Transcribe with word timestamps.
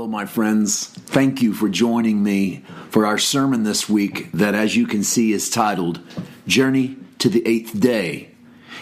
Hello, 0.00 0.08
my 0.08 0.24
friends. 0.24 0.86
Thank 0.86 1.42
you 1.42 1.52
for 1.52 1.68
joining 1.68 2.22
me 2.22 2.64
for 2.88 3.04
our 3.04 3.18
sermon 3.18 3.64
this 3.64 3.86
week, 3.86 4.32
that, 4.32 4.54
as 4.54 4.74
you 4.74 4.86
can 4.86 5.04
see, 5.04 5.34
is 5.34 5.50
titled 5.50 6.00
Journey 6.46 6.96
to 7.18 7.28
the 7.28 7.46
Eighth 7.46 7.78
Day. 7.78 8.30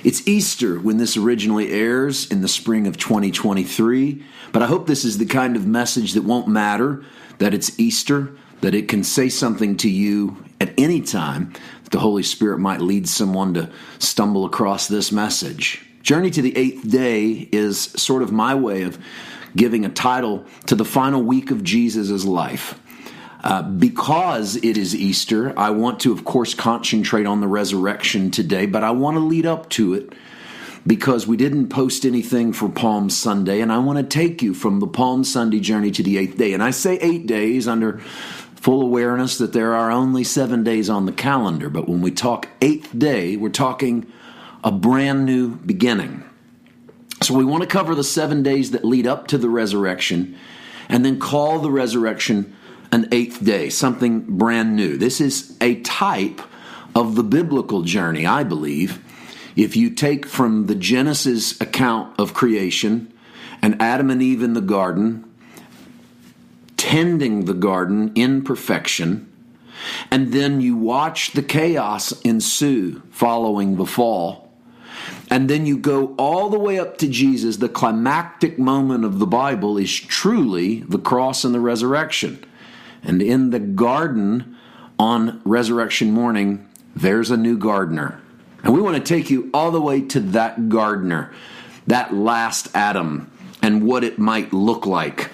It's 0.05 0.29
Easter 0.29 0.79
when 0.79 0.99
this 0.99 1.17
originally 1.17 1.73
airs 1.73 2.31
in 2.31 2.41
the 2.41 2.47
spring 2.47 2.87
of 2.87 2.99
2023, 2.99 4.25
but 4.53 4.63
I 4.63 4.67
hope 4.67 4.87
this 4.87 5.05
is 5.05 5.19
the 5.19 5.27
kind 5.27 5.57
of 5.57 5.67
message 5.67 6.13
that 6.13 6.23
won't 6.23 6.47
matter 6.47 7.05
that 7.39 7.53
it's 7.53 7.77
Easter, 7.81 8.37
that 8.61 8.77
it 8.77 8.87
can 8.87 9.03
say 9.03 9.29
something 9.29 9.77
to 9.79 9.91
you 9.91 10.37
at 10.61 10.73
any 10.79 11.01
time, 11.01 11.53
that 11.83 11.91
the 11.91 11.99
Holy 11.99 12.23
Spirit 12.23 12.61
might 12.61 12.81
lead 12.81 13.09
someone 13.09 13.55
to 13.55 13.73
stumble 13.99 14.45
across 14.45 14.87
this 14.87 15.11
message. 15.11 15.85
Journey 16.01 16.31
to 16.31 16.43
the 16.43 16.57
Eighth 16.57 16.89
Day 16.89 17.49
is 17.51 17.81
sort 17.81 18.23
of 18.23 18.31
my 18.31 18.55
way 18.55 18.83
of 18.85 19.01
giving 19.57 19.85
a 19.85 19.89
title 19.89 20.45
to 20.67 20.75
the 20.75 20.85
final 20.85 21.23
week 21.23 21.51
of 21.51 21.63
Jesus' 21.63 22.25
life. 22.25 22.79
Uh, 23.45 23.63
because 23.63 24.57
it 24.57 24.77
is 24.77 24.97
Easter, 24.97 25.57
I 25.57 25.71
want 25.71 26.01
to, 26.01 26.13
of 26.13 26.25
course, 26.25 26.55
concentrate 26.55 27.25
on 27.25 27.41
the 27.41 27.47
resurrection 27.47 28.31
today, 28.33 28.67
but 28.67 28.83
I 28.83 28.91
want 28.91 29.17
to 29.17 29.21
lead 29.21 29.47
up 29.47 29.69
to 29.71 29.95
it 29.95 30.13
because 30.87 31.27
we 31.27 31.37
didn't 31.37 31.69
post 31.69 32.05
anything 32.05 32.53
for 32.53 32.69
Palm 32.69 33.11
Sunday, 33.11 33.61
and 33.61 33.73
I 33.73 33.79
want 33.79 33.99
to 33.99 34.05
take 34.05 34.43
you 34.43 34.55
from 34.55 34.81
the 34.81 34.87
Palm 34.87 35.23
Sunday 35.23 35.61
journey 35.61 35.91
to 35.93 36.03
the 36.03 36.19
eighth 36.19 36.37
day. 36.37 36.53
And 36.53 36.63
I 36.63 36.71
say 36.71 36.99
eight 36.99 37.27
days 37.27 37.69
under 37.69 37.99
full 38.57 38.83
awareness 38.83 39.39
that 39.39 39.53
there 39.53 39.75
are 39.75 39.91
only 39.91 40.25
seven 40.25 40.65
days 40.65 40.91
on 40.91 41.07
the 41.07 41.13
calendar, 41.13 41.69
but 41.69 41.89
when 41.89 42.01
we 42.01 42.11
talk 42.11 42.49
eighth 42.61 42.99
day, 42.99 43.37
we're 43.37 43.51
talking 43.51 44.11
a 44.65 44.73
brand 44.73 45.25
new 45.25 45.55
beginning. 45.55 46.28
So 47.21 47.35
we 47.35 47.45
want 47.45 47.63
to 47.63 47.69
cover 47.69 47.95
the 47.95 48.05
seven 48.05 48.43
days 48.43 48.71
that 48.71 48.85
lead 48.85 49.07
up 49.07 49.27
to 49.29 49.39
the 49.39 49.49
resurrection 49.49 50.37
and 50.89 51.05
then 51.05 51.19
call 51.19 51.59
the 51.59 51.71
resurrection 51.71 52.57
an 52.93 53.09
eighth 53.13 53.45
day, 53.45 53.69
something 53.69 54.21
brand 54.21 54.77
new. 54.77 54.97
This 54.97 55.21
is 55.21 55.57
a 55.61 55.81
type 55.83 56.41
of 56.95 57.17
the 57.17 57.23
biblical 57.23 57.83
journey, 57.83 58.25
I 58.25 58.45
believe. 58.45 59.05
If 59.57 59.77
you 59.77 59.91
take 59.91 60.25
from 60.25 60.67
the 60.67 60.75
Genesis 60.75 61.61
account 61.61 62.19
of 62.19 62.33
creation 62.33 63.13
and 63.61 63.81
Adam 63.83 64.11
and 64.11 64.23
Eve 64.23 64.43
in 64.43 64.55
the 64.55 64.61
garden, 64.61 65.25
tending 66.77 67.45
the 67.45 67.55
garden 67.55 68.13
in 68.15 68.43
perfection, 68.43 69.31
and 70.11 70.33
then 70.33 70.61
you 70.61 70.77
watch 70.77 71.33
the 71.33 71.43
chaos 71.43 72.13
ensue 72.23 73.03
following 73.11 73.77
the 73.77 73.87
fall 73.87 74.48
and 75.31 75.49
then 75.49 75.67
you 75.67 75.77
go 75.77 76.15
all 76.17 76.49
the 76.49 76.59
way 76.59 76.79
up 76.79 76.99
to 76.99 77.09
Jesus, 77.09 77.59
the 77.59 77.69
climactic 77.69 78.59
moment 78.59 79.05
of 79.05 79.19
the 79.19 79.27
Bible 79.27 79.77
is 79.77 79.95
truly 79.95 80.81
the 80.81 80.99
cross 80.99 81.45
and 81.45 81.55
the 81.55 81.61
resurrection. 81.61 82.43
And 83.03 83.21
in 83.21 83.51
the 83.51 83.61
garden 83.61 84.57
on 84.99 85.43
resurrection 85.45 86.13
morning, 86.13 86.67
there's 86.97 87.31
a 87.31 87.37
new 87.37 87.59
gardener. 87.59 88.21
And 88.63 88.73
we 88.73 88.81
want 88.81 88.97
to 88.97 89.03
take 89.03 89.31
you 89.31 89.51
all 89.53 89.71
the 89.71 89.81
way 89.81 90.01
to 90.01 90.21
that 90.21 90.69
gardener, 90.69 91.33
that 91.87 92.15
last 92.15 92.75
Adam, 92.75 93.31
and 93.63 93.85
what 93.85 94.05
it 94.05 94.19
might 94.19 94.53
look 94.53 94.87
like. 94.87 95.31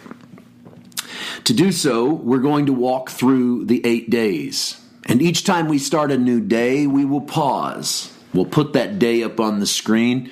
To 1.45 1.55
do 1.55 1.73
so, 1.73 2.13
we're 2.13 2.39
going 2.39 2.67
to 2.67 2.73
walk 2.73 3.11
through 3.11 3.67
the 3.67 3.85
eight 3.87 4.11
days. 4.11 4.81
And 5.07 5.23
each 5.23 5.45
time 5.45 5.69
we 5.69 5.79
start 5.79 6.11
a 6.11 6.19
new 6.19 6.41
day, 6.41 6.87
we 6.87 7.05
will 7.05 7.21
pause 7.21 8.14
We'll 8.35 8.45
put 8.45 8.73
that 8.73 8.99
day 8.99 9.23
up 9.23 9.41
on 9.41 9.61
the 9.61 9.67
screen 9.67 10.31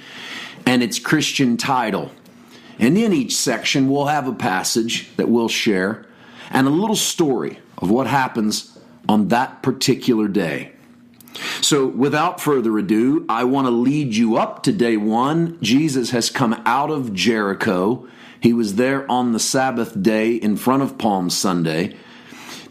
and 0.67 0.83
its 0.83 0.98
Christian 0.98 1.56
title. 1.56 2.11
And 2.78 2.98
in 2.98 3.12
each 3.12 3.36
section, 3.36 3.89
we'll 3.89 4.06
have 4.06 4.27
a 4.27 4.34
passage 4.34 5.14
that 5.17 5.28
we'll 5.28 5.48
share 5.48 6.05
and 6.50 6.67
a 6.67 6.70
little 6.70 6.97
story 6.97 7.58
of 7.78 7.91
what 7.91 8.06
happens 8.06 8.78
on 9.08 9.28
that 9.28 9.62
particular 9.62 10.28
day. 10.28 10.73
So, 11.62 11.86
without 11.86 12.41
further 12.41 12.77
ado, 12.77 13.24
I 13.29 13.45
want 13.45 13.67
to 13.67 13.70
lead 13.70 14.14
you 14.14 14.36
up 14.36 14.64
to 14.64 14.73
day 14.73 14.98
one. 14.98 15.58
Jesus 15.62 16.11
has 16.11 16.29
come 16.29 16.61
out 16.67 16.91
of 16.91 17.14
Jericho. 17.14 18.07
He 18.39 18.52
was 18.52 18.74
there 18.74 19.11
on 19.11 19.33
the 19.33 19.39
Sabbath 19.39 20.01
day 20.01 20.35
in 20.35 20.57
front 20.57 20.83
of 20.83 20.98
Palm 20.98 21.30
Sunday. 21.30 21.96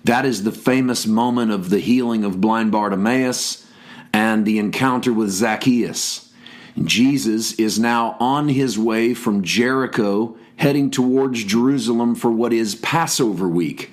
That 0.03 0.25
is 0.25 0.43
the 0.43 0.51
famous 0.51 1.07
moment 1.07 1.51
of 1.51 1.69
the 1.69 1.79
healing 1.79 2.23
of 2.23 2.41
blind 2.41 2.71
Bartimaeus 2.71 3.65
and 4.13 4.45
the 4.45 4.59
encounter 4.59 5.13
with 5.13 5.29
Zacchaeus. 5.29 6.31
Jesus 6.81 7.53
is 7.53 7.79
now 7.79 8.15
on 8.19 8.49
his 8.49 8.77
way 8.77 9.13
from 9.13 9.43
Jericho 9.43 10.37
heading 10.57 10.91
towards 10.91 11.43
Jerusalem 11.43 12.15
for 12.15 12.31
what 12.31 12.53
is 12.53 12.75
Passover 12.75 13.47
week. 13.47 13.91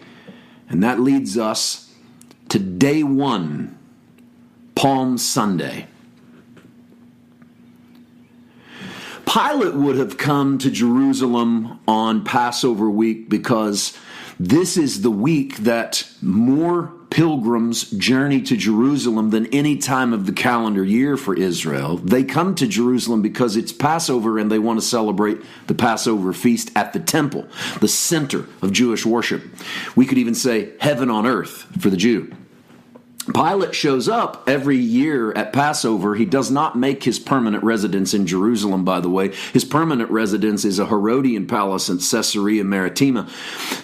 And 0.69 0.83
that 0.83 1.01
leads 1.01 1.39
us 1.39 1.93
to 2.51 2.59
day 2.59 3.03
one, 3.03 3.79
Palm 4.75 5.19
Sunday. 5.19 5.87
Pilate 9.27 9.75
would 9.75 9.97
have 9.97 10.17
come 10.17 10.59
to 10.59 10.71
Jerusalem 10.71 11.81
on 11.87 12.25
Passover 12.25 12.89
week 12.89 13.29
because 13.29 13.97
this 14.41 14.77
is 14.77 15.03
the 15.03 15.11
week 15.11 15.57
that 15.59 16.11
more 16.23 16.93
pilgrims 17.11 17.91
journey 17.91 18.43
to 18.43 18.57
Jerusalem 18.57 19.31
than 19.31 19.47
any 19.47 19.77
time 19.77 20.13
of 20.13 20.27
the 20.27 20.33
calendar 20.33 20.85
year 20.85 21.17
for 21.17 21.35
Israel. 21.35 21.97
They 21.97 22.25
come 22.25 22.55
to 22.57 22.67
Jerusalem 22.67 23.23
because 23.23 23.57
it's 23.57 23.73
Passover 23.73 24.39
and 24.39 24.51
they 24.51 24.59
want 24.59 24.81
to 24.81 24.87
celebrate 24.87 25.39
the 25.67 25.75
Passover 25.75 26.33
feast 26.33 26.71
at 26.77 26.93
the 26.93 27.01
temple, 27.01 27.47
the 27.81 27.89
center 27.89 28.47
of 28.63 28.73
Jewish 28.73 29.07
worship. 29.07 29.43
We 29.97 30.07
could 30.07 30.19
even 30.19 30.35
say 30.35 30.73
heaven 30.81 31.11
on 31.11 31.27
earth 31.27 31.67
for 31.81 31.91
the 31.91 31.97
Jew. 31.97 32.35
Pilate 33.35 33.75
shows 33.75 34.09
up 34.09 34.45
every 34.49 34.77
year 34.77 35.33
at 35.33 35.53
Passover. 35.53 36.15
He 36.15 36.25
does 36.25 36.51
not 36.51 36.77
make 36.77 37.05
his 37.05 37.19
permanent 37.19 37.63
residence 37.63 38.15
in 38.15 38.27
Jerusalem, 38.27 38.85
by 38.85 39.01
the 39.01 39.11
way. 39.11 39.35
His 39.53 39.65
permanent 39.65 40.11
residence 40.11 40.65
is 40.65 40.79
a 40.79 40.87
Herodian 40.87 41.47
palace 41.47 41.89
in 41.89 41.99
Caesarea 41.99 42.65
Maritima. 42.65 43.29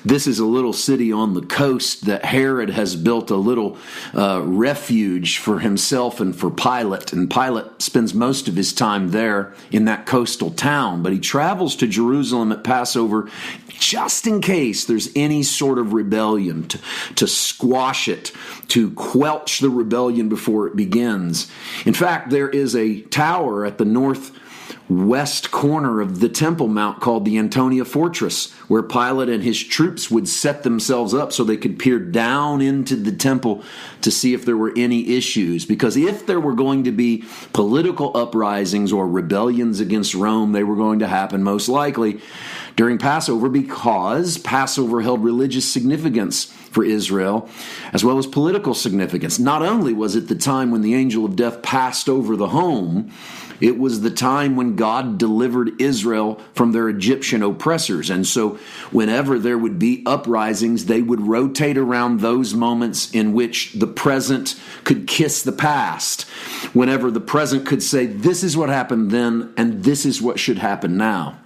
This 0.04 0.26
is 0.26 0.38
a 0.38 0.46
little 0.46 0.72
city 0.72 1.12
on 1.12 1.34
the 1.34 1.42
coast 1.42 2.06
that 2.06 2.24
Herod 2.24 2.70
has 2.70 2.96
built 2.96 3.30
a 3.30 3.36
little 3.36 3.76
uh, 4.14 4.42
refuge 4.44 5.38
for 5.38 5.60
himself 5.60 6.20
and 6.20 6.34
for 6.34 6.50
Pilate. 6.50 7.12
And 7.12 7.30
Pilate 7.30 7.82
spends 7.82 8.14
most 8.14 8.48
of 8.48 8.56
his 8.56 8.72
time 8.72 9.10
there 9.10 9.54
in 9.70 9.84
that 9.84 10.06
coastal 10.06 10.50
town. 10.50 11.02
But 11.02 11.12
he 11.12 11.20
travels 11.20 11.76
to 11.76 11.86
Jerusalem 11.86 12.52
at 12.52 12.64
Passover 12.64 13.30
just 13.78 14.26
in 14.26 14.40
case 14.40 14.84
there's 14.84 15.08
any 15.16 15.42
sort 15.42 15.78
of 15.78 15.92
rebellion, 15.92 16.66
to, 16.68 16.78
to 17.16 17.26
squash 17.26 18.08
it, 18.08 18.32
to 18.68 18.90
quelch 19.34 19.58
the 19.58 19.70
rebellion 19.70 20.28
before 20.28 20.66
it 20.66 20.76
begins. 20.76 21.50
In 21.84 21.94
fact, 21.94 22.30
there 22.30 22.48
is 22.48 22.76
a 22.76 23.00
tower 23.02 23.64
at 23.64 23.78
the 23.78 23.84
northwest 23.84 25.50
corner 25.50 26.00
of 26.00 26.20
the 26.20 26.28
Temple 26.28 26.68
Mount 26.68 27.00
called 27.00 27.24
the 27.24 27.38
Antonia 27.38 27.84
Fortress, 27.84 28.52
where 28.68 28.82
Pilate 28.82 29.28
and 29.28 29.42
his 29.42 29.62
troops 29.62 30.10
would 30.10 30.28
set 30.28 30.62
themselves 30.62 31.14
up 31.14 31.32
so 31.32 31.42
they 31.42 31.56
could 31.56 31.78
peer 31.78 31.98
down 31.98 32.60
into 32.60 32.94
the 32.94 33.12
temple 33.12 33.64
to 34.02 34.10
see 34.10 34.34
if 34.34 34.44
there 34.44 34.56
were 34.56 34.72
any 34.76 35.16
issues. 35.16 35.64
Because 35.64 35.96
if 35.96 36.26
there 36.26 36.40
were 36.40 36.54
going 36.54 36.84
to 36.84 36.92
be 36.92 37.24
political 37.52 38.16
uprisings 38.16 38.92
or 38.92 39.08
rebellions 39.08 39.80
against 39.80 40.14
Rome, 40.14 40.52
they 40.52 40.64
were 40.64 40.76
going 40.76 41.00
to 41.00 41.08
happen 41.08 41.42
most 41.42 41.68
likely 41.68 42.20
during 42.76 42.98
Passover 42.98 43.48
because 43.48 44.38
Passover 44.38 45.00
held 45.00 45.22
religious 45.22 45.70
significance 45.70 46.52
for 46.74 46.84
Israel 46.84 47.48
as 47.92 48.04
well 48.04 48.18
as 48.18 48.26
political 48.26 48.74
significance. 48.74 49.38
Not 49.38 49.62
only 49.62 49.92
was 49.92 50.16
it 50.16 50.28
the 50.28 50.34
time 50.34 50.70
when 50.70 50.82
the 50.82 50.94
angel 50.94 51.24
of 51.24 51.36
death 51.36 51.62
passed 51.62 52.08
over 52.08 52.36
the 52.36 52.48
home, 52.48 53.12
it 53.60 53.78
was 53.78 54.00
the 54.00 54.10
time 54.10 54.56
when 54.56 54.76
God 54.76 55.16
delivered 55.16 55.80
Israel 55.80 56.40
from 56.54 56.72
their 56.72 56.88
Egyptian 56.88 57.42
oppressors. 57.42 58.10
And 58.10 58.26
so, 58.26 58.58
whenever 58.90 59.38
there 59.38 59.56
would 59.56 59.78
be 59.78 60.02
uprisings, 60.04 60.86
they 60.86 61.00
would 61.00 61.20
rotate 61.20 61.78
around 61.78 62.20
those 62.20 62.52
moments 62.52 63.10
in 63.12 63.32
which 63.32 63.72
the 63.74 63.86
present 63.86 64.60
could 64.82 65.06
kiss 65.06 65.42
the 65.42 65.52
past. 65.52 66.22
Whenever 66.72 67.10
the 67.10 67.20
present 67.20 67.64
could 67.64 67.82
say, 67.82 68.06
This 68.06 68.42
is 68.42 68.56
what 68.56 68.68
happened 68.68 69.10
then, 69.10 69.54
and 69.56 69.84
this 69.84 70.04
is 70.04 70.20
what 70.20 70.40
should 70.40 70.58
happen 70.58 70.96
now. 70.96 71.38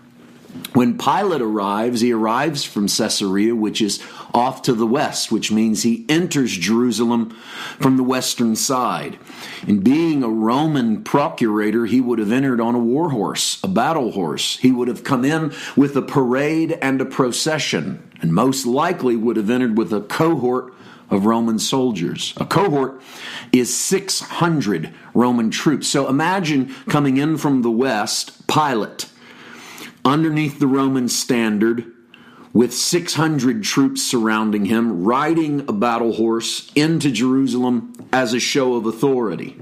When 0.73 0.99
Pilate 0.99 1.41
arrives, 1.41 2.01
he 2.01 2.13
arrives 2.13 2.65
from 2.65 2.89
Caesarea, 2.89 3.55
which 3.55 3.81
is 3.81 4.03
off 4.35 4.63
to 4.63 4.75
the 4.75 4.87
west, 4.87 5.33
which 5.33 5.51
means 5.51 5.83
he 5.83 6.05
enters 6.09 6.57
Jerusalem 6.57 7.31
from 7.81 7.97
the 7.97 8.03
western 8.03 8.55
side. 8.55 9.19
And 9.67 9.83
being 9.83 10.23
a 10.23 10.29
Roman 10.29 11.03
procurator, 11.03 11.87
he 11.87 12.01
would 12.01 12.19
have 12.19 12.33
entered 12.33 12.61
on 12.61 12.75
a 12.75 12.79
war 12.79 13.11
horse, 13.11 13.61
a 13.63 13.69
battle 13.69 14.13
horse. 14.13 14.57
He 14.59 14.71
would 14.71 14.89
have 14.89 15.05
come 15.05 15.25
in 15.25 15.53
with 15.77 15.97
a 15.97 16.03
parade 16.03 16.73
and 16.83 17.01
a 17.01 17.07
procession, 17.07 18.11
and 18.21 18.35
most 18.35 18.67
likely 18.67 19.17
would 19.17 19.37
have 19.37 19.51
entered 19.51 19.77
with 19.77 19.93
a 19.93 20.03
cohort 20.03 20.75
of 21.11 21.25
Roman 21.25 21.59
soldiers. 21.59 22.35
A 22.37 22.45
cohort 22.45 23.01
is 23.53 23.75
600 23.75 24.93
Roman 25.15 25.51
troops. 25.51 25.89
So 25.89 26.09
imagine 26.09 26.75
coming 26.89 27.17
in 27.17 27.39
from 27.39 27.63
the 27.63 27.71
west, 27.71 28.47
Pilate 28.47 29.09
underneath 30.09 30.59
the 30.59 30.67
Roman 30.67 31.09
standard 31.09 31.93
with 32.55 32.73
600 32.73 33.63
troops 33.63 34.03
surrounding 34.03 34.65
him, 34.65 35.05
riding 35.05 35.61
a 35.69 35.73
battle 35.73 36.15
horse 36.15 36.73
into 36.75 37.11
Jerusalem 37.11 37.93
as 38.13 38.33
a 38.33 38.41
show 38.41 38.75
of 38.75 38.87
authority. 38.87 39.57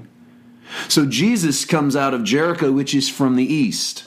So 0.88 1.04
Jesus 1.04 1.64
comes 1.64 1.96
out 1.96 2.14
of 2.14 2.24
Jericho, 2.24 2.70
which 2.70 2.94
is 2.94 3.08
from 3.08 3.34
the 3.34 3.44
east. 3.44 4.04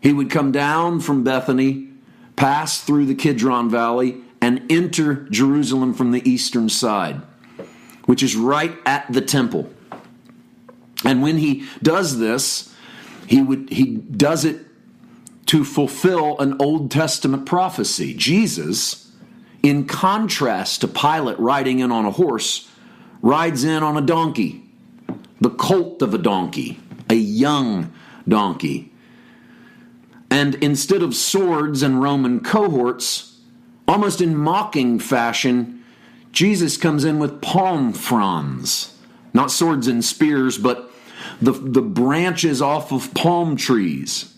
He 0.00 0.12
would 0.12 0.30
come 0.30 0.52
down 0.52 1.00
from 1.00 1.24
Bethany, 1.24 1.88
pass 2.36 2.80
through 2.80 3.06
the 3.06 3.14
Kidron 3.14 3.68
Valley, 3.68 4.22
and 4.40 4.70
enter 4.70 5.28
Jerusalem 5.30 5.94
from 5.94 6.12
the 6.12 6.26
eastern 6.28 6.68
side, 6.68 7.20
which 8.06 8.22
is 8.22 8.36
right 8.36 8.74
at 8.86 9.12
the 9.12 9.20
temple. 9.20 9.68
And 11.04 11.22
when 11.22 11.38
he 11.38 11.66
does 11.82 12.18
this, 12.18 12.72
he 13.26 13.42
would 13.42 13.70
he 13.70 13.96
does 13.96 14.44
it 14.44 14.69
to 15.50 15.64
fulfill 15.64 16.38
an 16.38 16.54
Old 16.60 16.92
Testament 16.92 17.44
prophecy. 17.44 18.14
Jesus, 18.14 19.10
in 19.64 19.84
contrast 19.84 20.80
to 20.82 20.86
Pilate 20.86 21.40
riding 21.40 21.80
in 21.80 21.90
on 21.90 22.06
a 22.06 22.12
horse, 22.12 22.68
rides 23.20 23.64
in 23.64 23.82
on 23.82 23.96
a 23.96 24.00
donkey, 24.00 24.62
the 25.40 25.50
colt 25.50 26.02
of 26.02 26.14
a 26.14 26.18
donkey, 26.18 26.78
a 27.08 27.16
young 27.16 27.92
donkey. 28.28 28.92
And 30.30 30.54
instead 30.54 31.02
of 31.02 31.16
swords 31.16 31.82
and 31.82 32.00
Roman 32.00 32.38
cohorts, 32.44 33.40
almost 33.88 34.20
in 34.20 34.36
mocking 34.36 35.00
fashion, 35.00 35.82
Jesus 36.30 36.76
comes 36.76 37.02
in 37.02 37.18
with 37.18 37.42
palm 37.42 37.92
fronds. 37.92 38.96
Not 39.34 39.50
swords 39.50 39.88
and 39.88 40.04
spears, 40.04 40.58
but 40.58 40.92
the, 41.42 41.50
the 41.50 41.82
branches 41.82 42.62
off 42.62 42.92
of 42.92 43.12
palm 43.14 43.56
trees. 43.56 44.29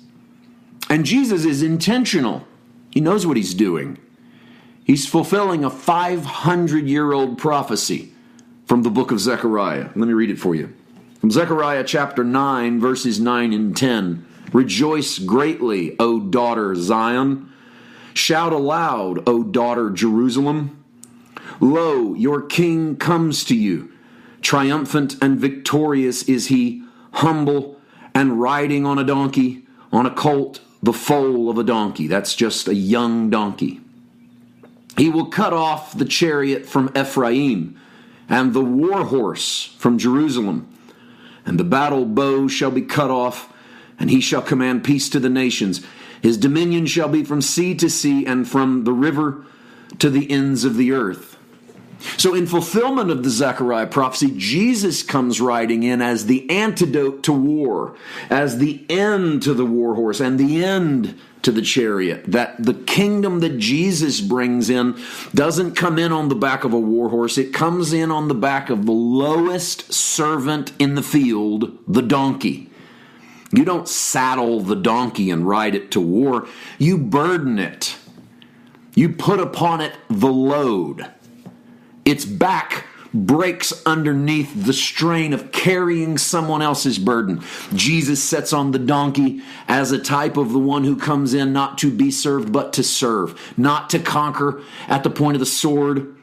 And 0.93 1.07
Jesus 1.07 1.47
is 1.47 1.63
intentional. 1.63 2.47
He 2.91 3.01
knows 3.01 3.27
what 3.27 3.39
he's 3.39 3.55
doing. 3.55 3.97
He's 4.85 5.09
fulfilling 5.09 5.65
a 5.65 5.71
500 5.71 6.87
year 6.87 7.15
old 7.15 7.39
prophecy 7.39 8.13
from 8.67 8.83
the 8.83 8.91
book 8.91 9.11
of 9.11 9.19
Zechariah. 9.19 9.85
Let 9.85 9.97
me 9.97 10.13
read 10.13 10.29
it 10.29 10.39
for 10.39 10.55
you. 10.55 10.71
From 11.19 11.31
Zechariah 11.31 11.85
chapter 11.85 12.23
9, 12.23 12.79
verses 12.79 13.19
9 13.19 13.55
and 13.55 13.75
10. 13.75 14.27
Rejoice 14.53 15.19
greatly, 15.19 15.97
O 15.99 16.21
daughter 16.21 16.75
Zion. 16.75 17.51
Shout 18.13 18.53
aloud, 18.53 19.27
O 19.27 19.43
daughter 19.45 19.89
Jerusalem. 19.89 20.85
Lo, 21.59 22.13
your 22.13 22.43
king 22.43 22.97
comes 22.97 23.45
to 23.45 23.57
you. 23.57 23.91
Triumphant 24.43 25.17
and 25.23 25.41
victorious 25.41 26.25
is 26.25 26.49
he, 26.49 26.85
humble 27.13 27.81
and 28.15 28.43
riding 28.43 28.85
on 28.85 28.99
a 28.99 29.05
donkey, 29.05 29.63
on 29.91 30.05
a 30.05 30.11
colt, 30.11 30.61
the 30.83 30.93
foal 30.93 31.49
of 31.49 31.59
a 31.59 31.65
donkey. 31.65 32.07
That's 32.07 32.35
just 32.35 32.69
a 32.69 32.75
young 32.75 33.31
donkey. 33.31 33.81
He 34.97 35.09
will 35.09 35.27
cut 35.27 35.53
off 35.53 35.97
the 35.97 36.05
chariot 36.05 36.67
from 36.67 36.91
Ephraim 36.97 37.79
and 38.29 38.53
the 38.53 38.65
war 38.65 39.05
horse 39.05 39.75
from 39.79 39.99
Jerusalem. 39.99 40.69
And 41.47 41.59
the 41.59 41.65
battle 41.65 42.05
bow 42.05 42.49
shall 42.49 42.71
be 42.71 42.83
cut 42.83 43.11
off, 43.11 43.53
and 43.99 44.11
he 44.11 44.21
shall 44.21 44.43
command 44.43 44.85
peace 44.85 45.09
to 45.11 45.21
the 45.21 45.29
nations. 45.29 45.85
His 46.21 46.37
dominion 46.37 46.87
shall 46.87 47.09
be 47.09 47.25
from 47.25 47.43
sea 47.43 47.75
to 47.77 47.91
sea 47.91 48.25
and 48.27 48.49
from 48.49 48.85
the 48.85 48.93
river 48.93 49.45
to 49.99 50.09
the 50.09 50.31
ends 50.31 50.65
of 50.65 50.77
the 50.77 50.93
earth. 50.93 51.32
So, 52.17 52.35
in 52.35 52.47
fulfillment 52.47 53.11
of 53.11 53.23
the 53.23 53.31
Zechariah 53.31 53.87
prophecy, 53.87 54.33
Jesus 54.37 55.03
comes 55.03 55.41
riding 55.41 55.83
in 55.83 56.03
as 56.03 56.27
the 56.27 56.49
antidote 56.51 57.23
to 57.25 57.33
war, 57.33 57.97
as 58.31 58.59
the 58.59 58.85
end 58.89 59.43
to 59.43 59.55
the 59.55 59.67
war 59.67 59.95
horse, 59.95 60.21
and 60.21 60.39
the 60.39 60.65
end 60.65 61.19
to 61.43 61.53
the 61.53 61.63
chariot. 61.63 62.25
That 62.27 62.63
the 62.63 62.75
kingdom 62.75 63.41
that 63.41 63.59
Jesus 63.59 64.21
brings 64.21 64.71
in 64.71 64.99
doesn't 65.35 65.75
come 65.75 65.99
in 65.99 66.13
on 66.13 66.29
the 66.29 66.35
back 66.35 66.65
of 66.65 66.73
a 66.73 66.79
war 66.79 67.09
horse, 67.09 67.39
it 67.39 67.53
comes 67.53 67.93
in 67.93 68.11
on 68.11 68.29
the 68.29 68.35
back 68.35 68.71
of 68.71 68.87
the 68.87 68.93
lowest 68.93 69.93
servant 69.93 70.73
in 70.79 70.95
the 70.95 71.03
field, 71.03 71.79
the 71.87 72.03
donkey. 72.03 72.71
You 73.53 73.65
don't 73.65 73.89
saddle 73.89 74.61
the 74.61 74.77
donkey 74.77 75.31
and 75.31 75.47
ride 75.47 75.75
it 75.75 75.91
to 75.93 76.01
war, 76.01 76.49
you 76.79 76.97
burden 76.97 77.59
it. 77.59 77.97
You 78.95 79.11
put 79.11 79.41
upon 79.41 79.81
it 79.81 79.95
the 80.09 80.33
load. 80.33 81.11
Its 82.05 82.25
back 82.25 82.87
breaks 83.15 83.73
underneath 83.85 84.65
the 84.65 84.73
strain 84.73 85.33
of 85.33 85.53
carrying 85.53 86.17
someone 86.17 86.63
else's 86.63 86.99
burden. 86.99 87.43
Jesus 87.75 88.23
sets 88.23 88.53
on 88.53 88.71
the 88.71 88.79
donkey 88.79 89.43
as 89.69 89.93
a 89.93 89.99
type 89.99 90.37
of 90.37 90.53
the 90.53 90.59
one 90.59 90.85
who 90.85 90.97
comes 90.97 91.35
in 91.35 91.53
not 91.53 91.79
to 91.79 91.91
be 91.91 92.11
served, 92.11 92.53
but 92.53 92.73
to 92.75 92.83
serve, 92.83 93.39
not 93.57 93.91
to 93.91 93.99
conquer 93.99 94.63
at 94.89 95.03
the 95.03 95.11
point 95.11 95.37
of 95.37 95.41
the 95.41 95.47
sword, 95.47 96.17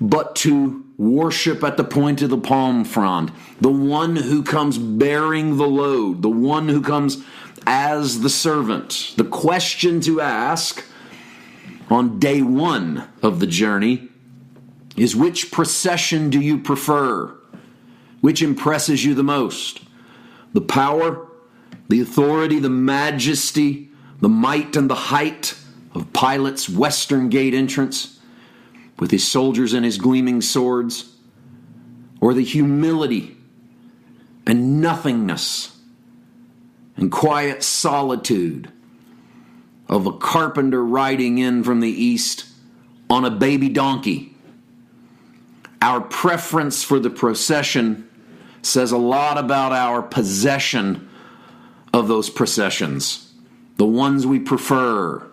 but 0.00 0.34
to 0.36 0.84
worship 0.98 1.62
at 1.62 1.76
the 1.76 1.84
point 1.84 2.22
of 2.22 2.30
the 2.30 2.38
palm 2.38 2.84
frond. 2.84 3.30
The 3.60 3.70
one 3.70 4.16
who 4.16 4.42
comes 4.42 4.78
bearing 4.78 5.56
the 5.56 5.68
load, 5.68 6.22
the 6.22 6.30
one 6.30 6.68
who 6.68 6.82
comes 6.82 7.22
as 7.66 8.20
the 8.20 8.30
servant. 8.30 9.14
The 9.16 9.24
question 9.24 10.00
to 10.02 10.20
ask 10.20 10.84
on 11.88 12.18
day 12.18 12.42
one 12.42 13.08
of 13.22 13.40
the 13.40 13.46
journey 13.46 14.08
is 14.96 15.14
which 15.14 15.50
procession 15.50 16.30
do 16.30 16.40
you 16.40 16.58
prefer? 16.58 17.36
Which 18.20 18.42
impresses 18.42 19.04
you 19.04 19.14
the 19.14 19.22
most? 19.22 19.82
The 20.52 20.62
power, 20.62 21.28
the 21.88 22.00
authority, 22.00 22.58
the 22.58 22.70
majesty, 22.70 23.90
the 24.20 24.28
might 24.28 24.74
and 24.74 24.88
the 24.88 24.94
height 24.94 25.54
of 25.94 26.12
Pilate's 26.12 26.68
western 26.68 27.28
gate 27.28 27.54
entrance 27.54 28.18
with 28.98 29.10
his 29.10 29.30
soldiers 29.30 29.74
and 29.74 29.84
his 29.84 29.98
gleaming 29.98 30.40
swords? 30.40 31.12
Or 32.20 32.32
the 32.32 32.42
humility 32.42 33.36
and 34.46 34.80
nothingness 34.80 35.76
and 36.96 37.12
quiet 37.12 37.62
solitude 37.62 38.72
of 39.88 40.06
a 40.06 40.12
carpenter 40.12 40.82
riding 40.82 41.36
in 41.36 41.62
from 41.62 41.80
the 41.80 41.90
east 41.90 42.46
on 43.10 43.26
a 43.26 43.30
baby 43.30 43.68
donkey? 43.68 44.35
Our 45.82 46.00
preference 46.00 46.82
for 46.82 46.98
the 46.98 47.10
procession 47.10 48.08
says 48.62 48.92
a 48.92 48.98
lot 48.98 49.38
about 49.38 49.72
our 49.72 50.02
possession 50.02 51.08
of 51.92 52.08
those 52.08 52.30
processions. 52.30 53.32
The 53.76 53.86
ones 53.86 54.26
we 54.26 54.38
prefer 54.38 55.26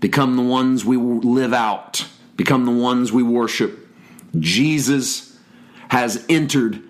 become 0.00 0.36
the 0.36 0.42
ones 0.42 0.84
we 0.84 0.96
live 0.96 1.52
out, 1.52 2.06
become 2.36 2.64
the 2.64 2.70
ones 2.70 3.12
we 3.12 3.22
worship. 3.22 3.88
Jesus 4.38 5.36
has 5.88 6.24
entered 6.28 6.82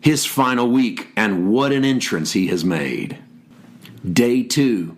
his 0.00 0.26
final 0.26 0.68
week, 0.68 1.08
and 1.16 1.48
what 1.48 1.70
an 1.70 1.84
entrance 1.84 2.32
he 2.32 2.48
has 2.48 2.64
made. 2.64 3.16
Day 4.10 4.42
two, 4.42 4.96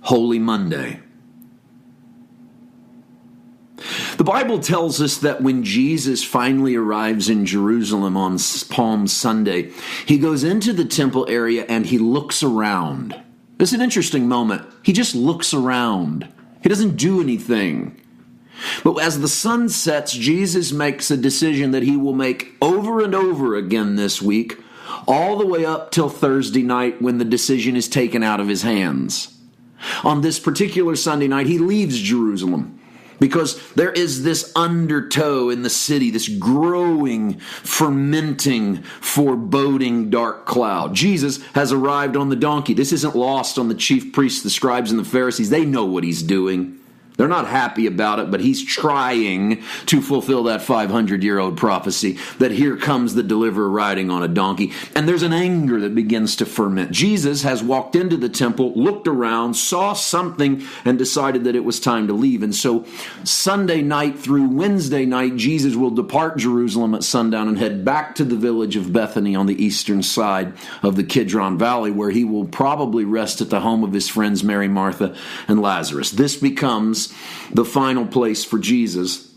Holy 0.00 0.38
Monday. 0.38 1.01
The 4.16 4.24
Bible 4.24 4.58
tells 4.60 5.00
us 5.00 5.18
that 5.18 5.42
when 5.42 5.64
Jesus 5.64 6.22
finally 6.22 6.76
arrives 6.76 7.28
in 7.28 7.46
Jerusalem 7.46 8.16
on 8.16 8.38
Palm 8.70 9.06
Sunday, 9.06 9.72
he 10.06 10.18
goes 10.18 10.44
into 10.44 10.72
the 10.72 10.84
temple 10.84 11.26
area 11.28 11.64
and 11.68 11.86
he 11.86 11.98
looks 11.98 12.42
around. 12.42 13.20
It's 13.58 13.72
an 13.72 13.80
interesting 13.80 14.28
moment. 14.28 14.66
He 14.82 14.92
just 14.92 15.14
looks 15.14 15.54
around, 15.54 16.32
he 16.62 16.68
doesn't 16.68 16.96
do 16.96 17.20
anything. 17.20 17.98
But 18.84 18.96
as 18.96 19.20
the 19.20 19.28
sun 19.28 19.68
sets, 19.68 20.12
Jesus 20.12 20.72
makes 20.72 21.10
a 21.10 21.16
decision 21.16 21.72
that 21.72 21.82
he 21.82 21.96
will 21.96 22.12
make 22.12 22.54
over 22.60 23.02
and 23.02 23.14
over 23.14 23.56
again 23.56 23.96
this 23.96 24.22
week, 24.22 24.58
all 25.08 25.36
the 25.36 25.46
way 25.46 25.64
up 25.64 25.90
till 25.90 26.08
Thursday 26.08 26.62
night 26.62 27.02
when 27.02 27.18
the 27.18 27.24
decision 27.24 27.74
is 27.74 27.88
taken 27.88 28.22
out 28.22 28.40
of 28.40 28.48
his 28.48 28.62
hands. 28.62 29.36
On 30.04 30.20
this 30.20 30.38
particular 30.38 30.94
Sunday 30.94 31.26
night, 31.26 31.46
he 31.46 31.58
leaves 31.58 32.00
Jerusalem 32.00 32.78
because 33.22 33.62
there 33.74 33.92
is 33.92 34.24
this 34.24 34.50
undertow 34.56 35.48
in 35.48 35.62
the 35.62 35.70
city, 35.70 36.10
this 36.10 36.26
growing, 36.26 37.38
fermenting, 37.38 38.82
foreboding 38.82 40.10
dark 40.10 40.44
cloud. 40.44 40.92
Jesus 40.92 41.40
has 41.54 41.70
arrived 41.70 42.16
on 42.16 42.30
the 42.30 42.36
donkey. 42.36 42.74
This 42.74 42.92
isn't 42.92 43.14
lost 43.14 43.60
on 43.60 43.68
the 43.68 43.76
chief 43.76 44.12
priests, 44.12 44.42
the 44.42 44.50
scribes, 44.50 44.90
and 44.90 44.98
the 44.98 45.04
Pharisees. 45.04 45.50
They 45.50 45.64
know 45.64 45.84
what 45.84 46.02
he's 46.02 46.20
doing. 46.20 46.81
They're 47.16 47.28
not 47.28 47.46
happy 47.46 47.86
about 47.86 48.18
it, 48.18 48.30
but 48.30 48.40
he's 48.40 48.64
trying 48.64 49.62
to 49.86 50.00
fulfill 50.00 50.44
that 50.44 50.62
500 50.62 51.22
year 51.22 51.38
old 51.38 51.56
prophecy 51.56 52.18
that 52.38 52.50
here 52.50 52.76
comes 52.76 53.14
the 53.14 53.22
deliverer 53.22 53.68
riding 53.68 54.10
on 54.10 54.22
a 54.22 54.28
donkey. 54.28 54.72
And 54.94 55.08
there's 55.08 55.22
an 55.22 55.32
anger 55.32 55.80
that 55.80 55.94
begins 55.94 56.36
to 56.36 56.46
ferment. 56.46 56.90
Jesus 56.90 57.42
has 57.42 57.62
walked 57.62 57.96
into 57.96 58.16
the 58.16 58.28
temple, 58.28 58.72
looked 58.74 59.06
around, 59.06 59.54
saw 59.54 59.92
something, 59.92 60.62
and 60.84 60.98
decided 60.98 61.44
that 61.44 61.56
it 61.56 61.64
was 61.64 61.80
time 61.80 62.06
to 62.06 62.12
leave. 62.12 62.42
And 62.42 62.54
so 62.54 62.86
Sunday 63.24 63.82
night 63.82 64.18
through 64.18 64.48
Wednesday 64.48 65.04
night, 65.04 65.36
Jesus 65.36 65.76
will 65.76 65.90
depart 65.90 66.38
Jerusalem 66.38 66.94
at 66.94 67.04
sundown 67.04 67.48
and 67.48 67.58
head 67.58 67.84
back 67.84 68.14
to 68.16 68.24
the 68.24 68.36
village 68.36 68.76
of 68.76 68.92
Bethany 68.92 69.36
on 69.36 69.46
the 69.46 69.62
eastern 69.62 70.02
side 70.02 70.54
of 70.82 70.96
the 70.96 71.04
Kidron 71.04 71.58
Valley, 71.58 71.90
where 71.90 72.10
he 72.10 72.24
will 72.24 72.46
probably 72.46 73.04
rest 73.04 73.40
at 73.40 73.50
the 73.50 73.60
home 73.60 73.84
of 73.84 73.92
his 73.92 74.08
friends 74.08 74.42
Mary, 74.42 74.68
Martha, 74.68 75.14
and 75.46 75.60
Lazarus. 75.60 76.10
This 76.10 76.36
becomes 76.36 77.01
the 77.52 77.64
final 77.64 78.06
place 78.06 78.44
for 78.44 78.58
Jesus 78.58 79.32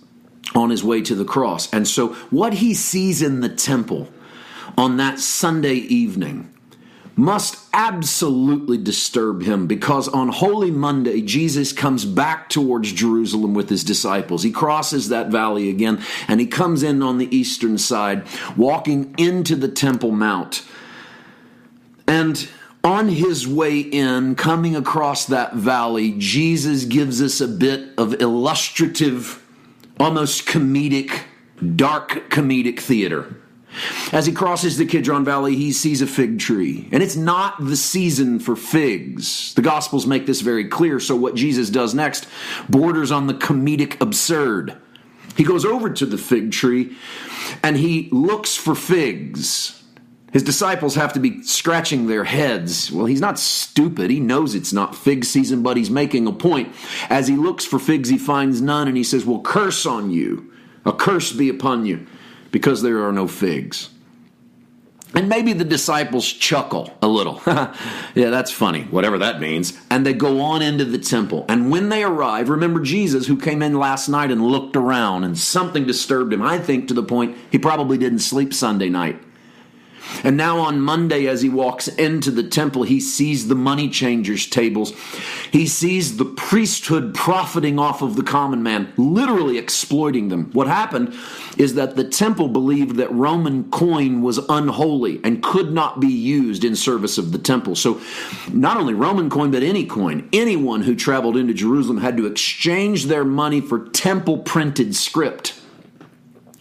on 0.53 0.69
his 0.69 0.83
way 0.83 1.01
to 1.01 1.15
the 1.15 1.25
cross. 1.25 1.71
And 1.73 1.87
so, 1.87 2.09
what 2.29 2.53
he 2.53 2.73
sees 2.73 3.21
in 3.21 3.41
the 3.41 3.49
temple 3.49 4.09
on 4.77 4.97
that 4.97 5.19
Sunday 5.19 5.75
evening 5.75 6.51
must 7.17 7.57
absolutely 7.73 8.77
disturb 8.77 9.41
him 9.41 9.67
because 9.67 10.07
on 10.09 10.27
Holy 10.27 10.71
Monday, 10.71 11.21
Jesus 11.21 11.71
comes 11.71 12.03
back 12.03 12.49
towards 12.49 12.91
Jerusalem 12.91 13.53
with 13.53 13.69
his 13.69 13.85
disciples. 13.85 14.43
He 14.43 14.51
crosses 14.51 15.09
that 15.09 15.29
valley 15.29 15.69
again 15.69 16.03
and 16.27 16.41
he 16.41 16.47
comes 16.47 16.83
in 16.83 17.01
on 17.01 17.17
the 17.17 17.33
eastern 17.35 17.77
side, 17.77 18.25
walking 18.57 19.15
into 19.17 19.55
the 19.55 19.69
Temple 19.69 20.11
Mount. 20.11 20.63
And 22.05 22.47
on 22.85 23.09
his 23.09 23.47
way 23.47 23.79
in, 23.79 24.35
coming 24.35 24.75
across 24.75 25.25
that 25.25 25.55
valley, 25.55 26.13
Jesus 26.17 26.85
gives 26.85 27.21
us 27.21 27.41
a 27.41 27.47
bit 27.47 27.89
of 27.97 28.21
illustrative, 28.21 29.43
almost 29.99 30.45
comedic, 30.45 31.21
dark 31.75 32.29
comedic 32.29 32.79
theater. 32.79 33.41
As 34.13 34.25
he 34.25 34.31
crosses 34.31 34.77
the 34.77 34.85
Kidron 34.85 35.25
Valley, 35.25 35.55
he 35.55 35.73
sees 35.73 36.01
a 36.01 36.07
fig 36.07 36.39
tree, 36.39 36.87
and 36.91 37.03
it's 37.03 37.17
not 37.17 37.55
the 37.59 37.75
season 37.75 38.39
for 38.39 38.55
figs. 38.55 39.53
The 39.55 39.61
Gospels 39.61 40.05
make 40.05 40.25
this 40.27 40.41
very 40.41 40.69
clear, 40.69 40.99
so 40.99 41.15
what 41.15 41.35
Jesus 41.35 41.69
does 41.69 41.93
next 41.93 42.27
borders 42.69 43.11
on 43.11 43.27
the 43.27 43.33
comedic 43.33 43.99
absurd. 43.99 44.77
He 45.35 45.43
goes 45.43 45.65
over 45.65 45.89
to 45.89 46.05
the 46.05 46.17
fig 46.17 46.51
tree 46.51 46.95
and 47.61 47.75
he 47.75 48.09
looks 48.11 48.55
for 48.55 48.73
figs. 48.73 49.83
His 50.35 50.43
disciples 50.43 50.95
have 50.95 51.13
to 51.13 51.21
be 51.21 51.43
scratching 51.43 52.07
their 52.07 52.25
heads. 52.25 52.91
Well, 52.91 53.05
he's 53.05 53.21
not 53.21 53.39
stupid. 53.39 54.11
He 54.11 54.19
knows 54.19 54.53
it's 54.53 54.73
not 54.73 54.93
fig 54.93 55.23
season, 55.23 55.63
but 55.63 55.77
he's 55.77 55.89
making 55.89 56.27
a 56.27 56.33
point. 56.33 56.75
As 57.09 57.29
he 57.29 57.37
looks 57.37 57.63
for 57.63 57.79
figs, 57.79 58.09
he 58.09 58.17
finds 58.17 58.59
none, 58.61 58.89
and 58.89 58.97
he 58.97 59.03
says, 59.05 59.25
Well, 59.25 59.39
curse 59.39 59.85
on 59.85 60.11
you. 60.11 60.51
A 60.83 60.91
curse 60.91 61.31
be 61.31 61.47
upon 61.47 61.85
you 61.85 62.05
because 62.51 62.81
there 62.81 63.01
are 63.07 63.13
no 63.13 63.29
figs. 63.29 63.91
And 65.13 65.29
maybe 65.29 65.53
the 65.53 65.63
disciples 65.63 66.27
chuckle 66.27 66.93
a 67.01 67.07
little. 67.07 67.41
yeah, 67.47 67.71
that's 68.13 68.51
funny, 68.51 68.81
whatever 68.81 69.17
that 69.19 69.39
means. 69.39 69.79
And 69.89 70.05
they 70.05 70.11
go 70.11 70.41
on 70.41 70.61
into 70.61 70.83
the 70.83 70.97
temple. 70.97 71.45
And 71.47 71.71
when 71.71 71.87
they 71.87 72.03
arrive, 72.03 72.49
remember 72.49 72.81
Jesus, 72.81 73.25
who 73.25 73.39
came 73.39 73.61
in 73.61 73.79
last 73.79 74.09
night 74.09 74.31
and 74.31 74.45
looked 74.45 74.75
around, 74.75 75.23
and 75.23 75.37
something 75.37 75.85
disturbed 75.85 76.33
him, 76.33 76.41
I 76.41 76.59
think, 76.59 76.89
to 76.89 76.93
the 76.93 77.03
point 77.03 77.37
he 77.49 77.57
probably 77.57 77.97
didn't 77.97 78.19
sleep 78.19 78.53
Sunday 78.53 78.89
night. 78.89 79.21
And 80.23 80.37
now 80.37 80.59
on 80.59 80.81
Monday, 80.81 81.27
as 81.27 81.41
he 81.41 81.49
walks 81.49 81.87
into 81.87 82.31
the 82.31 82.43
temple, 82.43 82.83
he 82.83 82.99
sees 82.99 83.47
the 83.47 83.55
money 83.55 83.89
changers' 83.89 84.47
tables. 84.47 84.93
He 85.51 85.67
sees 85.67 86.17
the 86.17 86.25
priesthood 86.25 87.13
profiting 87.13 87.79
off 87.79 88.01
of 88.01 88.15
the 88.15 88.23
common 88.23 88.63
man, 88.63 88.91
literally 88.97 89.57
exploiting 89.57 90.29
them. 90.29 90.49
What 90.53 90.67
happened 90.67 91.13
is 91.57 91.75
that 91.75 91.95
the 91.95 92.03
temple 92.03 92.47
believed 92.47 92.97
that 92.97 93.11
Roman 93.11 93.69
coin 93.71 94.21
was 94.21 94.37
unholy 94.49 95.21
and 95.23 95.43
could 95.43 95.71
not 95.71 95.99
be 95.99 96.07
used 96.07 96.63
in 96.63 96.75
service 96.75 97.17
of 97.17 97.31
the 97.31 97.37
temple. 97.37 97.75
So, 97.75 98.01
not 98.51 98.77
only 98.77 98.93
Roman 98.93 99.29
coin, 99.29 99.51
but 99.51 99.63
any 99.63 99.85
coin, 99.85 100.27
anyone 100.33 100.81
who 100.81 100.95
traveled 100.95 101.37
into 101.37 101.53
Jerusalem 101.53 101.97
had 101.97 102.17
to 102.17 102.25
exchange 102.25 103.05
their 103.05 103.23
money 103.25 103.61
for 103.61 103.87
temple 103.89 104.39
printed 104.39 104.95
script. 104.95 105.59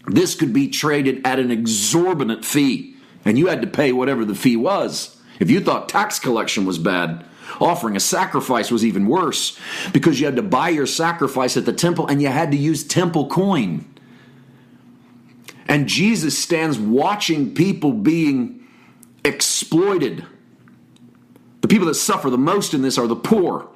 This 0.07 0.35
could 0.35 0.53
be 0.53 0.69
traded 0.69 1.27
at 1.27 1.39
an 1.39 1.51
exorbitant 1.51 2.45
fee 2.45 2.94
and 3.25 3.39
you 3.39 3.47
had 3.47 3.61
to 3.63 3.67
pay 3.67 3.93
whatever 3.93 4.25
the 4.25 4.35
fee 4.35 4.57
was. 4.57 5.21
If 5.41 5.51
you 5.51 5.61
thought 5.61 5.89
tax 5.89 6.19
collection 6.19 6.65
was 6.65 6.79
bad, 6.79 7.25
offering 7.61 7.97
a 7.97 8.01
sacrifice 8.01 8.71
was 8.71 8.85
even 8.85 9.07
worse 9.07 9.59
because 9.93 10.21
you 10.21 10.27
had 10.27 10.37
to 10.37 10.43
buy 10.43 10.69
your 10.69 10.87
sacrifice 10.87 11.57
at 11.57 11.65
the 11.65 11.73
temple 11.73 12.07
and 12.07 12.21
you 12.21 12.29
had 12.29 12.51
to 12.53 12.57
use 12.57 12.85
temple 12.85 13.29
coin. 13.29 13.85
And 15.67 15.89
Jesus 15.89 16.39
stands 16.39 16.79
watching 16.79 17.55
people 17.55 17.93
being 17.93 18.67
exploited. 19.25 20.25
The 21.63 21.69
people 21.69 21.87
that 21.87 21.95
suffer 21.95 22.29
the 22.29 22.39
most 22.39 22.75
in 22.75 22.83
this 22.83 22.99
are 22.99 23.07
the 23.07 23.17
poor 23.17 23.69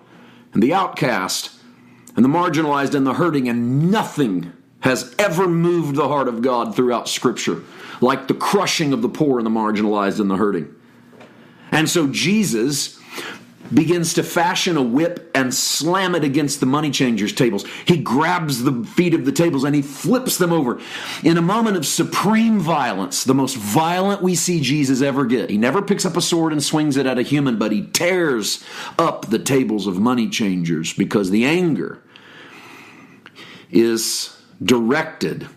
and 0.52 0.62
the 0.62 0.74
outcast 0.74 1.50
and 2.14 2.24
the 2.24 2.28
marginalized 2.28 2.94
and 2.94 3.06
the 3.06 3.14
hurting, 3.14 3.48
and 3.48 3.92
nothing 3.92 4.52
has 4.80 5.14
ever 5.18 5.48
moved 5.48 5.96
the 5.96 6.08
heart 6.08 6.28
of 6.28 6.42
God 6.42 6.74
throughout 6.74 7.08
Scripture 7.08 7.62
like 8.00 8.28
the 8.28 8.34
crushing 8.34 8.92
of 8.92 9.02
the 9.02 9.08
poor 9.08 9.38
and 9.38 9.46
the 9.46 9.50
marginalized 9.50 10.20
and 10.20 10.30
the 10.30 10.36
hurting. 10.36 10.74
And 11.72 11.88
so 11.88 12.06
Jesus 12.06 12.98
begins 13.74 14.14
to 14.14 14.22
fashion 14.22 14.76
a 14.76 14.82
whip 14.82 15.30
and 15.34 15.54
slam 15.54 16.14
it 16.14 16.24
against 16.24 16.60
the 16.60 16.66
money 16.66 16.90
changers' 16.90 17.34
tables. 17.34 17.66
He 17.84 17.98
grabs 17.98 18.62
the 18.62 18.84
feet 18.84 19.12
of 19.12 19.26
the 19.26 19.32
tables 19.32 19.64
and 19.64 19.74
he 19.74 19.82
flips 19.82 20.38
them 20.38 20.52
over. 20.52 20.80
In 21.22 21.36
a 21.36 21.42
moment 21.42 21.76
of 21.76 21.86
supreme 21.86 22.60
violence, 22.60 23.24
the 23.24 23.34
most 23.34 23.56
violent 23.56 24.22
we 24.22 24.34
see 24.34 24.60
Jesus 24.60 25.02
ever 25.02 25.26
get. 25.26 25.50
He 25.50 25.58
never 25.58 25.82
picks 25.82 26.06
up 26.06 26.16
a 26.16 26.22
sword 26.22 26.52
and 26.52 26.62
swings 26.62 26.96
it 26.96 27.04
at 27.04 27.18
a 27.18 27.22
human, 27.22 27.58
but 27.58 27.72
he 27.72 27.86
tears 27.86 28.64
up 28.98 29.26
the 29.26 29.38
tables 29.38 29.86
of 29.86 29.98
money 29.98 30.30
changers 30.30 30.94
because 30.94 31.30
the 31.30 31.44
anger 31.44 32.02
is 33.70 34.37
directed 34.62 35.48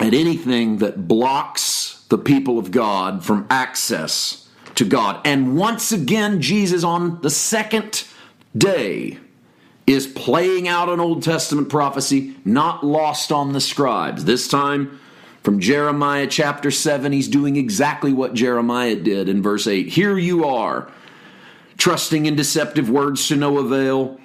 at 0.00 0.14
anything 0.14 0.78
that 0.78 1.06
blocks 1.08 2.04
the 2.08 2.18
people 2.18 2.58
of 2.58 2.70
God 2.70 3.24
from 3.24 3.46
access 3.50 4.48
to 4.74 4.84
God. 4.84 5.20
And 5.24 5.56
once 5.56 5.92
again, 5.92 6.40
Jesus 6.40 6.84
on 6.84 7.20
the 7.22 7.30
second 7.30 8.04
day 8.56 9.18
is 9.86 10.06
playing 10.06 10.66
out 10.66 10.88
an 10.88 11.00
Old 11.00 11.22
Testament 11.22 11.68
prophecy 11.68 12.36
not 12.44 12.84
lost 12.84 13.30
on 13.30 13.52
the 13.52 13.60
scribes. 13.60 14.24
This 14.24 14.48
time, 14.48 15.00
from 15.42 15.60
Jeremiah 15.60 16.26
chapter 16.26 16.70
7, 16.70 17.12
he's 17.12 17.28
doing 17.28 17.56
exactly 17.56 18.12
what 18.12 18.34
Jeremiah 18.34 18.96
did 18.96 19.28
in 19.28 19.42
verse 19.42 19.66
8. 19.66 19.88
Here 19.88 20.16
you 20.16 20.44
are, 20.46 20.90
trusting 21.76 22.24
in 22.24 22.34
deceptive 22.34 22.88
words 22.88 23.28
to 23.28 23.36
no 23.36 23.58
avail 23.58 24.18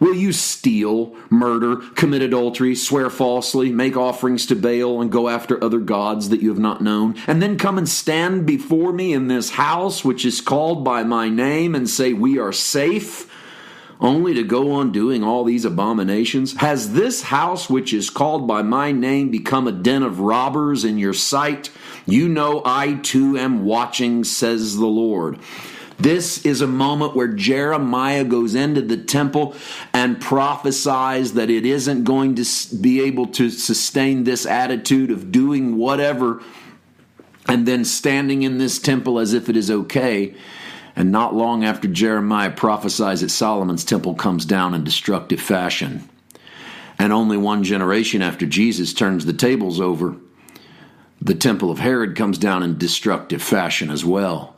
Will 0.00 0.14
you 0.14 0.32
steal, 0.32 1.14
murder, 1.28 1.76
commit 1.76 2.22
adultery, 2.22 2.74
swear 2.74 3.10
falsely, 3.10 3.72
make 3.72 3.96
offerings 3.96 4.46
to 4.46 4.54
Baal, 4.54 5.00
and 5.00 5.10
go 5.10 5.28
after 5.28 5.62
other 5.62 5.80
gods 5.80 6.28
that 6.28 6.40
you 6.40 6.50
have 6.50 6.58
not 6.58 6.80
known, 6.80 7.16
and 7.26 7.42
then 7.42 7.58
come 7.58 7.78
and 7.78 7.88
stand 7.88 8.46
before 8.46 8.92
me 8.92 9.12
in 9.12 9.26
this 9.26 9.50
house 9.50 10.04
which 10.04 10.24
is 10.24 10.40
called 10.40 10.84
by 10.84 11.02
my 11.02 11.28
name 11.28 11.74
and 11.74 11.90
say, 11.90 12.12
We 12.12 12.38
are 12.38 12.52
safe, 12.52 13.28
only 14.00 14.34
to 14.34 14.44
go 14.44 14.72
on 14.72 14.92
doing 14.92 15.24
all 15.24 15.42
these 15.42 15.64
abominations? 15.64 16.56
Has 16.58 16.92
this 16.92 17.22
house 17.22 17.68
which 17.68 17.92
is 17.92 18.10
called 18.10 18.46
by 18.46 18.62
my 18.62 18.92
name 18.92 19.30
become 19.30 19.66
a 19.66 19.72
den 19.72 20.04
of 20.04 20.20
robbers 20.20 20.84
in 20.84 20.98
your 20.98 21.14
sight? 21.14 21.70
You 22.06 22.28
know 22.28 22.62
I 22.64 22.94
too 22.94 23.36
am 23.36 23.64
watching, 23.64 24.22
says 24.22 24.76
the 24.76 24.86
Lord. 24.86 25.38
This 25.98 26.44
is 26.46 26.60
a 26.60 26.66
moment 26.68 27.16
where 27.16 27.26
Jeremiah 27.28 28.22
goes 28.22 28.54
into 28.54 28.82
the 28.82 28.96
temple 28.96 29.56
and 29.92 30.20
prophesies 30.20 31.32
that 31.32 31.50
it 31.50 31.66
isn't 31.66 32.04
going 32.04 32.36
to 32.36 32.76
be 32.76 33.00
able 33.00 33.26
to 33.28 33.50
sustain 33.50 34.22
this 34.22 34.46
attitude 34.46 35.10
of 35.10 35.32
doing 35.32 35.76
whatever 35.76 36.40
and 37.48 37.66
then 37.66 37.84
standing 37.84 38.42
in 38.42 38.58
this 38.58 38.78
temple 38.78 39.18
as 39.18 39.32
if 39.32 39.48
it 39.48 39.56
is 39.56 39.70
okay. 39.70 40.34
And 40.94 41.10
not 41.10 41.34
long 41.34 41.64
after 41.64 41.88
Jeremiah 41.88 42.50
prophesies 42.50 43.22
that 43.22 43.30
Solomon's 43.30 43.84
temple 43.84 44.14
comes 44.14 44.44
down 44.44 44.74
in 44.74 44.84
destructive 44.84 45.40
fashion. 45.40 46.08
And 46.98 47.12
only 47.12 47.36
one 47.36 47.64
generation 47.64 48.22
after 48.22 48.46
Jesus 48.46 48.92
turns 48.92 49.24
the 49.24 49.32
tables 49.32 49.80
over, 49.80 50.16
the 51.20 51.34
temple 51.34 51.70
of 51.70 51.78
Herod 51.78 52.16
comes 52.16 52.38
down 52.38 52.62
in 52.62 52.78
destructive 52.78 53.42
fashion 53.42 53.90
as 53.90 54.04
well. 54.04 54.57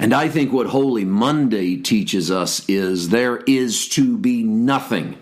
And 0.00 0.14
I 0.14 0.30
think 0.30 0.50
what 0.50 0.66
Holy 0.66 1.04
Monday 1.04 1.76
teaches 1.76 2.30
us 2.30 2.66
is 2.68 3.10
there 3.10 3.36
is 3.36 3.86
to 3.90 4.16
be 4.16 4.42
nothing 4.42 5.18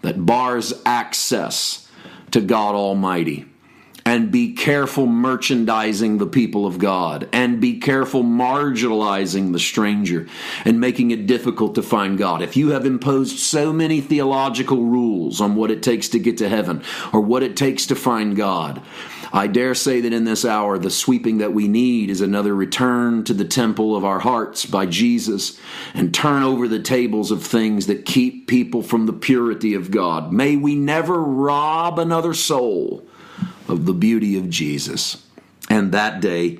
that 0.00 0.24
bars 0.24 0.72
access 0.86 1.86
to 2.30 2.40
God 2.40 2.74
Almighty. 2.74 3.44
And 4.06 4.32
be 4.32 4.54
careful 4.54 5.06
merchandising 5.06 6.16
the 6.16 6.26
people 6.26 6.66
of 6.66 6.78
God. 6.78 7.28
And 7.30 7.60
be 7.60 7.78
careful 7.78 8.24
marginalizing 8.24 9.52
the 9.52 9.60
stranger 9.60 10.26
and 10.64 10.80
making 10.80 11.10
it 11.10 11.26
difficult 11.26 11.74
to 11.74 11.82
find 11.82 12.16
God. 12.16 12.40
If 12.40 12.56
you 12.56 12.70
have 12.70 12.86
imposed 12.86 13.38
so 13.38 13.70
many 13.70 14.00
theological 14.00 14.82
rules 14.82 15.42
on 15.42 15.54
what 15.56 15.70
it 15.70 15.82
takes 15.82 16.08
to 16.08 16.18
get 16.18 16.38
to 16.38 16.48
heaven 16.48 16.82
or 17.12 17.20
what 17.20 17.42
it 17.42 17.54
takes 17.54 17.86
to 17.86 17.94
find 17.94 18.34
God, 18.34 18.82
I 19.32 19.46
dare 19.46 19.74
say 19.74 20.02
that 20.02 20.12
in 20.12 20.24
this 20.24 20.44
hour, 20.44 20.78
the 20.78 20.90
sweeping 20.90 21.38
that 21.38 21.54
we 21.54 21.66
need 21.66 22.10
is 22.10 22.20
another 22.20 22.54
return 22.54 23.24
to 23.24 23.34
the 23.34 23.46
temple 23.46 23.96
of 23.96 24.04
our 24.04 24.18
hearts 24.18 24.66
by 24.66 24.86
Jesus 24.86 25.58
and 25.94 26.12
turn 26.12 26.42
over 26.42 26.68
the 26.68 26.80
tables 26.80 27.30
of 27.30 27.42
things 27.42 27.86
that 27.86 28.04
keep 28.04 28.46
people 28.46 28.82
from 28.82 29.06
the 29.06 29.12
purity 29.12 29.72
of 29.72 29.90
God. 29.90 30.32
May 30.32 30.56
we 30.56 30.74
never 30.74 31.22
rob 31.22 31.98
another 31.98 32.34
soul 32.34 33.06
of 33.68 33.86
the 33.86 33.94
beauty 33.94 34.36
of 34.36 34.50
Jesus. 34.50 35.24
And 35.70 35.92
that 35.92 36.20
day 36.20 36.58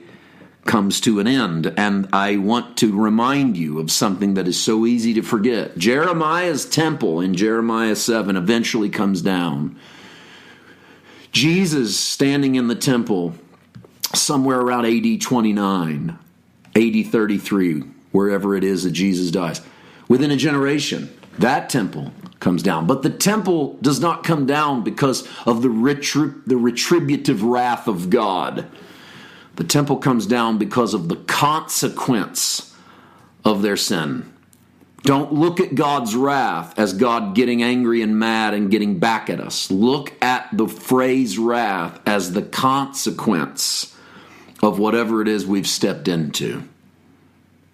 comes 0.65 1.01
to 1.03 1.21
an 1.21 1.27
end. 1.27 1.75
And 1.77 2.09
I 2.13 2.37
want 2.37 2.77
to 2.79 2.99
remind 2.99 3.57
you 3.57 3.81
of 3.81 3.91
something 3.91 4.35
that 4.35 4.49
is 4.49 4.61
so 4.61 4.87
easy 4.87 5.13
to 5.15 5.23
forget. 5.23 5.77
Jeremiah's 5.77 6.65
temple 6.65 7.21
in 7.21 7.35
Jeremiah 7.35 7.97
7 7.97 8.37
eventually 8.37 8.89
comes 8.89 9.21
down. 9.21 9.77
Jesus 11.33 11.99
standing 11.99 12.55
in 12.57 12.69
the 12.69 12.75
temple 12.75 13.35
somewhere 14.15 14.61
around 14.61 14.85
AD 14.85 15.21
29, 15.21 16.19
AD 16.77 17.07
33, 17.07 17.81
wherever 18.13 18.55
it 18.55 18.63
is 18.63 18.85
that 18.85 18.91
Jesus 18.91 19.31
dies. 19.31 19.63
Within 20.09 20.31
a 20.31 20.37
generation, 20.37 21.11
that 21.39 21.71
temple 21.71 22.13
comes 22.39 22.63
down. 22.63 22.87
But 22.87 23.03
the 23.03 23.11
temple 23.11 23.79
does 23.81 23.99
not 23.99 24.25
come 24.25 24.47
down 24.47 24.85
because 24.85 25.27
of 25.47 25.63
the, 25.63 25.69
retrib- 25.69 26.45
the 26.45 26.59
retributive 26.59 27.43
wrath 27.43 27.89
of 27.89 28.11
God. 28.11 28.69
The 29.57 29.65
temple 29.65 29.97
comes 29.97 30.27
down 30.27 30.59
because 30.59 30.93
of 30.93 31.09
the 31.09 31.17
consequence 31.17 32.77
of 33.45 33.63
their 33.63 33.77
sin. 33.79 34.31
Don't 35.03 35.33
look 35.33 35.59
at 35.59 35.75
God's 35.75 36.15
wrath 36.15 36.79
as 36.79 36.93
God 36.93 37.35
getting 37.35 37.63
angry 37.63 38.03
and 38.03 38.19
mad 38.19 38.55
and 38.55 38.71
getting 38.71 38.99
back 38.99 39.29
at 39.29 39.41
us. 39.41 39.71
Look 39.71 40.13
at 40.23 40.49
the 40.53 40.69
phrase 40.69 41.39
wrath 41.39 42.01
as 42.07 42.33
the 42.33 42.43
consequence 42.43 43.97
of 44.63 44.79
whatever 44.79 45.21
it 45.21 45.27
is 45.27 45.45
we've 45.45 45.67
stepped 45.67 46.07
into. 46.07 46.63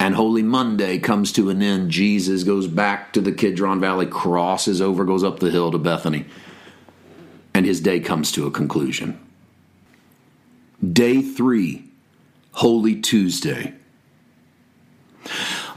And 0.00 0.14
Holy 0.14 0.42
Monday 0.42 0.98
comes 0.98 1.32
to 1.32 1.50
an 1.50 1.60
end. 1.60 1.90
Jesus 1.90 2.44
goes 2.44 2.66
back 2.66 3.12
to 3.12 3.20
the 3.20 3.32
Kidron 3.32 3.80
Valley, 3.80 4.06
crosses 4.06 4.80
over, 4.80 5.04
goes 5.04 5.24
up 5.24 5.40
the 5.40 5.50
hill 5.50 5.70
to 5.72 5.78
Bethany, 5.78 6.24
and 7.52 7.66
his 7.66 7.80
day 7.80 8.00
comes 8.00 8.32
to 8.32 8.46
a 8.46 8.50
conclusion. 8.50 9.20
Day 10.92 11.20
three, 11.20 11.84
Holy 12.52 13.00
Tuesday. 13.00 13.74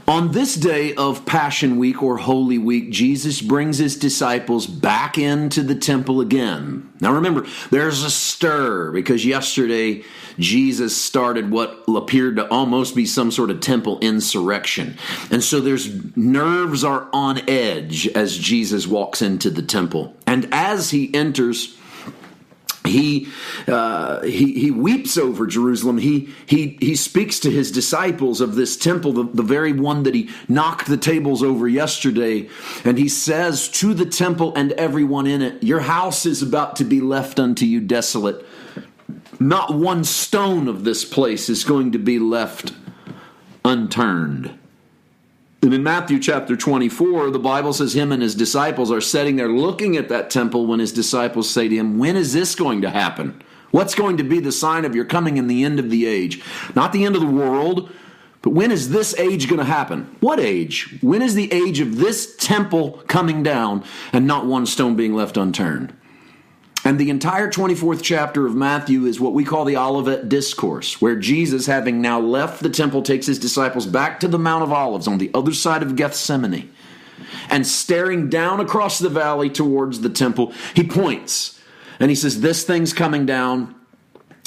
On 0.08 0.32
this 0.32 0.56
day 0.56 0.94
of 0.94 1.24
Passion 1.26 1.78
Week 1.78 2.02
or 2.02 2.16
Holy 2.16 2.58
Week, 2.58 2.90
Jesus 2.90 3.40
brings 3.40 3.78
his 3.78 3.96
disciples 3.96 4.66
back 4.66 5.16
into 5.16 5.62
the 5.62 5.76
temple 5.76 6.20
again. 6.20 6.90
Now 7.00 7.12
remember, 7.12 7.46
there's 7.70 8.02
a 8.02 8.10
stir 8.10 8.90
because 8.90 9.24
yesterday 9.24 10.02
Jesus 10.40 10.96
started 10.96 11.52
what 11.52 11.84
appeared 11.86 12.36
to 12.36 12.48
almost 12.48 12.96
be 12.96 13.06
some 13.06 13.30
sort 13.30 13.50
of 13.50 13.60
temple 13.60 14.00
insurrection. 14.00 14.96
And 15.30 15.42
so 15.42 15.60
there's 15.60 15.88
nerves 16.16 16.82
are 16.82 17.08
on 17.12 17.48
edge 17.48 18.08
as 18.08 18.36
Jesus 18.36 18.88
walks 18.88 19.22
into 19.22 19.50
the 19.50 19.62
temple. 19.62 20.16
And 20.26 20.48
as 20.52 20.90
he 20.90 21.14
enters, 21.14 21.76
he, 22.84 23.28
uh, 23.68 24.22
he 24.22 24.52
he 24.58 24.70
weeps 24.70 25.16
over 25.16 25.46
Jerusalem. 25.46 25.98
He 25.98 26.34
he 26.46 26.76
he 26.80 26.96
speaks 26.96 27.38
to 27.40 27.50
his 27.50 27.70
disciples 27.70 28.40
of 28.40 28.56
this 28.56 28.76
temple, 28.76 29.12
the, 29.12 29.24
the 29.24 29.42
very 29.42 29.72
one 29.72 30.02
that 30.02 30.14
he 30.14 30.30
knocked 30.48 30.88
the 30.88 30.96
tables 30.96 31.42
over 31.42 31.68
yesterday, 31.68 32.48
and 32.84 32.98
he 32.98 33.08
says 33.08 33.68
to 33.68 33.94
the 33.94 34.06
temple 34.06 34.52
and 34.56 34.72
everyone 34.72 35.26
in 35.26 35.42
it, 35.42 35.62
"Your 35.62 35.80
house 35.80 36.26
is 36.26 36.42
about 36.42 36.76
to 36.76 36.84
be 36.84 37.00
left 37.00 37.38
unto 37.38 37.64
you 37.64 37.80
desolate. 37.80 38.44
Not 39.38 39.74
one 39.74 40.02
stone 40.04 40.66
of 40.66 40.84
this 40.84 41.04
place 41.04 41.48
is 41.48 41.64
going 41.64 41.92
to 41.92 41.98
be 41.98 42.18
left 42.18 42.72
unturned." 43.64 44.58
And 45.62 45.72
in 45.72 45.84
Matthew 45.84 46.18
chapter 46.18 46.56
24, 46.56 47.30
the 47.30 47.38
Bible 47.38 47.72
says 47.72 47.94
him 47.94 48.10
and 48.10 48.20
his 48.20 48.34
disciples 48.34 48.90
are 48.90 49.00
sitting 49.00 49.36
there 49.36 49.48
looking 49.48 49.96
at 49.96 50.08
that 50.08 50.28
temple 50.28 50.66
when 50.66 50.80
his 50.80 50.92
disciples 50.92 51.48
say 51.48 51.68
to 51.68 51.76
him, 51.76 51.98
When 51.98 52.16
is 52.16 52.32
this 52.32 52.56
going 52.56 52.82
to 52.82 52.90
happen? 52.90 53.40
What's 53.70 53.94
going 53.94 54.16
to 54.16 54.24
be 54.24 54.40
the 54.40 54.50
sign 54.50 54.84
of 54.84 54.96
your 54.96 55.04
coming 55.04 55.36
in 55.36 55.46
the 55.46 55.62
end 55.62 55.78
of 55.78 55.88
the 55.88 56.04
age? 56.04 56.42
Not 56.74 56.92
the 56.92 57.04
end 57.04 57.14
of 57.14 57.20
the 57.20 57.28
world, 57.28 57.92
but 58.42 58.50
when 58.50 58.72
is 58.72 58.90
this 58.90 59.16
age 59.18 59.48
going 59.48 59.60
to 59.60 59.64
happen? 59.64 60.16
What 60.18 60.40
age? 60.40 60.98
When 61.00 61.22
is 61.22 61.36
the 61.36 61.52
age 61.52 61.78
of 61.78 61.96
this 61.96 62.34
temple 62.36 63.02
coming 63.06 63.44
down 63.44 63.84
and 64.12 64.26
not 64.26 64.46
one 64.46 64.66
stone 64.66 64.96
being 64.96 65.14
left 65.14 65.36
unturned? 65.36 65.94
And 66.84 66.98
the 66.98 67.10
entire 67.10 67.48
24th 67.48 68.02
chapter 68.02 68.44
of 68.44 68.56
Matthew 68.56 69.04
is 69.04 69.20
what 69.20 69.34
we 69.34 69.44
call 69.44 69.64
the 69.64 69.76
Olivet 69.76 70.28
Discourse, 70.28 71.00
where 71.00 71.14
Jesus, 71.14 71.66
having 71.66 72.00
now 72.00 72.18
left 72.18 72.62
the 72.62 72.70
temple, 72.70 73.02
takes 73.02 73.26
his 73.26 73.38
disciples 73.38 73.86
back 73.86 74.18
to 74.20 74.28
the 74.28 74.38
Mount 74.38 74.64
of 74.64 74.72
Olives 74.72 75.06
on 75.06 75.18
the 75.18 75.30
other 75.32 75.52
side 75.52 75.82
of 75.82 75.94
Gethsemane. 75.94 76.72
And 77.48 77.66
staring 77.66 78.28
down 78.28 78.58
across 78.58 78.98
the 78.98 79.08
valley 79.08 79.48
towards 79.48 80.00
the 80.00 80.08
temple, 80.10 80.52
he 80.74 80.82
points 80.82 81.60
and 82.00 82.10
he 82.10 82.16
says, 82.16 82.40
This 82.40 82.64
thing's 82.64 82.92
coming 82.92 83.26
down. 83.26 83.76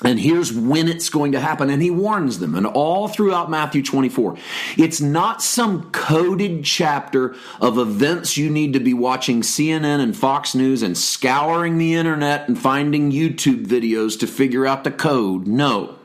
And 0.03 0.19
here's 0.19 0.51
when 0.51 0.89
it's 0.89 1.07
going 1.07 1.31
to 1.31 1.39
happen. 1.39 1.69
And 1.69 1.81
he 1.81 1.89
warns 1.89 2.39
them. 2.39 2.53
And 2.53 2.67
all 2.67 3.07
throughout 3.07 3.49
Matthew 3.49 3.81
24, 3.81 4.37
it's 4.77 4.99
not 4.99 5.41
some 5.41 5.89
coded 5.91 6.65
chapter 6.65 7.33
of 7.61 7.77
events 7.77 8.35
you 8.35 8.49
need 8.49 8.73
to 8.73 8.81
be 8.81 8.93
watching 8.93 9.41
CNN 9.41 10.01
and 10.01 10.15
Fox 10.15 10.53
News 10.53 10.81
and 10.81 10.97
scouring 10.97 11.77
the 11.77 11.93
internet 11.93 12.49
and 12.49 12.59
finding 12.59 13.11
YouTube 13.11 13.65
videos 13.65 14.19
to 14.19 14.27
figure 14.27 14.67
out 14.67 14.83
the 14.83 14.91
code. 14.91 15.47
No. 15.47 15.97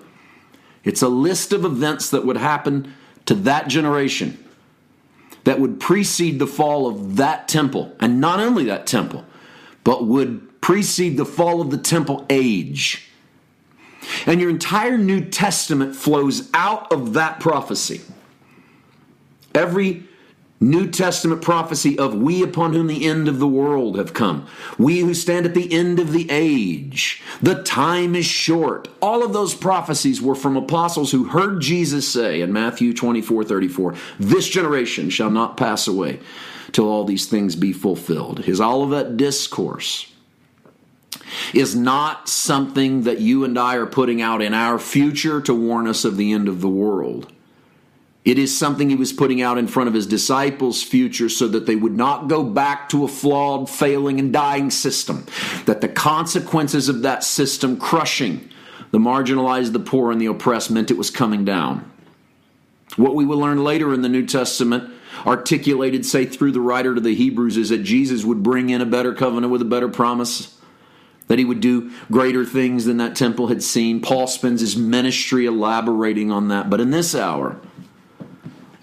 It's 0.85 1.03
a 1.03 1.09
list 1.09 1.53
of 1.53 1.65
events 1.65 2.11
that 2.11 2.25
would 2.25 2.37
happen 2.37 2.95
to 3.27 3.35
that 3.35 3.67
generation 3.67 4.43
that 5.45 5.59
would 5.59 5.81
precede 5.81 6.39
the 6.39 6.47
fall 6.47 6.87
of 6.87 7.17
that 7.17 7.49
temple. 7.49 7.97
And 7.99 8.21
not 8.21 8.39
only 8.39 8.65
that 8.65 8.87
temple, 8.87 9.25
but 9.83 10.07
would 10.07 10.61
precede 10.61 11.17
the 11.17 11.25
fall 11.25 11.61
of 11.61 11.71
the 11.71 11.79
temple 11.79 12.25
age. 12.31 13.10
And 14.27 14.41
your 14.41 14.51
entire 14.51 14.99
New 14.99 15.25
Testament 15.25 15.95
flows 15.95 16.51
out 16.55 16.93
of 16.93 17.15
that 17.15 17.41
prophecy. 17.41 18.01
Every 19.55 20.05
New 20.63 20.91
Testament 20.91 21.41
prophecy 21.41 21.99
of 21.99 22.15
we 22.15 22.43
upon 22.43 22.75
whom 22.75 22.87
the 22.87 23.07
end 23.07 23.29
of 23.29 23.39
the 23.39 23.49
world 23.49 23.97
have 23.97 24.13
come, 24.13 24.47
we 24.77 25.01
who 25.01 25.15
stand 25.15 25.47
at 25.47 25.55
the 25.55 25.73
end 25.73 25.99
of 25.99 26.13
the 26.13 26.31
age, 26.31 27.23
the 27.41 27.63
time 27.63 28.15
is 28.15 28.27
short. 28.27 28.87
All 29.01 29.25
of 29.25 29.33
those 29.33 29.55
prophecies 29.55 30.21
were 30.21 30.35
from 30.35 30.59
apostles 30.59 31.13
who 31.13 31.25
heard 31.25 31.63
Jesus 31.63 32.07
say 32.07 32.43
in 32.43 32.53
Matthew 32.53 32.93
24 32.93 33.43
34, 33.45 33.95
This 34.19 34.51
generation 34.51 35.09
shall 35.09 35.31
not 35.31 35.57
pass 35.57 35.89
away 35.89 36.21
till 36.73 36.87
all 36.87 37.05
these 37.05 37.27
things 37.27 37.57
be 37.57 37.73
fulfilled. 37.73 38.41
His 38.45 38.61
Olivet 38.61 39.17
Discourse 39.17 40.10
is 41.53 41.75
not 41.75 42.29
something 42.29 43.03
that 43.03 43.21
you 43.21 43.45
and 43.45 43.59
I 43.59 43.77
are 43.77 43.87
putting 43.87 44.23
out 44.23 44.43
in 44.43 44.55
our 44.55 44.79
future 44.79 45.41
to 45.43 45.55
warn 45.55 45.87
us 45.87 46.05
of 46.05 46.17
the 46.17 46.33
end 46.33 46.49
of 46.49 46.61
the 46.61 46.69
world. 46.69 47.33
It 48.25 48.39
is 48.39 48.57
something 48.57 48.91
he 48.91 48.97
was 48.97 49.15
putting 49.15 49.41
out 49.41 49.57
in 49.57 49.67
front 49.67 49.89
of 49.89 49.95
his 49.95 50.07
disciples' 50.07 50.83
future 50.83 51.31
so 51.31 51.49
that 51.49 51.65
they 51.67 51.75
would 51.75 51.97
not 51.97 52.29
go 52.29 52.45
back 52.45 52.91
to 52.91 53.05
a 53.05 53.09
flawed, 53.09 53.71
failing, 53.71 54.21
and 54.21 54.33
dying 54.33 54.71
system. 54.71 55.25
That 55.65 55.81
the 55.81 55.89
consequences 55.89 56.89
of 56.89 57.03
that 57.03 57.25
system 57.25 57.79
crushing 57.79 58.49
the 58.91 58.99
marginalized, 58.99 59.73
the 59.73 59.81
poor, 59.81 60.11
and 60.11 60.21
the 60.21 60.27
oppressed 60.27 60.71
meant 60.71 60.91
it 60.91 60.99
was 60.99 61.11
coming 61.11 61.45
down. 61.45 61.91
What 62.97 63.15
we 63.15 63.25
will 63.25 63.39
learn 63.39 63.63
later 63.63 63.95
in 63.95 64.03
the 64.03 64.09
New 64.09 64.27
Testament, 64.27 64.93
articulated, 65.25 66.05
say, 66.05 66.27
through 66.27 66.53
the 66.53 66.61
writer 66.61 66.95
to 66.95 67.01
the 67.01 67.15
Hebrews, 67.15 67.57
is 67.57 67.69
that 67.69 67.85
Jesus 67.85 68.25
would 68.25 68.43
bring 68.43 68.69
in 68.69 68.81
a 68.81 68.87
better 68.87 69.15
covenant 69.15 69.53
with 69.53 69.63
a 69.63 69.67
better 69.67 69.89
promise 69.89 70.60
that 71.31 71.39
he 71.39 71.45
would 71.45 71.61
do 71.61 71.93
greater 72.11 72.45
things 72.45 72.87
than 72.87 72.97
that 72.97 73.15
temple 73.15 73.47
had 73.47 73.63
seen. 73.63 74.01
Paul 74.01 74.27
spends 74.27 74.61
his 74.61 74.77
ministry 74.77 75.47
elaborating 75.47 76.33
on 76.33 76.49
that. 76.49 76.69
But 76.69 76.81
in 76.81 76.91
this 76.91 77.15
hour, 77.15 77.61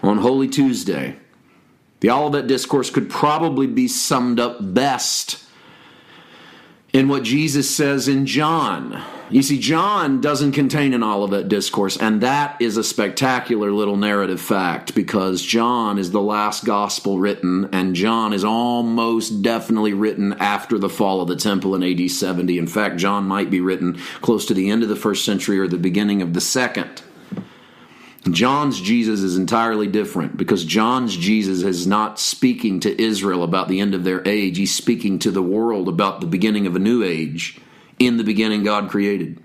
on 0.02 0.16
Holy 0.16 0.48
Tuesday, 0.48 1.16
the 2.00 2.08
Olivet 2.08 2.46
Discourse 2.46 2.88
could 2.88 3.10
probably 3.10 3.66
be 3.66 3.86
summed 3.86 4.40
up 4.40 4.56
best 4.72 5.44
in 6.94 7.06
what 7.06 7.22
Jesus 7.22 7.68
says 7.68 8.08
in 8.08 8.24
John. 8.24 9.04
You 9.30 9.42
see, 9.42 9.58
John 9.58 10.22
doesn't 10.22 10.52
contain 10.52 10.94
an 10.94 11.02
Olivet 11.02 11.48
discourse, 11.48 11.98
and 11.98 12.22
that 12.22 12.56
is 12.62 12.78
a 12.78 12.84
spectacular 12.84 13.70
little 13.70 13.98
narrative 13.98 14.40
fact 14.40 14.94
because 14.94 15.42
John 15.42 15.98
is 15.98 16.10
the 16.10 16.22
last 16.22 16.64
gospel 16.64 17.18
written, 17.18 17.68
and 17.70 17.94
John 17.94 18.32
is 18.32 18.42
almost 18.42 19.42
definitely 19.42 19.92
written 19.92 20.32
after 20.34 20.78
the 20.78 20.88
fall 20.88 21.20
of 21.20 21.28
the 21.28 21.36
temple 21.36 21.74
in 21.74 21.82
AD 21.82 22.10
70. 22.10 22.58
In 22.58 22.66
fact, 22.66 22.96
John 22.96 23.24
might 23.24 23.50
be 23.50 23.60
written 23.60 23.98
close 24.22 24.46
to 24.46 24.54
the 24.54 24.70
end 24.70 24.82
of 24.82 24.88
the 24.88 24.96
first 24.96 25.26
century 25.26 25.58
or 25.58 25.68
the 25.68 25.76
beginning 25.76 26.22
of 26.22 26.32
the 26.32 26.40
second. 26.40 27.02
John's 28.30 28.80
Jesus 28.80 29.20
is 29.20 29.36
entirely 29.36 29.88
different 29.88 30.38
because 30.38 30.64
John's 30.64 31.14
Jesus 31.14 31.62
is 31.62 31.86
not 31.86 32.18
speaking 32.18 32.80
to 32.80 33.02
Israel 33.02 33.42
about 33.42 33.68
the 33.68 33.80
end 33.80 33.94
of 33.94 34.04
their 34.04 34.26
age. 34.26 34.56
He's 34.56 34.74
speaking 34.74 35.18
to 35.20 35.30
the 35.30 35.42
world 35.42 35.86
about 35.86 36.22
the 36.22 36.26
beginning 36.26 36.66
of 36.66 36.76
a 36.76 36.80
new 36.80 37.02
age. 37.02 37.60
In 37.98 38.16
the 38.16 38.24
beginning, 38.24 38.62
God 38.62 38.90
created. 38.90 39.42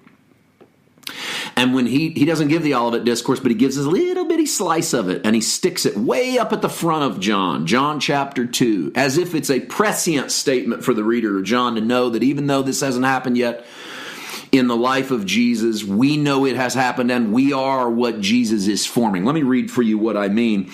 And 1.55 1.73
when 1.73 1.85
he 1.85 2.09
he 2.09 2.25
doesn't 2.25 2.47
give 2.47 2.63
the 2.63 2.75
Olivet 2.75 3.03
discourse, 3.03 3.39
but 3.39 3.51
he 3.51 3.55
gives 3.55 3.77
a 3.77 3.87
little 3.87 4.25
bitty 4.25 4.45
slice 4.45 4.93
of 4.93 5.09
it, 5.09 5.21
and 5.25 5.35
he 5.35 5.41
sticks 5.41 5.85
it 5.85 5.97
way 5.97 6.37
up 6.37 6.53
at 6.53 6.61
the 6.61 6.69
front 6.69 7.11
of 7.11 7.19
John, 7.19 7.67
John 7.67 7.99
chapter 7.99 8.45
two, 8.45 8.91
as 8.95 9.17
if 9.17 9.35
it's 9.35 9.49
a 9.49 9.59
prescient 9.59 10.31
statement 10.31 10.83
for 10.83 10.93
the 10.93 11.03
reader 11.03 11.37
of 11.37 11.43
John 11.43 11.75
to 11.75 11.81
know 11.81 12.09
that 12.09 12.23
even 12.23 12.47
though 12.47 12.61
this 12.61 12.81
hasn't 12.81 13.05
happened 13.05 13.37
yet, 13.37 13.65
in 14.53 14.67
the 14.67 14.77
life 14.77 15.09
of 15.09 15.25
Jesus. 15.25 15.83
We 15.83 16.15
know 16.15 16.45
it 16.45 16.55
has 16.55 16.75
happened 16.75 17.11
and 17.11 17.33
we 17.33 17.51
are 17.51 17.89
what 17.89 18.21
Jesus 18.21 18.67
is 18.67 18.85
forming. 18.85 19.25
Let 19.25 19.33
me 19.33 19.41
read 19.41 19.71
for 19.71 19.81
you 19.81 19.97
what 19.97 20.15
I 20.15 20.27
mean 20.27 20.69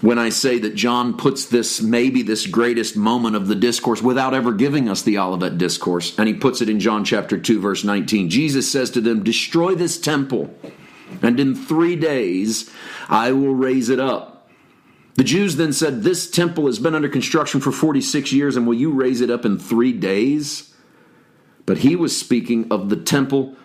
when 0.00 0.18
I 0.18 0.30
say 0.30 0.58
that 0.58 0.74
John 0.74 1.16
puts 1.16 1.46
this, 1.46 1.80
maybe 1.80 2.22
this 2.22 2.48
greatest 2.48 2.96
moment 2.96 3.36
of 3.36 3.46
the 3.46 3.54
discourse 3.54 4.02
without 4.02 4.34
ever 4.34 4.52
giving 4.52 4.88
us 4.88 5.02
the 5.02 5.18
Olivet 5.18 5.56
discourse. 5.56 6.18
And 6.18 6.26
he 6.26 6.34
puts 6.34 6.60
it 6.60 6.68
in 6.68 6.80
John 6.80 7.04
chapter 7.04 7.38
2, 7.38 7.60
verse 7.60 7.84
19. 7.84 8.28
Jesus 8.28 8.70
says 8.70 8.90
to 8.90 9.00
them, 9.00 9.22
Destroy 9.22 9.76
this 9.76 10.00
temple, 10.00 10.52
and 11.22 11.38
in 11.38 11.54
three 11.54 11.94
days 11.94 12.68
I 13.08 13.30
will 13.30 13.54
raise 13.54 13.88
it 13.88 14.00
up. 14.00 14.48
The 15.14 15.24
Jews 15.24 15.54
then 15.54 15.72
said, 15.72 16.02
This 16.02 16.28
temple 16.28 16.66
has 16.66 16.80
been 16.80 16.96
under 16.96 17.08
construction 17.08 17.60
for 17.60 17.70
46 17.70 18.32
years, 18.32 18.56
and 18.56 18.66
will 18.66 18.74
you 18.74 18.90
raise 18.90 19.20
it 19.20 19.30
up 19.30 19.44
in 19.44 19.56
three 19.56 19.92
days? 19.92 20.71
But 21.66 21.78
he 21.78 21.96
was 21.96 22.18
speaking 22.18 22.70
of 22.70 22.88
the 22.88 22.96
temple 22.96 23.56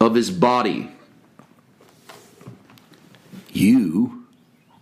of 0.00 0.14
his 0.14 0.30
body. 0.30 0.90
You 3.52 4.26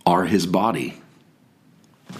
are 0.05 0.25
his 0.25 0.45
body. 0.45 1.01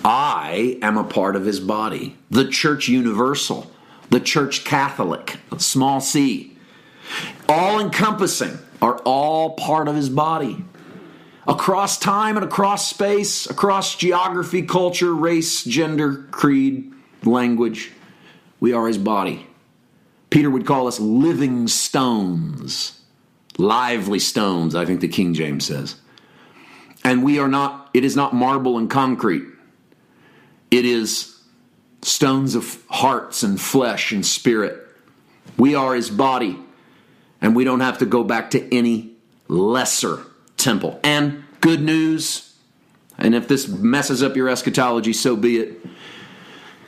I 0.06 0.78
am 0.82 0.98
a 0.98 1.04
part 1.04 1.36
of 1.36 1.46
his 1.46 1.60
body. 1.60 2.18
The 2.30 2.48
church 2.48 2.88
universal, 2.88 3.72
the 4.10 4.20
church 4.20 4.64
Catholic, 4.64 5.38
small 5.58 6.00
c, 6.00 6.56
all 7.50 7.80
encompassing, 7.80 8.58
are 8.82 8.98
all 9.00 9.52
part 9.52 9.88
of 9.88 9.96
his 9.96 10.10
body. 10.10 10.64
Across 11.48 12.00
time 12.00 12.38
and 12.38 12.46
across 12.46 12.90
space, 12.90 13.50
across 13.50 13.96
geography, 13.96 14.62
culture, 14.62 15.14
race, 15.14 15.64
gender, 15.64 16.28
creed, 16.32 16.94
language, 17.24 17.92
we 18.60 18.74
are 18.74 18.88
his 18.88 18.98
body. 18.98 19.48
Peter 20.32 20.50
would 20.50 20.66
call 20.66 20.88
us 20.88 21.00
living 21.00 21.68
stones, 21.68 23.00
lively 23.58 24.18
stones, 24.18 24.74
I 24.74 24.86
think 24.86 25.02
the 25.02 25.08
King 25.08 25.36
James 25.36 25.66
says. 25.66 25.96
And 27.04 27.24
we 27.24 27.38
are 27.38 27.50
not, 27.50 27.90
it 27.94 28.04
is 28.04 28.16
not 28.16 28.34
marble 28.34 28.78
and 28.78 28.90
concrete, 28.90 29.44
it 30.72 30.86
is 30.86 31.38
stones 32.02 32.56
of 32.56 32.82
hearts 32.90 33.44
and 33.44 33.62
flesh 33.62 34.12
and 34.12 34.26
spirit. 34.26 34.80
We 35.58 35.76
are 35.76 35.94
his 35.94 36.10
body, 36.10 36.58
and 37.42 37.56
we 37.56 37.64
don't 37.64 37.82
have 37.82 37.98
to 38.00 38.06
go 38.06 38.24
back 38.24 38.52
to 38.52 38.76
any 38.76 39.12
lesser 39.48 40.24
temple. 40.56 41.00
And 41.04 41.44
good 41.60 41.82
news, 41.82 42.56
and 43.18 43.36
if 43.36 43.50
this 43.50 43.68
messes 43.68 44.24
up 44.24 44.36
your 44.38 44.48
eschatology, 44.48 45.12
so 45.14 45.36
be 45.36 45.58
it. 45.58 45.86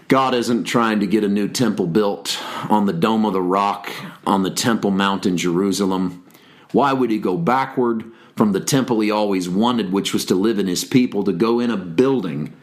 God 0.07 0.35
isn't 0.35 0.65
trying 0.65 0.99
to 0.99 1.07
get 1.07 1.23
a 1.23 1.29
new 1.29 1.47
temple 1.47 1.87
built 1.87 2.39
on 2.69 2.85
the 2.85 2.93
Dome 2.93 3.25
of 3.25 3.33
the 3.33 3.41
Rock 3.41 3.89
on 4.27 4.43
the 4.43 4.51
Temple 4.51 4.91
Mount 4.91 5.25
in 5.25 5.37
Jerusalem. 5.37 6.23
Why 6.71 6.93
would 6.93 7.09
he 7.09 7.19
go 7.19 7.37
backward 7.37 8.03
from 8.35 8.51
the 8.51 8.59
temple 8.59 8.99
he 8.99 9.11
always 9.11 9.47
wanted, 9.47 9.91
which 9.91 10.13
was 10.13 10.25
to 10.25 10.35
live 10.35 10.59
in 10.59 10.67
his 10.67 10.83
people, 10.83 11.23
to 11.23 11.31
go 11.31 11.59
in 11.59 11.69
a 11.69 11.77
building 11.77 12.53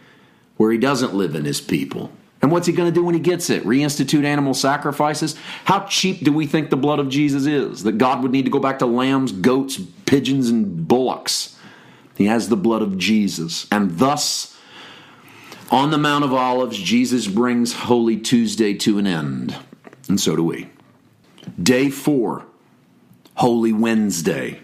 where 0.56 0.72
he 0.72 0.78
doesn't 0.78 1.14
live 1.14 1.34
in 1.34 1.44
his 1.44 1.60
people? 1.60 2.10
And 2.42 2.50
what's 2.50 2.66
he 2.66 2.72
going 2.72 2.92
to 2.92 2.94
do 2.94 3.04
when 3.04 3.14
he 3.14 3.20
gets 3.20 3.50
it? 3.50 3.64
Reinstitute 3.64 4.24
animal 4.24 4.54
sacrifices? 4.54 5.36
How 5.64 5.80
cheap 5.86 6.24
do 6.24 6.32
we 6.32 6.46
think 6.46 6.70
the 6.70 6.76
blood 6.76 6.98
of 6.98 7.08
Jesus 7.08 7.46
is? 7.46 7.82
That 7.82 7.98
God 7.98 8.22
would 8.22 8.32
need 8.32 8.46
to 8.46 8.50
go 8.50 8.58
back 8.58 8.78
to 8.78 8.86
lambs, 8.86 9.30
goats, 9.32 9.78
pigeons, 10.06 10.48
and 10.48 10.88
bullocks. 10.88 11.56
He 12.16 12.26
has 12.26 12.48
the 12.48 12.56
blood 12.56 12.82
of 12.82 12.98
Jesus. 12.98 13.66
And 13.70 13.98
thus, 13.98 14.49
on 15.70 15.90
the 15.90 15.98
Mount 15.98 16.24
of 16.24 16.32
Olives, 16.32 16.76
Jesus 16.76 17.26
brings 17.26 17.72
Holy 17.72 18.16
Tuesday 18.16 18.74
to 18.74 18.98
an 18.98 19.06
end, 19.06 19.56
and 20.08 20.20
so 20.20 20.36
do 20.36 20.42
we. 20.42 20.68
Day 21.62 21.90
four, 21.90 22.44
Holy 23.34 23.72
Wednesday. 23.72 24.60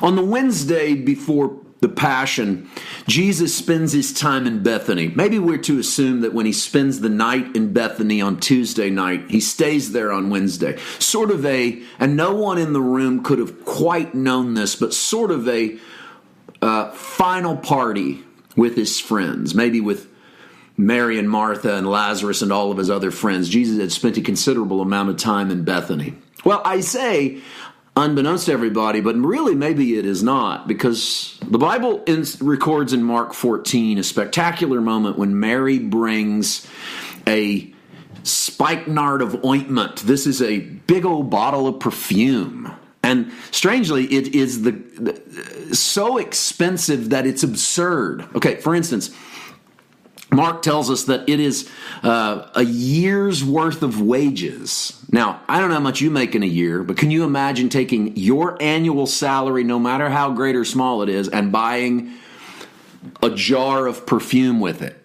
On 0.00 0.14
the 0.14 0.24
Wednesday 0.24 0.94
before 0.94 1.58
the 1.80 1.88
Passion, 1.88 2.70
Jesus 3.08 3.52
spends 3.52 3.92
his 3.92 4.12
time 4.12 4.46
in 4.46 4.62
Bethany. 4.62 5.08
Maybe 5.08 5.40
we're 5.40 5.58
to 5.58 5.80
assume 5.80 6.20
that 6.20 6.32
when 6.32 6.46
he 6.46 6.52
spends 6.52 7.00
the 7.00 7.08
night 7.08 7.56
in 7.56 7.72
Bethany 7.72 8.22
on 8.22 8.38
Tuesday 8.38 8.88
night, 8.88 9.28
he 9.28 9.40
stays 9.40 9.90
there 9.90 10.12
on 10.12 10.30
Wednesday. 10.30 10.78
Sort 11.00 11.32
of 11.32 11.44
a, 11.44 11.82
and 11.98 12.16
no 12.16 12.34
one 12.34 12.58
in 12.58 12.72
the 12.72 12.80
room 12.80 13.24
could 13.24 13.40
have 13.40 13.64
quite 13.64 14.14
known 14.14 14.54
this, 14.54 14.76
but 14.76 14.94
sort 14.94 15.32
of 15.32 15.48
a 15.48 15.76
uh, 16.62 16.92
final 16.92 17.56
party 17.56 18.22
with 18.56 18.76
his 18.76 18.98
friends, 19.00 19.54
maybe 19.54 19.80
with 19.80 20.08
Mary 20.76 21.18
and 21.18 21.28
Martha 21.28 21.76
and 21.76 21.88
Lazarus 21.88 22.40
and 22.40 22.52
all 22.52 22.70
of 22.70 22.78
his 22.78 22.88
other 22.88 23.10
friends. 23.10 23.48
Jesus 23.48 23.78
had 23.78 23.92
spent 23.92 24.16
a 24.16 24.22
considerable 24.22 24.80
amount 24.80 25.10
of 25.10 25.16
time 25.16 25.50
in 25.50 25.64
Bethany. 25.64 26.14
Well, 26.44 26.62
I 26.64 26.80
say 26.80 27.40
unbeknownst 27.96 28.46
to 28.46 28.52
everybody, 28.52 29.00
but 29.00 29.16
really 29.16 29.54
maybe 29.54 29.98
it 29.98 30.06
is 30.06 30.22
not, 30.22 30.66
because 30.66 31.38
the 31.46 31.58
Bible 31.58 32.02
in, 32.04 32.24
records 32.40 32.92
in 32.92 33.02
Mark 33.02 33.34
14 33.34 33.98
a 33.98 34.02
spectacular 34.02 34.80
moment 34.80 35.18
when 35.18 35.38
Mary 35.38 35.78
brings 35.78 36.66
a 37.26 37.72
spikenard 38.22 39.20
of 39.20 39.44
ointment. 39.44 39.96
This 39.96 40.26
is 40.26 40.40
a 40.40 40.60
big 40.60 41.04
old 41.04 41.28
bottle 41.28 41.66
of 41.66 41.80
perfume 41.80 42.74
and 43.02 43.32
strangely, 43.50 44.04
it 44.04 44.34
is 44.34 44.62
the, 44.62 44.72
the, 44.72 45.74
so 45.74 46.18
expensive 46.18 47.10
that 47.10 47.26
it's 47.26 47.42
absurd. 47.42 48.26
Okay, 48.36 48.56
for 48.56 48.74
instance, 48.74 49.10
Mark 50.30 50.62
tells 50.62 50.88
us 50.88 51.04
that 51.04 51.28
it 51.28 51.40
is 51.40 51.68
uh, 52.02 52.48
a 52.54 52.64
year's 52.64 53.44
worth 53.44 53.82
of 53.82 54.00
wages. 54.00 55.04
Now, 55.10 55.42
I 55.48 55.60
don't 55.60 55.68
know 55.68 55.74
how 55.74 55.80
much 55.80 56.00
you 56.00 56.10
make 56.10 56.34
in 56.34 56.42
a 56.42 56.46
year, 56.46 56.82
but 56.82 56.96
can 56.96 57.10
you 57.10 57.24
imagine 57.24 57.68
taking 57.68 58.16
your 58.16 58.60
annual 58.62 59.06
salary, 59.06 59.64
no 59.64 59.78
matter 59.78 60.08
how 60.08 60.30
great 60.30 60.56
or 60.56 60.64
small 60.64 61.02
it 61.02 61.08
is, 61.08 61.28
and 61.28 61.52
buying 61.52 62.14
a 63.20 63.30
jar 63.30 63.86
of 63.86 64.06
perfume 64.06 64.60
with 64.60 64.80
it? 64.80 64.96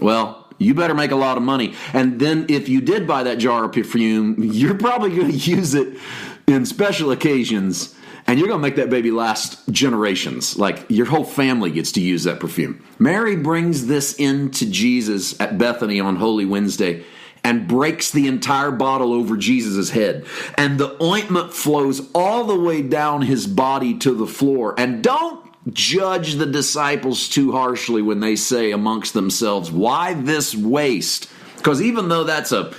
Well, 0.00 0.48
you 0.58 0.74
better 0.74 0.94
make 0.94 1.10
a 1.10 1.16
lot 1.16 1.36
of 1.36 1.42
money. 1.42 1.74
And 1.92 2.18
then 2.18 2.46
if 2.48 2.68
you 2.68 2.80
did 2.80 3.06
buy 3.06 3.24
that 3.24 3.38
jar 3.38 3.64
of 3.64 3.72
perfume, 3.72 4.36
you're 4.38 4.74
probably 4.74 5.14
going 5.14 5.30
to 5.30 5.36
use 5.36 5.74
it 5.74 5.98
in 6.46 6.66
special 6.66 7.10
occasions 7.10 7.94
and 8.26 8.38
you're 8.38 8.48
going 8.48 8.60
to 8.60 8.66
make 8.66 8.76
that 8.76 8.90
baby 8.90 9.10
last 9.10 9.68
generations. 9.70 10.56
Like 10.56 10.86
your 10.88 11.06
whole 11.06 11.24
family 11.24 11.70
gets 11.70 11.92
to 11.92 12.00
use 12.00 12.24
that 12.24 12.40
perfume. 12.40 12.82
Mary 12.98 13.36
brings 13.36 13.86
this 13.86 14.14
into 14.14 14.70
Jesus 14.70 15.38
at 15.40 15.58
Bethany 15.58 16.00
on 16.00 16.16
Holy 16.16 16.46
Wednesday 16.46 17.04
and 17.42 17.68
breaks 17.68 18.10
the 18.10 18.26
entire 18.26 18.70
bottle 18.70 19.12
over 19.12 19.36
Jesus' 19.36 19.90
head. 19.90 20.24
And 20.56 20.80
the 20.80 21.00
ointment 21.02 21.52
flows 21.52 22.08
all 22.14 22.44
the 22.44 22.58
way 22.58 22.80
down 22.80 23.20
his 23.20 23.46
body 23.46 23.98
to 23.98 24.14
the 24.14 24.26
floor. 24.26 24.74
And 24.78 25.02
don't 25.04 25.44
judge 25.72 26.34
the 26.34 26.46
disciples 26.46 27.28
too 27.28 27.52
harshly 27.52 28.00
when 28.00 28.20
they 28.20 28.36
say 28.36 28.70
amongst 28.70 29.12
themselves, 29.12 29.70
Why 29.70 30.14
this 30.14 30.54
waste? 30.54 31.30
Because 31.64 31.80
even 31.80 32.10
though 32.10 32.24
that's 32.24 32.52
a 32.52 32.74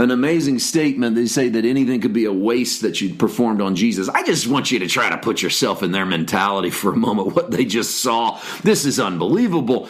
an 0.00 0.10
amazing 0.10 0.58
statement. 0.58 1.14
They 1.14 1.26
say 1.26 1.48
that 1.50 1.64
anything 1.64 2.00
could 2.00 2.12
be 2.12 2.24
a 2.24 2.32
waste 2.32 2.82
that 2.82 3.00
you 3.00 3.14
performed 3.14 3.60
on 3.60 3.74
Jesus. 3.74 4.08
I 4.08 4.22
just 4.22 4.46
want 4.46 4.70
you 4.70 4.78
to 4.80 4.86
try 4.86 5.10
to 5.10 5.18
put 5.18 5.42
yourself 5.42 5.82
in 5.82 5.92
their 5.92 6.06
mentality 6.06 6.70
for 6.80 6.92
a 6.92 6.96
moment, 6.96 7.34
what 7.34 7.50
they 7.50 7.64
just 7.64 7.98
saw. 7.98 8.40
This 8.62 8.84
is 8.84 8.98
unbelievable. 8.98 9.86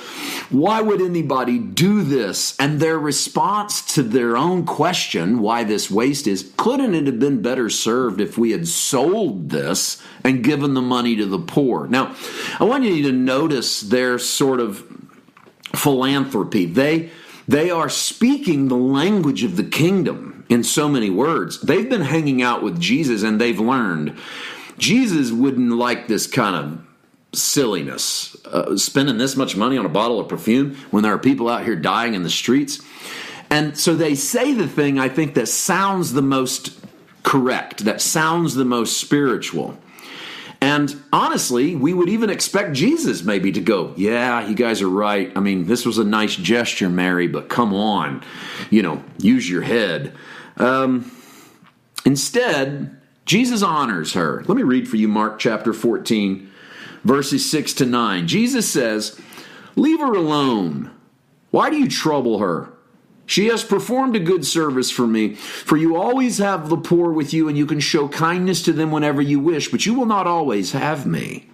Why 0.51 0.81
would 0.81 1.01
anybody 1.01 1.59
do 1.59 2.03
this? 2.03 2.59
And 2.59 2.81
their 2.81 2.99
response 2.99 3.95
to 3.95 4.03
their 4.03 4.37
own 4.37 4.67
question, 4.67 5.41
why 5.41 5.65
this 5.65 5.91
waste 5.91 6.27
is, 6.27 6.53
couldn't 6.57 6.95
it 6.95 7.07
have 7.07 7.19
been 7.19 7.43
better 7.43 7.71
served 7.71 8.21
if 8.21 8.37
we 8.37 8.51
had 8.51 8.67
sold 8.67 9.51
this 9.51 10.03
and 10.25 10.45
given 10.45 10.75
the 10.75 10.83
money 10.83 11.17
to 11.17 11.27
the 11.27 11.39
poor? 11.39 11.87
Now, 11.87 12.15
I 12.59 12.65
want 12.65 12.85
you 12.85 13.03
to 13.05 13.13
notice 13.13 13.81
their 13.81 14.19
sort 14.19 14.61
of 14.61 14.85
philanthropy. 15.75 16.67
They 16.67 17.11
they 17.51 17.69
are 17.69 17.89
speaking 17.89 18.69
the 18.69 18.77
language 18.77 19.43
of 19.43 19.57
the 19.57 19.65
kingdom 19.65 20.45
in 20.49 20.63
so 20.63 20.89
many 20.89 21.11
words. 21.11 21.61
They've 21.61 21.89
been 21.89 22.03
hanging 22.03 22.43
out 22.43 22.63
with 22.63 22.81
Jesus 22.81 23.25
and 23.25 23.41
they've 23.41 23.59
learned. 23.59 24.17
Jesus 24.79 25.33
wouldn't 25.33 25.73
like 25.73 26.07
this 26.07 26.29
kind 26.29 26.55
of 26.55 27.37
silliness, 27.37 28.37
uh, 28.47 28.77
spending 28.77 29.19
this 29.19 29.35
much 29.35 29.57
money 29.57 29.77
on 29.77 29.85
a 29.85 29.89
bottle 29.91 30.21
of 30.21 30.29
perfume 30.29 30.77
when 30.93 31.03
there 31.03 31.13
are 31.13 31.19
people 31.19 31.49
out 31.49 31.65
here 31.65 31.75
dying 31.75 32.15
in 32.15 32.23
the 32.23 32.31
streets. 32.31 32.81
And 33.51 33.77
so 33.77 33.97
they 33.97 34.15
say 34.15 34.55
the 34.55 34.69
thing 34.69 35.01
I 35.01 35.09
think 35.09 35.35
that 35.35 35.49
sounds 35.49 36.13
the 36.13 36.23
most 36.23 36.79
correct, 37.25 37.85
that 37.85 38.01
sounds 38.01 38.55
the 38.55 38.65
most 38.65 38.99
spiritual. 38.99 39.77
And 40.61 41.03
honestly, 41.13 41.75
we 41.75 41.95
would 41.95 42.11
even 42.11 42.29
expect 42.29 42.75
Jesus 42.75 43.23
maybe 43.23 43.51
to 43.53 43.61
go, 43.61 43.95
Yeah, 43.97 44.47
you 44.47 44.55
guys 44.55 44.83
are 44.83 44.91
right. 44.91 45.33
I 45.35 45.41
mean, 45.41 45.67
this 45.67 45.87
was 45.87 45.99
a 45.99 46.05
nice 46.05 46.37
gesture, 46.37 46.91
Mary, 46.91 47.27
but 47.27 47.49
come 47.49 47.73
on, 47.73 48.23
you 48.69 48.83
know, 48.83 49.03
use 49.19 49.49
your 49.49 49.63
head. 49.63 50.15
Um, 50.57 51.11
instead, 52.05 53.01
Jesus 53.25 53.63
honors 53.63 54.13
her. 54.13 54.45
Let 54.47 54.57
me 54.57 54.63
read 54.63 54.89
for 54.89 54.97
you 54.97 55.09
Mark 55.09 55.39
chapter 55.39 55.73
14, 55.73 56.51
verses 57.05 57.49
6 57.51 57.73
to 57.75 57.87
9. 57.87 58.29
Jesus 58.29 58.69
says, 58.69 59.19
Leave 59.77 60.01
her 60.01 60.13
alone. 60.13 60.91
Why 61.51 61.71
do 61.71 61.77
you 61.77 61.89
trouble 61.89 62.39
her? 62.39 62.73
She 63.31 63.47
has 63.47 63.63
performed 63.63 64.17
a 64.17 64.19
good 64.19 64.45
service 64.45 64.91
for 64.91 65.07
me. 65.07 65.35
For 65.35 65.77
you 65.77 65.95
always 65.95 66.39
have 66.39 66.69
the 66.69 66.77
poor 66.77 67.13
with 67.13 67.33
you, 67.33 67.47
and 67.47 67.57
you 67.57 67.65
can 67.65 67.79
show 67.79 68.09
kindness 68.09 68.61
to 68.63 68.73
them 68.73 68.91
whenever 68.91 69.23
you 69.23 69.39
wish, 69.39 69.69
but 69.69 69.87
you 69.87 69.95
will 69.95 70.05
not 70.05 70.27
always 70.27 70.73
have 70.73 71.07
me. 71.07 71.49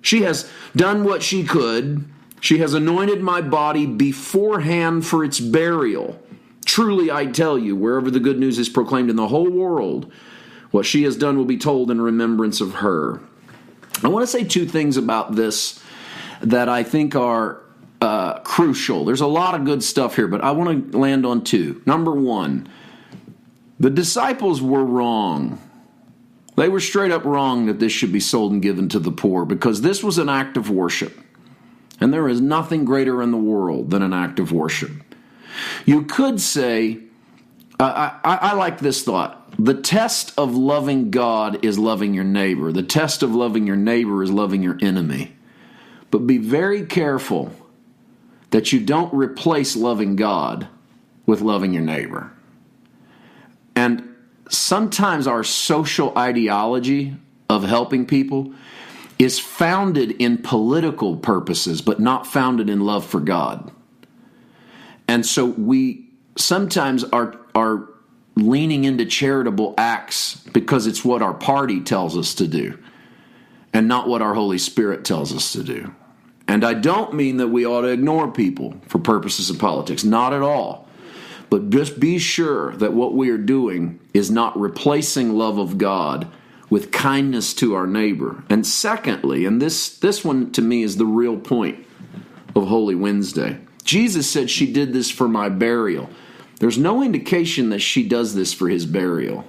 She 0.00 0.22
has 0.22 0.50
done 0.74 1.04
what 1.04 1.22
she 1.22 1.44
could. 1.44 2.04
She 2.40 2.58
has 2.58 2.74
anointed 2.74 3.22
my 3.22 3.42
body 3.42 3.86
beforehand 3.86 5.06
for 5.06 5.22
its 5.22 5.38
burial. 5.38 6.20
Truly, 6.64 7.12
I 7.12 7.26
tell 7.26 7.56
you, 7.56 7.76
wherever 7.76 8.10
the 8.10 8.18
good 8.18 8.40
news 8.40 8.58
is 8.58 8.68
proclaimed 8.68 9.08
in 9.08 9.14
the 9.14 9.28
whole 9.28 9.48
world, 9.48 10.12
what 10.72 10.84
she 10.84 11.04
has 11.04 11.16
done 11.16 11.38
will 11.38 11.44
be 11.44 11.58
told 11.58 11.92
in 11.92 12.00
remembrance 12.00 12.60
of 12.60 12.74
her. 12.74 13.20
I 14.02 14.08
want 14.08 14.24
to 14.24 14.26
say 14.26 14.42
two 14.42 14.66
things 14.66 14.96
about 14.96 15.36
this 15.36 15.80
that 16.40 16.68
I 16.68 16.82
think 16.82 17.14
are 17.14 17.63
crucial. 18.54 19.04
There's 19.04 19.20
a 19.20 19.26
lot 19.26 19.56
of 19.56 19.64
good 19.64 19.82
stuff 19.82 20.14
here, 20.14 20.28
but 20.28 20.40
I 20.40 20.52
want 20.52 20.92
to 20.92 20.96
land 20.96 21.26
on 21.26 21.42
two. 21.42 21.82
Number 21.86 22.12
one, 22.12 22.68
the 23.80 23.90
disciples 23.90 24.62
were 24.62 24.84
wrong. 24.84 25.58
They 26.54 26.68
were 26.68 26.78
straight 26.78 27.10
up 27.10 27.24
wrong 27.24 27.66
that 27.66 27.80
this 27.80 27.90
should 27.90 28.12
be 28.12 28.20
sold 28.20 28.52
and 28.52 28.62
given 28.62 28.88
to 28.90 29.00
the 29.00 29.10
poor 29.10 29.44
because 29.44 29.82
this 29.82 30.04
was 30.04 30.18
an 30.18 30.28
act 30.28 30.56
of 30.56 30.70
worship. 30.70 31.18
And 32.00 32.14
there 32.14 32.28
is 32.28 32.40
nothing 32.40 32.84
greater 32.84 33.22
in 33.22 33.32
the 33.32 33.36
world 33.36 33.90
than 33.90 34.02
an 34.02 34.12
act 34.12 34.38
of 34.38 34.52
worship. 34.52 34.92
You 35.84 36.04
could 36.04 36.40
say, 36.40 37.00
I, 37.80 38.20
I, 38.22 38.36
I 38.36 38.52
like 38.52 38.78
this 38.78 39.02
thought. 39.02 39.52
The 39.58 39.74
test 39.74 40.32
of 40.38 40.54
loving 40.54 41.10
God 41.10 41.64
is 41.64 41.76
loving 41.76 42.14
your 42.14 42.22
neighbor. 42.22 42.70
The 42.70 42.84
test 42.84 43.24
of 43.24 43.34
loving 43.34 43.66
your 43.66 43.74
neighbor 43.74 44.22
is 44.22 44.30
loving 44.30 44.62
your 44.62 44.78
enemy. 44.80 45.34
But 46.12 46.28
be 46.28 46.38
very 46.38 46.86
careful 46.86 47.50
that 48.54 48.72
you 48.72 48.78
don't 48.78 49.12
replace 49.12 49.74
loving 49.74 50.14
God 50.14 50.68
with 51.26 51.40
loving 51.40 51.72
your 51.72 51.82
neighbor. 51.82 52.30
And 53.74 54.14
sometimes 54.48 55.26
our 55.26 55.42
social 55.42 56.16
ideology 56.16 57.16
of 57.50 57.64
helping 57.64 58.06
people 58.06 58.54
is 59.18 59.40
founded 59.40 60.12
in 60.22 60.38
political 60.38 61.16
purposes, 61.16 61.82
but 61.82 61.98
not 61.98 62.28
founded 62.28 62.70
in 62.70 62.78
love 62.78 63.04
for 63.04 63.18
God. 63.18 63.72
And 65.08 65.26
so 65.26 65.46
we 65.46 66.08
sometimes 66.36 67.02
are, 67.02 67.36
are 67.56 67.88
leaning 68.36 68.84
into 68.84 69.04
charitable 69.04 69.74
acts 69.76 70.36
because 70.52 70.86
it's 70.86 71.04
what 71.04 71.22
our 71.22 71.34
party 71.34 71.80
tells 71.80 72.16
us 72.16 72.34
to 72.34 72.46
do 72.46 72.78
and 73.72 73.88
not 73.88 74.06
what 74.06 74.22
our 74.22 74.34
Holy 74.34 74.58
Spirit 74.58 75.04
tells 75.04 75.34
us 75.34 75.52
to 75.54 75.64
do. 75.64 75.92
And 76.46 76.64
I 76.64 76.74
don't 76.74 77.14
mean 77.14 77.38
that 77.38 77.48
we 77.48 77.66
ought 77.66 77.82
to 77.82 77.88
ignore 77.88 78.30
people 78.30 78.74
for 78.86 78.98
purposes 78.98 79.50
of 79.50 79.58
politics, 79.58 80.04
not 80.04 80.32
at 80.32 80.42
all. 80.42 80.88
But 81.50 81.70
just 81.70 82.00
be 82.00 82.18
sure 82.18 82.74
that 82.76 82.92
what 82.92 83.14
we 83.14 83.30
are 83.30 83.38
doing 83.38 84.00
is 84.12 84.30
not 84.30 84.58
replacing 84.58 85.32
love 85.32 85.58
of 85.58 85.78
God 85.78 86.28
with 86.70 86.90
kindness 86.90 87.54
to 87.54 87.74
our 87.74 87.86
neighbor. 87.86 88.42
And 88.50 88.66
secondly, 88.66 89.44
and 89.44 89.60
this 89.60 89.98
this 89.98 90.24
one 90.24 90.50
to 90.52 90.62
me 90.62 90.82
is 90.82 90.96
the 90.96 91.06
real 91.06 91.36
point 91.36 91.86
of 92.56 92.66
Holy 92.66 92.94
Wednesday. 92.94 93.58
Jesus 93.84 94.28
said 94.30 94.50
she 94.50 94.72
did 94.72 94.92
this 94.92 95.10
for 95.10 95.28
my 95.28 95.48
burial. 95.48 96.08
There's 96.58 96.78
no 96.78 97.02
indication 97.02 97.70
that 97.70 97.80
she 97.80 98.06
does 98.08 98.34
this 98.34 98.52
for 98.52 98.68
his 98.68 98.86
burial. 98.86 99.44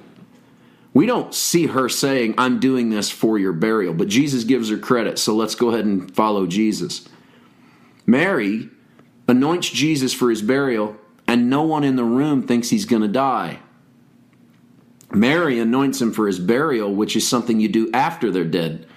We 0.96 1.06
don't 1.06 1.36
see 1.36 1.68
her 1.68 1.90
saying, 1.90 2.36
I'm 2.38 2.62
doing 2.62 2.90
this 2.90 3.10
for 3.10 3.38
your 3.38 3.52
burial, 3.52 3.94
but 3.94 4.08
Jesus 4.08 4.46
gives 4.46 4.70
her 4.70 4.78
credit, 4.78 5.20
so 5.20 5.36
let's 5.36 5.54
go 5.54 5.70
ahead 5.70 5.84
and 5.84 6.10
follow 6.16 6.48
Jesus. 6.48 7.06
Mary 8.06 8.70
anoints 9.28 9.70
Jesus 9.70 10.14
for 10.14 10.30
his 10.30 10.42
burial, 10.42 10.96
and 11.28 11.50
no 11.50 11.64
one 11.64 11.84
in 11.84 11.98
the 11.98 12.06
room 12.06 12.48
thinks 12.48 12.70
he's 12.70 12.86
going 12.86 13.02
to 13.02 13.10
die. 13.10 13.60
Mary 15.12 15.60
anoints 15.60 16.00
him 16.00 16.14
for 16.14 16.28
his 16.28 16.40
burial, 16.40 16.96
which 16.96 17.18
is 17.18 17.28
something 17.28 17.60
you 17.60 17.68
do 17.68 17.92
after 17.92 18.32
they're 18.32 18.46
dead. 18.46 18.88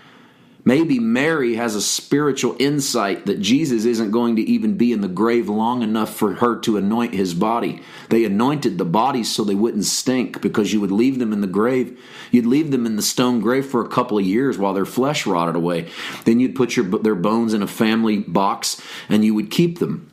Maybe 0.68 0.98
Mary 0.98 1.54
has 1.54 1.74
a 1.74 1.80
spiritual 1.80 2.54
insight 2.58 3.24
that 3.24 3.40
Jesus 3.40 3.86
isn't 3.86 4.10
going 4.10 4.36
to 4.36 4.42
even 4.42 4.76
be 4.76 4.92
in 4.92 5.00
the 5.00 5.08
grave 5.08 5.48
long 5.48 5.80
enough 5.80 6.14
for 6.14 6.34
her 6.34 6.60
to 6.60 6.76
anoint 6.76 7.14
his 7.14 7.32
body. 7.32 7.80
They 8.10 8.26
anointed 8.26 8.76
the 8.76 8.84
bodies 8.84 9.32
so 9.32 9.44
they 9.44 9.54
wouldn't 9.54 9.86
stink 9.86 10.42
because 10.42 10.70
you 10.70 10.82
would 10.82 10.90
leave 10.90 11.20
them 11.20 11.32
in 11.32 11.40
the 11.40 11.46
grave. 11.46 11.98
You'd 12.30 12.44
leave 12.44 12.70
them 12.70 12.84
in 12.84 12.96
the 12.96 13.02
stone 13.02 13.40
grave 13.40 13.64
for 13.64 13.82
a 13.82 13.88
couple 13.88 14.18
of 14.18 14.26
years 14.26 14.58
while 14.58 14.74
their 14.74 14.84
flesh 14.84 15.26
rotted 15.26 15.56
away. 15.56 15.88
Then 16.26 16.38
you'd 16.38 16.54
put 16.54 16.76
your, 16.76 16.84
their 16.84 17.14
bones 17.14 17.54
in 17.54 17.62
a 17.62 17.66
family 17.66 18.18
box 18.18 18.78
and 19.08 19.24
you 19.24 19.32
would 19.34 19.50
keep 19.50 19.78
them. 19.78 20.10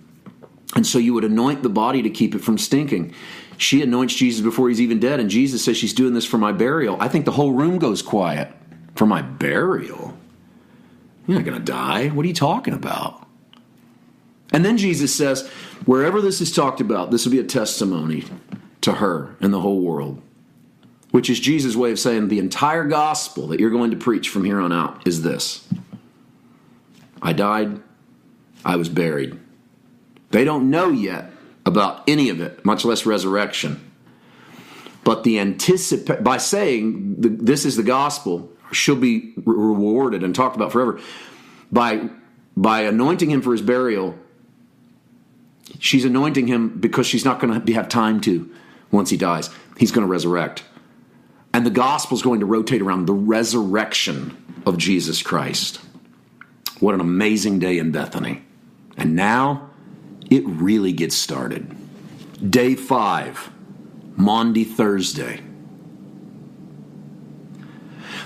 And 0.74 0.88
so 0.88 1.00
you 1.00 1.14
would 1.16 1.26
anoint 1.26 1.64
the 1.64 1.70
body 1.70 2.02
to 2.02 2.10
keep 2.10 2.34
it 2.34 2.40
from 2.40 2.58
stinking. 2.58 3.14
She 3.58 3.82
anoints 3.82 4.16
Jesus 4.16 4.40
before 4.40 4.70
he's 4.70 4.80
even 4.80 5.02
dead, 5.02 5.20
and 5.20 5.30
Jesus 5.30 5.66
says 5.66 5.76
she's 5.76 5.94
doing 5.94 6.14
this 6.14 6.26
for 6.26 6.38
my 6.38 6.54
burial. 6.54 6.96
I 7.02 7.10
think 7.10 7.26
the 7.26 7.32
whole 7.32 7.52
room 7.52 7.78
goes 7.78 8.02
quiet. 8.02 8.54
For 8.96 9.06
my 9.06 9.22
burial? 9.22 10.18
You're 11.28 11.38
not 11.38 11.46
going 11.46 11.58
to 11.58 11.64
die. 11.64 12.10
What 12.10 12.24
are 12.26 12.28
you 12.28 12.34
talking 12.34 12.74
about? 12.74 13.26
And 14.52 14.64
then 14.64 14.78
Jesus 14.78 15.14
says, 15.14 15.48
wherever 15.86 16.22
this 16.22 16.40
is 16.40 16.52
talked 16.52 16.80
about, 16.80 17.12
this 17.12 17.26
will 17.26 17.32
be 17.32 17.40
a 17.40 17.44
testimony 17.44 18.24
to 18.82 18.94
her 18.94 19.36
and 19.42 19.54
the 19.54 19.60
whole 19.60 19.82
world, 19.82 20.22
which 21.12 21.30
is 21.30 21.40
Jesus' 21.40 21.76
way 21.76 21.92
of 21.92 22.00
saying 22.00 22.28
the 22.28 22.40
entire 22.40 22.86
gospel 22.86 23.48
that 23.48 23.60
you're 23.60 23.72
going 23.72 23.92
to 23.92 23.98
preach 23.98 24.30
from 24.30 24.46
here 24.46 24.60
on 24.60 24.72
out 24.72 25.06
is 25.08 25.24
this 25.24 25.68
I 27.22 27.34
died, 27.34 27.82
I 28.64 28.76
was 28.76 28.90
buried. 28.90 29.40
They 30.30 30.44
don't 30.44 30.70
know 30.70 30.90
yet 30.90 31.32
about 31.66 32.04
any 32.08 32.30
of 32.30 32.40
it, 32.40 32.64
much 32.64 32.86
less 32.86 33.06
resurrection. 33.06 33.92
But 35.04 35.24
the 35.24 35.40
anticipate 35.40 36.24
by 36.24 36.38
saying 36.38 37.16
this 37.18 37.66
is 37.66 37.76
the 37.76 37.84
gospel, 37.84 38.52
she'll 38.72 38.96
be 38.96 39.34
rewarded 39.46 40.24
and 40.24 40.36
talked 40.36 40.56
about 40.56 40.72
forever. 40.72 41.00
By 41.72 42.10
by 42.58 42.82
anointing 42.82 43.30
him 43.30 43.42
for 43.42 43.52
his 43.52 43.62
burial 43.62 44.18
she's 45.80 46.06
anointing 46.06 46.48
him 46.48 46.70
because 46.80 47.08
she's 47.08 47.26
not 47.26 47.40
going 47.40 47.62
to 47.62 47.74
have 47.74 47.90
time 47.90 48.22
to 48.22 48.52
once 48.92 49.10
he 49.10 49.18
dies. 49.18 49.50
He's 49.78 49.92
going 49.92 50.06
to 50.06 50.12
resurrect. 50.12 50.64
And 51.54 51.66
the 51.66 51.72
gospel 51.72 52.16
is 52.16 52.24
going 52.24 52.40
to 52.42 52.46
rotate 52.46 52.82
around 52.82 53.06
the 53.06 53.14
resurrection 53.14 54.42
of 54.66 54.78
jesus 54.78 55.22
christ. 55.22 55.80
What 56.80 56.96
an 56.96 57.02
amazing 57.02 57.60
day 57.60 57.78
in 57.78 57.92
bethany. 57.92 58.44
And 58.98 59.16
now 59.16 59.70
it 60.30 60.44
really 60.46 60.92
gets 60.92 61.16
started. 61.16 61.76
Day 62.52 62.76
five 62.76 63.52
maundy 64.18 64.64
thursday 64.64 65.42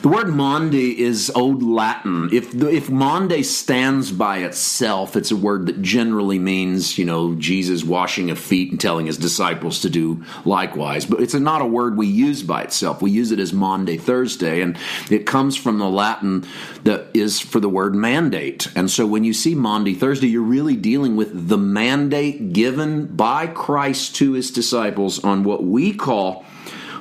the 0.01 0.07
word 0.07 0.29
Maundy 0.29 0.99
is 0.99 1.29
Old 1.35 1.61
Latin. 1.61 2.29
If 2.31 2.53
if 2.55 2.89
Maundy 2.89 3.43
stands 3.43 4.11
by 4.11 4.39
itself, 4.39 5.15
it's 5.17 5.31
a 5.31 5.35
word 5.35 5.65
that 5.65 5.81
generally 5.81 6.39
means 6.39 6.97
you 6.97 7.05
know 7.05 7.35
Jesus 7.35 7.83
washing 7.83 8.29
of 8.31 8.39
feet 8.39 8.71
and 8.71 8.79
telling 8.79 9.07
his 9.07 9.17
disciples 9.17 9.81
to 9.81 9.89
do 9.89 10.23
likewise. 10.45 11.05
But 11.05 11.21
it's 11.21 11.33
not 11.33 11.61
a 11.61 11.65
word 11.65 11.97
we 11.97 12.07
use 12.07 12.43
by 12.43 12.63
itself. 12.63 13.01
We 13.01 13.11
use 13.11 13.31
it 13.31 13.39
as 13.39 13.51
Maundy 13.51 13.97
Thursday, 13.97 14.61
and 14.61 14.77
it 15.09 15.25
comes 15.25 15.57
from 15.57 15.79
the 15.79 15.89
Latin 15.89 16.45
that 16.85 17.07
is 17.13 17.39
for 17.39 17.59
the 17.59 17.69
word 17.69 17.93
mandate. 17.93 18.69
And 18.75 18.89
so 18.89 19.05
when 19.05 19.23
you 19.25 19.33
see 19.33 19.53
Maundy 19.53 19.95
Thursday, 19.95 20.27
you're 20.27 20.41
really 20.41 20.77
dealing 20.77 21.17
with 21.17 21.49
the 21.49 21.57
mandate 21.57 22.53
given 22.53 23.05
by 23.07 23.47
Christ 23.47 24.15
to 24.17 24.33
his 24.33 24.49
disciples 24.51 25.23
on 25.23 25.43
what 25.43 25.63
we 25.63 25.93
call 25.93 26.45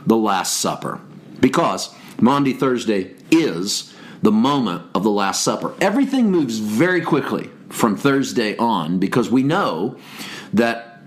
the 0.05 0.17
Last 0.17 0.57
Supper, 0.59 1.01
because 1.41 1.95
Maundy 2.21 2.53
Thursday 2.53 3.15
is 3.31 3.95
the 4.23 4.33
moment 4.33 4.85
of 4.95 5.05
the 5.05 5.11
Last 5.11 5.43
Supper. 5.43 5.75
Everything 5.81 6.31
moves 6.31 6.59
very 6.59 7.01
quickly 7.01 7.51
from 7.69 7.97
Thursday 7.97 8.57
on 8.57 8.99
because 8.99 9.31
we 9.31 9.43
know 9.43 9.97
that 10.53 11.01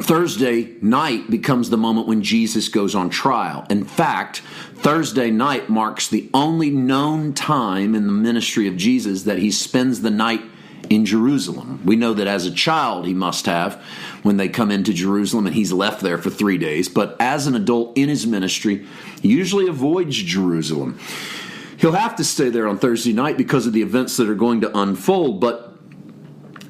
Thursday 0.00 0.76
night 0.82 1.30
becomes 1.30 1.70
the 1.70 1.76
moment 1.76 2.06
when 2.06 2.22
Jesus 2.22 2.68
goes 2.68 2.94
on 2.94 3.08
trial. 3.08 3.66
In 3.70 3.84
fact, 3.84 4.42
Thursday 4.74 5.30
night 5.30 5.70
marks 5.70 6.08
the 6.08 6.28
only 6.34 6.70
known 6.70 7.32
time 7.32 7.94
in 7.94 8.06
the 8.06 8.12
ministry 8.12 8.68
of 8.68 8.76
Jesus 8.76 9.22
that 9.22 9.38
he 9.38 9.50
spends 9.50 10.02
the 10.02 10.10
night 10.10 10.42
in 10.90 11.04
Jerusalem. 11.04 11.80
We 11.84 11.96
know 11.96 12.14
that 12.14 12.26
as 12.26 12.46
a 12.46 12.50
child 12.50 13.06
he 13.06 13.14
must 13.14 13.46
have 13.46 13.82
when 14.22 14.36
they 14.36 14.48
come 14.48 14.70
into 14.70 14.92
Jerusalem 14.92 15.46
and 15.46 15.54
he's 15.54 15.72
left 15.72 16.00
there 16.00 16.18
for 16.18 16.30
three 16.30 16.58
days, 16.58 16.88
but 16.88 17.16
as 17.20 17.46
an 17.46 17.54
adult 17.54 17.96
in 17.96 18.08
his 18.08 18.26
ministry, 18.26 18.86
he 19.22 19.28
usually 19.28 19.68
avoids 19.68 20.16
Jerusalem. 20.16 20.98
He'll 21.78 21.92
have 21.92 22.16
to 22.16 22.24
stay 22.24 22.48
there 22.48 22.68
on 22.68 22.78
Thursday 22.78 23.12
night 23.12 23.36
because 23.36 23.66
of 23.66 23.72
the 23.72 23.82
events 23.82 24.16
that 24.16 24.28
are 24.28 24.34
going 24.34 24.62
to 24.62 24.78
unfold, 24.78 25.40
but 25.40 25.66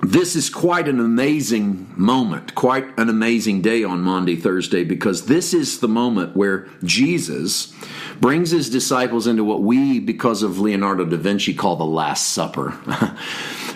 this 0.03 0.37
is 0.37 0.51
quite 0.51 0.89
an 0.89 1.01
amazing 1.01 1.93
moment, 1.97 2.55
quite 2.55 2.87
an 2.99 3.09
amazing 3.09 3.61
day 3.63 3.83
on 3.83 4.03
Maundy 4.03 4.37
Thursday, 4.37 4.85
because 4.85 5.27
this 5.27 5.53
is 5.53 5.81
the 5.81 5.89
moment 5.89 6.37
where 6.37 6.69
Jesus 6.85 7.75
brings 8.21 8.51
his 8.51 8.71
disciples 8.71 9.27
into 9.27 9.43
what 9.43 9.63
we, 9.63 9.99
because 9.99 10.43
of 10.43 10.61
Leonardo 10.61 11.05
da 11.05 11.17
Vinci, 11.17 11.55
call 11.55 11.77
the 11.77 11.85
Last 11.85 12.33
Supper. 12.33 12.79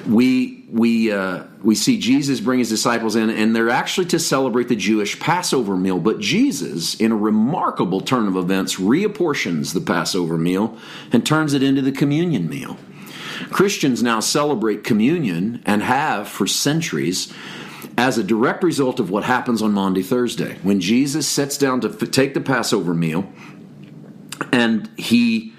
we 0.07 0.65
we 0.71 1.13
uh, 1.13 1.45
we 1.63 1.75
see 1.75 1.99
Jesus 1.99 2.41
bring 2.41 2.59
his 2.59 2.69
disciples 2.69 3.17
in, 3.17 3.31
and 3.31 3.55
they're 3.55 3.71
actually 3.71 4.07
to 4.07 4.19
celebrate 4.19 4.69
the 4.69 4.77
Jewish 4.77 5.19
Passover 5.19 5.77
meal. 5.77 5.99
But 5.99 6.21
Jesus, 6.21 6.95
in 6.95 7.13
a 7.13 7.17
remarkable 7.17 8.01
turn 8.01 8.29
of 8.29 8.37
events, 8.37 8.77
reapportions 8.77 9.75
the 9.75 9.81
Passover 9.81 10.39
meal 10.39 10.77
and 11.13 11.25
turns 11.25 11.55
it 11.55 11.63
into 11.63 11.83
the 11.83 11.93
communion 11.93 12.49
meal. 12.49 12.77
Christians 13.51 14.03
now 14.03 14.21
celebrate 14.21 14.85
communion 14.85 15.63
and 15.65 15.83
have 15.83 16.29
for 16.29 16.47
centuries 16.47 17.33
as 17.97 18.19
a 18.19 18.25
direct 18.25 18.63
result 18.63 19.01
of 19.01 19.11
what 19.11 19.25
happens 19.25 19.63
on 19.63 19.73
Maundy 19.73 20.03
Thursday 20.03 20.59
when 20.63 20.81
Jesus 20.81 21.27
sits 21.27 21.59
down 21.59 21.81
to 21.81 21.89
take 22.07 22.35
the 22.35 22.41
Passover 22.41 22.95
meal 22.95 23.31
and 24.53 24.89
he 24.97 25.53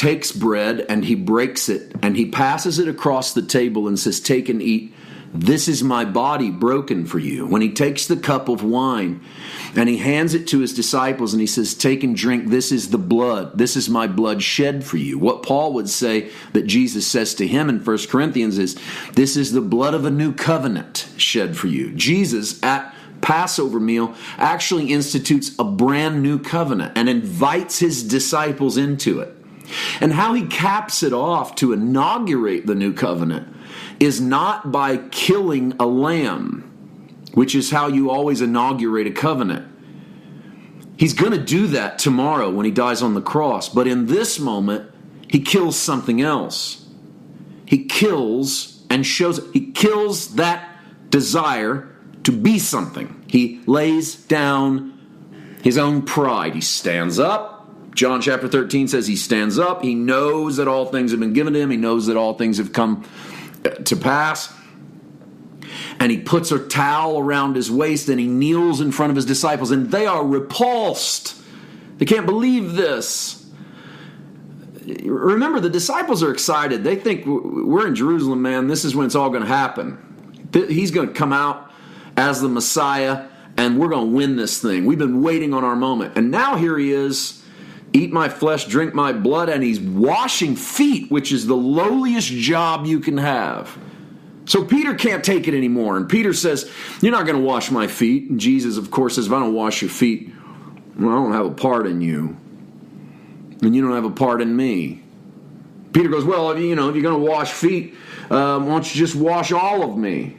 takes 0.00 0.32
bread 0.32 0.80
and 0.88 1.04
he 1.04 1.14
breaks 1.14 1.68
it 1.68 1.92
and 2.00 2.16
he 2.16 2.24
passes 2.24 2.78
it 2.78 2.88
across 2.88 3.34
the 3.34 3.42
table 3.42 3.86
and 3.86 3.98
says, 3.98 4.18
Take 4.18 4.48
and 4.48 4.62
eat. 4.62 4.94
This 5.34 5.68
is 5.68 5.84
my 5.84 6.06
body 6.06 6.50
broken 6.50 7.04
for 7.04 7.18
you. 7.18 7.46
When 7.46 7.60
he 7.60 7.70
takes 7.70 8.06
the 8.06 8.16
cup 8.16 8.48
of 8.48 8.64
wine 8.64 9.20
and 9.76 9.90
he 9.90 9.98
hands 9.98 10.32
it 10.32 10.48
to 10.48 10.60
his 10.60 10.72
disciples 10.72 11.34
and 11.34 11.40
he 11.42 11.46
says, 11.46 11.74
Take 11.74 12.02
and 12.02 12.16
drink. 12.16 12.48
This 12.48 12.72
is 12.72 12.88
the 12.88 12.98
blood. 12.98 13.58
This 13.58 13.76
is 13.76 13.90
my 13.90 14.06
blood 14.06 14.42
shed 14.42 14.84
for 14.84 14.96
you. 14.96 15.18
What 15.18 15.42
Paul 15.42 15.74
would 15.74 15.90
say 15.90 16.30
that 16.54 16.66
Jesus 16.66 17.06
says 17.06 17.34
to 17.34 17.46
him 17.46 17.68
in 17.68 17.84
1 17.84 17.98
Corinthians 18.08 18.56
is, 18.56 18.80
This 19.12 19.36
is 19.36 19.52
the 19.52 19.60
blood 19.60 19.92
of 19.92 20.06
a 20.06 20.10
new 20.10 20.32
covenant 20.32 21.10
shed 21.18 21.58
for 21.58 21.66
you. 21.66 21.92
Jesus 21.92 22.60
at 22.62 22.94
Passover 23.20 23.78
meal 23.78 24.14
actually 24.38 24.94
institutes 24.94 25.54
a 25.58 25.64
brand 25.64 26.22
new 26.22 26.38
covenant 26.38 26.92
and 26.96 27.06
invites 27.06 27.80
his 27.80 28.02
disciples 28.02 28.78
into 28.78 29.20
it. 29.20 29.36
And 30.00 30.12
how 30.12 30.34
he 30.34 30.46
caps 30.46 31.02
it 31.02 31.12
off 31.12 31.54
to 31.56 31.72
inaugurate 31.72 32.66
the 32.66 32.74
new 32.74 32.92
covenant 32.92 33.48
is 33.98 34.20
not 34.20 34.72
by 34.72 34.96
killing 34.96 35.74
a 35.78 35.86
lamb, 35.86 36.62
which 37.34 37.54
is 37.54 37.70
how 37.70 37.88
you 37.88 38.10
always 38.10 38.40
inaugurate 38.40 39.06
a 39.06 39.10
covenant. 39.10 39.66
He's 40.96 41.14
going 41.14 41.32
to 41.32 41.42
do 41.42 41.68
that 41.68 41.98
tomorrow 41.98 42.50
when 42.50 42.66
he 42.66 42.72
dies 42.72 43.02
on 43.02 43.14
the 43.14 43.22
cross, 43.22 43.68
but 43.68 43.86
in 43.86 44.06
this 44.06 44.38
moment, 44.38 44.90
he 45.28 45.40
kills 45.40 45.76
something 45.76 46.20
else. 46.20 46.86
He 47.64 47.84
kills 47.84 48.84
and 48.90 49.06
shows, 49.06 49.40
he 49.52 49.70
kills 49.70 50.34
that 50.34 50.76
desire 51.08 51.88
to 52.24 52.32
be 52.32 52.58
something. 52.58 53.24
He 53.28 53.62
lays 53.66 54.16
down 54.16 54.98
his 55.62 55.78
own 55.78 56.02
pride. 56.02 56.54
He 56.54 56.60
stands 56.60 57.18
up 57.18 57.59
John 58.00 58.22
chapter 58.22 58.48
13 58.48 58.88
says 58.88 59.06
he 59.06 59.14
stands 59.14 59.58
up. 59.58 59.82
He 59.82 59.94
knows 59.94 60.56
that 60.56 60.66
all 60.66 60.86
things 60.86 61.10
have 61.10 61.20
been 61.20 61.34
given 61.34 61.52
to 61.52 61.60
him. 61.60 61.68
He 61.68 61.76
knows 61.76 62.06
that 62.06 62.16
all 62.16 62.32
things 62.32 62.56
have 62.56 62.72
come 62.72 63.06
uh, 63.62 63.68
to 63.68 63.94
pass. 63.94 64.50
And 65.98 66.10
he 66.10 66.16
puts 66.16 66.50
a 66.50 66.66
towel 66.66 67.18
around 67.18 67.56
his 67.56 67.70
waist 67.70 68.08
and 68.08 68.18
he 68.18 68.26
kneels 68.26 68.80
in 68.80 68.90
front 68.90 69.10
of 69.10 69.16
his 69.16 69.26
disciples, 69.26 69.70
and 69.70 69.90
they 69.90 70.06
are 70.06 70.26
repulsed. 70.26 71.36
They 71.98 72.06
can't 72.06 72.24
believe 72.24 72.72
this. 72.72 73.46
Remember, 74.86 75.60
the 75.60 75.68
disciples 75.68 76.22
are 76.22 76.32
excited. 76.32 76.82
They 76.82 76.96
think 76.96 77.26
we're 77.26 77.86
in 77.86 77.94
Jerusalem, 77.94 78.40
man. 78.40 78.66
This 78.66 78.86
is 78.86 78.96
when 78.96 79.04
it's 79.04 79.14
all 79.14 79.28
going 79.28 79.42
to 79.42 79.46
happen. 79.46 80.48
He's 80.54 80.90
going 80.90 81.08
to 81.08 81.12
come 81.12 81.34
out 81.34 81.70
as 82.16 82.40
the 82.40 82.48
Messiah, 82.48 83.28
and 83.58 83.78
we're 83.78 83.88
going 83.88 84.08
to 84.08 84.16
win 84.16 84.36
this 84.36 84.58
thing. 84.58 84.86
We've 84.86 84.98
been 84.98 85.20
waiting 85.20 85.52
on 85.52 85.64
our 85.64 85.76
moment. 85.76 86.16
And 86.16 86.30
now 86.30 86.56
here 86.56 86.78
he 86.78 86.94
is 86.94 87.39
eat 87.92 88.12
my 88.12 88.28
flesh, 88.28 88.66
drink 88.66 88.94
my 88.94 89.12
blood, 89.12 89.48
and 89.48 89.62
he's 89.62 89.80
washing 89.80 90.56
feet, 90.56 91.10
which 91.10 91.32
is 91.32 91.46
the 91.46 91.56
lowliest 91.56 92.28
job 92.28 92.86
you 92.86 93.00
can 93.00 93.18
have. 93.18 93.76
So 94.46 94.64
Peter 94.64 94.94
can't 94.94 95.22
take 95.22 95.46
it 95.48 95.54
anymore. 95.54 95.96
And 95.96 96.08
Peter 96.08 96.32
says, 96.32 96.70
You're 97.00 97.12
not 97.12 97.26
going 97.26 97.38
to 97.38 97.44
wash 97.44 97.70
my 97.70 97.86
feet. 97.86 98.30
And 98.30 98.40
Jesus, 98.40 98.76
of 98.76 98.90
course, 98.90 99.14
says, 99.14 99.26
If 99.26 99.32
I 99.32 99.38
don't 99.38 99.54
wash 99.54 99.82
your 99.82 99.90
feet, 99.90 100.32
well, 100.98 101.10
I 101.10 101.14
don't 101.14 101.32
have 101.32 101.46
a 101.46 101.50
part 101.54 101.86
in 101.86 102.00
you. 102.00 102.36
And 103.62 103.76
you 103.76 103.82
don't 103.82 103.94
have 103.94 104.04
a 104.04 104.10
part 104.10 104.40
in 104.40 104.54
me. 104.56 105.02
Peter 105.92 106.08
goes, 106.08 106.24
Well, 106.24 106.58
you 106.58 106.74
know, 106.74 106.88
if 106.88 106.94
you're 106.96 107.02
going 107.02 107.24
to 107.24 107.30
wash 107.30 107.52
feet, 107.52 107.94
uh, 108.30 108.58
why 108.58 108.66
don't 108.66 108.94
you 108.94 108.98
just 108.98 109.14
wash 109.14 109.52
all 109.52 109.82
of 109.82 109.96
me? 109.96 110.36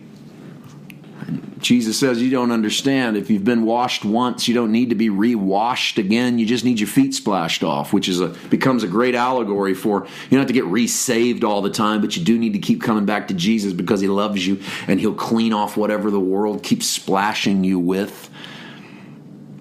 Jesus 1.62 2.00
says 2.00 2.21
you 2.21 2.30
don't 2.30 2.52
understand. 2.52 3.17
If 3.17 3.30
you've 3.30 3.43
been 3.43 3.63
washed 3.63 4.04
once, 4.04 4.47
you 4.47 4.54
don't 4.54 4.71
need 4.71 4.89
to 4.89 4.95
be 4.95 5.10
re-washed 5.10 5.97
again. 5.97 6.39
You 6.39 6.45
just 6.45 6.65
need 6.65 6.80
your 6.80 6.88
feet 6.88 7.13
splashed 7.13 7.63
off, 7.63 7.93
which 7.93 8.08
is 8.08 8.19
a 8.19 8.28
becomes 8.50 8.84
a 8.84 8.88
great 8.88 9.15
allegory 9.15 9.74
for 9.74 10.06
you 10.06 10.30
don't 10.32 10.39
have 10.39 10.47
to 10.47 10.54
get 10.54 10.65
re-saved 10.65 11.43
all 11.43 11.62
the 11.62 11.69
time, 11.69 12.02
but 12.02 12.15
you 12.15 12.24
do 12.24 12.38
need 12.38 12.54
to 12.54 12.60
keep 12.60 12.82
coming 12.82 13.06
back 13.06 13.28
to 13.28 13.34
Jesus 13.34 13.74
because 13.74 14.02
he 14.02 14.08
loves 14.08 14.45
you 14.45 14.60
and 14.88 15.00
he'll 15.00 15.13
clean 15.13 15.54
off 15.54 15.78
whatever 15.78 16.12
the 16.12 16.19
world 16.19 16.63
keeps 16.63 16.88
splashing 16.88 17.63
you 17.63 17.80
with. 17.80 18.30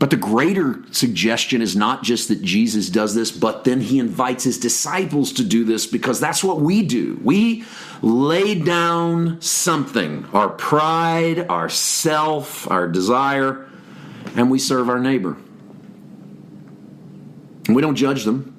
But 0.01 0.09
the 0.09 0.17
greater 0.17 0.83
suggestion 0.93 1.61
is 1.61 1.77
not 1.77 2.03
just 2.03 2.29
that 2.29 2.41
Jesus 2.41 2.89
does 2.89 3.15
this, 3.15 3.31
but 3.31 3.65
then 3.65 3.83
he 3.83 3.99
invites 3.99 4.45
his 4.45 4.59
disciples 4.59 5.31
to 5.35 5.45
do 5.45 5.63
this 5.63 5.87
because 5.87 6.19
that's 6.19 6.43
what 6.43 6.59
we 6.59 6.83
do. 6.83 7.21
We 7.23 7.65
lay 8.01 8.55
down 8.55 9.43
something 9.43 10.25
our 10.33 10.49
pride, 10.49 11.47
our 11.51 11.69
self, 11.69 12.69
our 12.71 12.89
desire, 12.89 13.69
and 14.37 14.51
we 14.51 14.59
serve 14.59 14.89
our 14.89 14.99
neighbor. 14.99 15.37
And 17.67 17.77
we 17.77 17.83
don't 17.83 17.97
judge 17.97 18.25
them, 18.25 18.57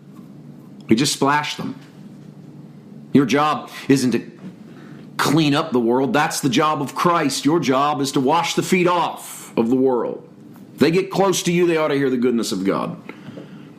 we 0.89 0.95
just 0.95 1.13
splash 1.13 1.55
them. 1.55 1.73
Your 3.13 3.25
job 3.25 3.71
isn't 3.89 4.11
to 4.11 4.31
clean 5.17 5.55
up 5.55 5.71
the 5.71 5.79
world, 5.79 6.13
that's 6.13 6.41
the 6.41 6.49
job 6.49 6.83
of 6.83 6.93
Christ. 6.93 7.45
Your 7.45 7.59
job 7.59 7.99
is 7.99 8.11
to 8.11 8.19
wash 8.19 8.53
the 8.53 8.63
feet 8.63 8.85
off 8.85 9.57
of 9.57 9.71
the 9.71 9.75
world 9.75 10.27
they 10.81 10.91
get 10.91 11.09
close 11.09 11.43
to 11.43 11.51
you, 11.51 11.67
they 11.67 11.77
ought 11.77 11.89
to 11.89 11.95
hear 11.95 12.09
the 12.09 12.17
goodness 12.17 12.51
of 12.51 12.65
God. 12.65 13.01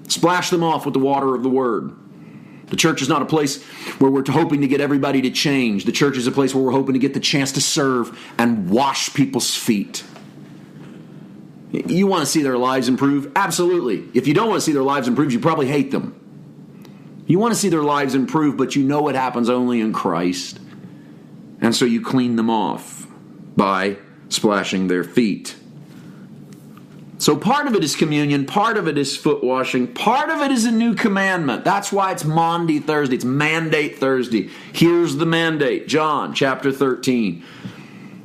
Splash 0.08 0.50
them 0.50 0.62
off 0.62 0.84
with 0.84 0.94
the 0.94 1.00
water 1.00 1.34
of 1.34 1.42
the 1.42 1.48
Word. 1.48 1.96
The 2.66 2.76
church 2.76 3.02
is 3.02 3.08
not 3.08 3.20
a 3.20 3.26
place 3.26 3.62
where 3.98 4.10
we're 4.10 4.24
hoping 4.26 4.62
to 4.62 4.68
get 4.68 4.80
everybody 4.80 5.20
to 5.22 5.30
change. 5.30 5.84
The 5.84 5.92
church 5.92 6.16
is 6.16 6.26
a 6.26 6.32
place 6.32 6.54
where 6.54 6.64
we're 6.64 6.72
hoping 6.72 6.94
to 6.94 6.98
get 6.98 7.12
the 7.12 7.20
chance 7.20 7.52
to 7.52 7.60
serve 7.60 8.18
and 8.38 8.70
wash 8.70 9.12
people's 9.12 9.54
feet. 9.54 10.04
You 11.70 12.06
want 12.06 12.20
to 12.20 12.26
see 12.26 12.42
their 12.42 12.56
lives 12.56 12.88
improve? 12.88 13.32
Absolutely. 13.36 14.08
If 14.14 14.26
you 14.26 14.34
don't 14.34 14.48
want 14.48 14.58
to 14.58 14.64
see 14.64 14.72
their 14.72 14.82
lives 14.82 15.08
improve, 15.08 15.32
you 15.32 15.40
probably 15.40 15.68
hate 15.68 15.90
them. 15.90 16.18
You 17.26 17.38
want 17.38 17.52
to 17.52 17.58
see 17.58 17.68
their 17.68 17.82
lives 17.82 18.14
improve, 18.14 18.56
but 18.56 18.76
you 18.76 18.84
know 18.84 19.08
it 19.08 19.14
happens 19.14 19.48
only 19.48 19.80
in 19.80 19.92
Christ. 19.92 20.58
And 21.60 21.74
so 21.74 21.84
you 21.84 22.02
clean 22.02 22.36
them 22.36 22.50
off 22.50 23.06
by 23.56 23.96
splashing 24.28 24.88
their 24.88 25.04
feet. 25.04 25.56
So 27.22 27.36
part 27.36 27.68
of 27.68 27.76
it 27.76 27.84
is 27.84 27.94
communion, 27.94 28.46
part 28.46 28.76
of 28.76 28.88
it 28.88 28.98
is 28.98 29.16
foot 29.16 29.44
washing, 29.44 29.86
part 29.94 30.28
of 30.28 30.40
it 30.40 30.50
is 30.50 30.64
a 30.64 30.72
new 30.72 30.96
commandment. 30.96 31.64
That's 31.64 31.92
why 31.92 32.10
it's 32.10 32.24
Maundy 32.24 32.80
Thursday, 32.80 33.14
it's 33.14 33.24
Mandate 33.24 33.96
Thursday. 33.96 34.50
Here's 34.72 35.14
the 35.14 35.24
mandate 35.24 35.86
John 35.86 36.34
chapter 36.34 36.72
13, 36.72 37.44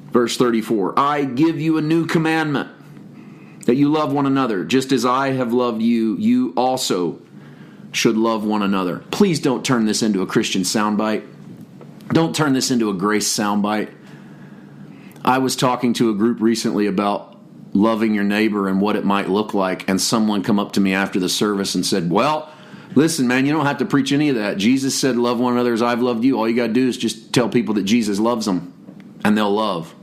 verse 0.09 0.35
34. 0.35 0.97
I 0.97 1.25
give 1.25 1.61
you 1.61 1.77
a 1.77 1.81
new 1.83 2.07
commandment 2.07 2.71
that 3.67 3.75
you 3.75 3.91
love 3.91 4.13
one 4.13 4.25
another, 4.25 4.65
just 4.65 4.91
as 4.91 5.05
I 5.05 5.29
have 5.33 5.53
loved 5.53 5.83
you, 5.83 6.17
you 6.17 6.53
also 6.57 7.21
should 7.91 8.17
love 8.17 8.45
one 8.45 8.63
another. 8.63 9.03
Please 9.11 9.39
don't 9.39 9.63
turn 9.63 9.85
this 9.85 10.01
into 10.01 10.23
a 10.23 10.25
Christian 10.25 10.63
soundbite. 10.63 11.23
Don't 12.07 12.35
turn 12.35 12.53
this 12.53 12.71
into 12.71 12.89
a 12.89 12.95
grace 12.95 13.31
soundbite. 13.31 13.93
I 15.23 15.37
was 15.37 15.55
talking 15.55 15.93
to 15.93 16.09
a 16.09 16.15
group 16.15 16.41
recently 16.41 16.87
about 16.87 17.36
loving 17.77 18.13
your 18.13 18.23
neighbor 18.23 18.67
and 18.67 18.81
what 18.81 18.95
it 18.95 19.05
might 19.05 19.29
look 19.29 19.53
like, 19.53 19.87
and 19.89 20.01
someone 20.01 20.43
come 20.43 20.59
up 20.59 20.73
to 20.73 20.79
me 20.79 20.93
after 20.93 21.19
the 21.19 21.29
service 21.29 21.75
and 21.75 21.85
said, 21.85 22.09
Well, 22.09 22.51
listen, 22.95 23.27
man, 23.27 23.45
you 23.45 23.53
don't 23.53 23.65
have 23.65 23.77
to 23.77 23.85
preach 23.85 24.11
any 24.11 24.29
of 24.29 24.35
that. 24.35 24.57
Jesus 24.57 24.99
said, 24.99 25.15
Love 25.15 25.39
one 25.39 25.53
another 25.53 25.73
as 25.73 25.81
I've 25.81 26.01
loved 26.01 26.23
you. 26.23 26.37
All 26.37 26.49
you 26.49 26.55
got 26.55 26.67
to 26.67 26.73
do 26.73 26.87
is 26.87 26.97
just 26.97 27.33
tell 27.33 27.49
people 27.49 27.75
that 27.75 27.83
Jesus 27.83 28.19
loves 28.19 28.45
them, 28.45 28.73
and 29.23 29.37
they'll 29.37 29.53
love. 29.53 29.93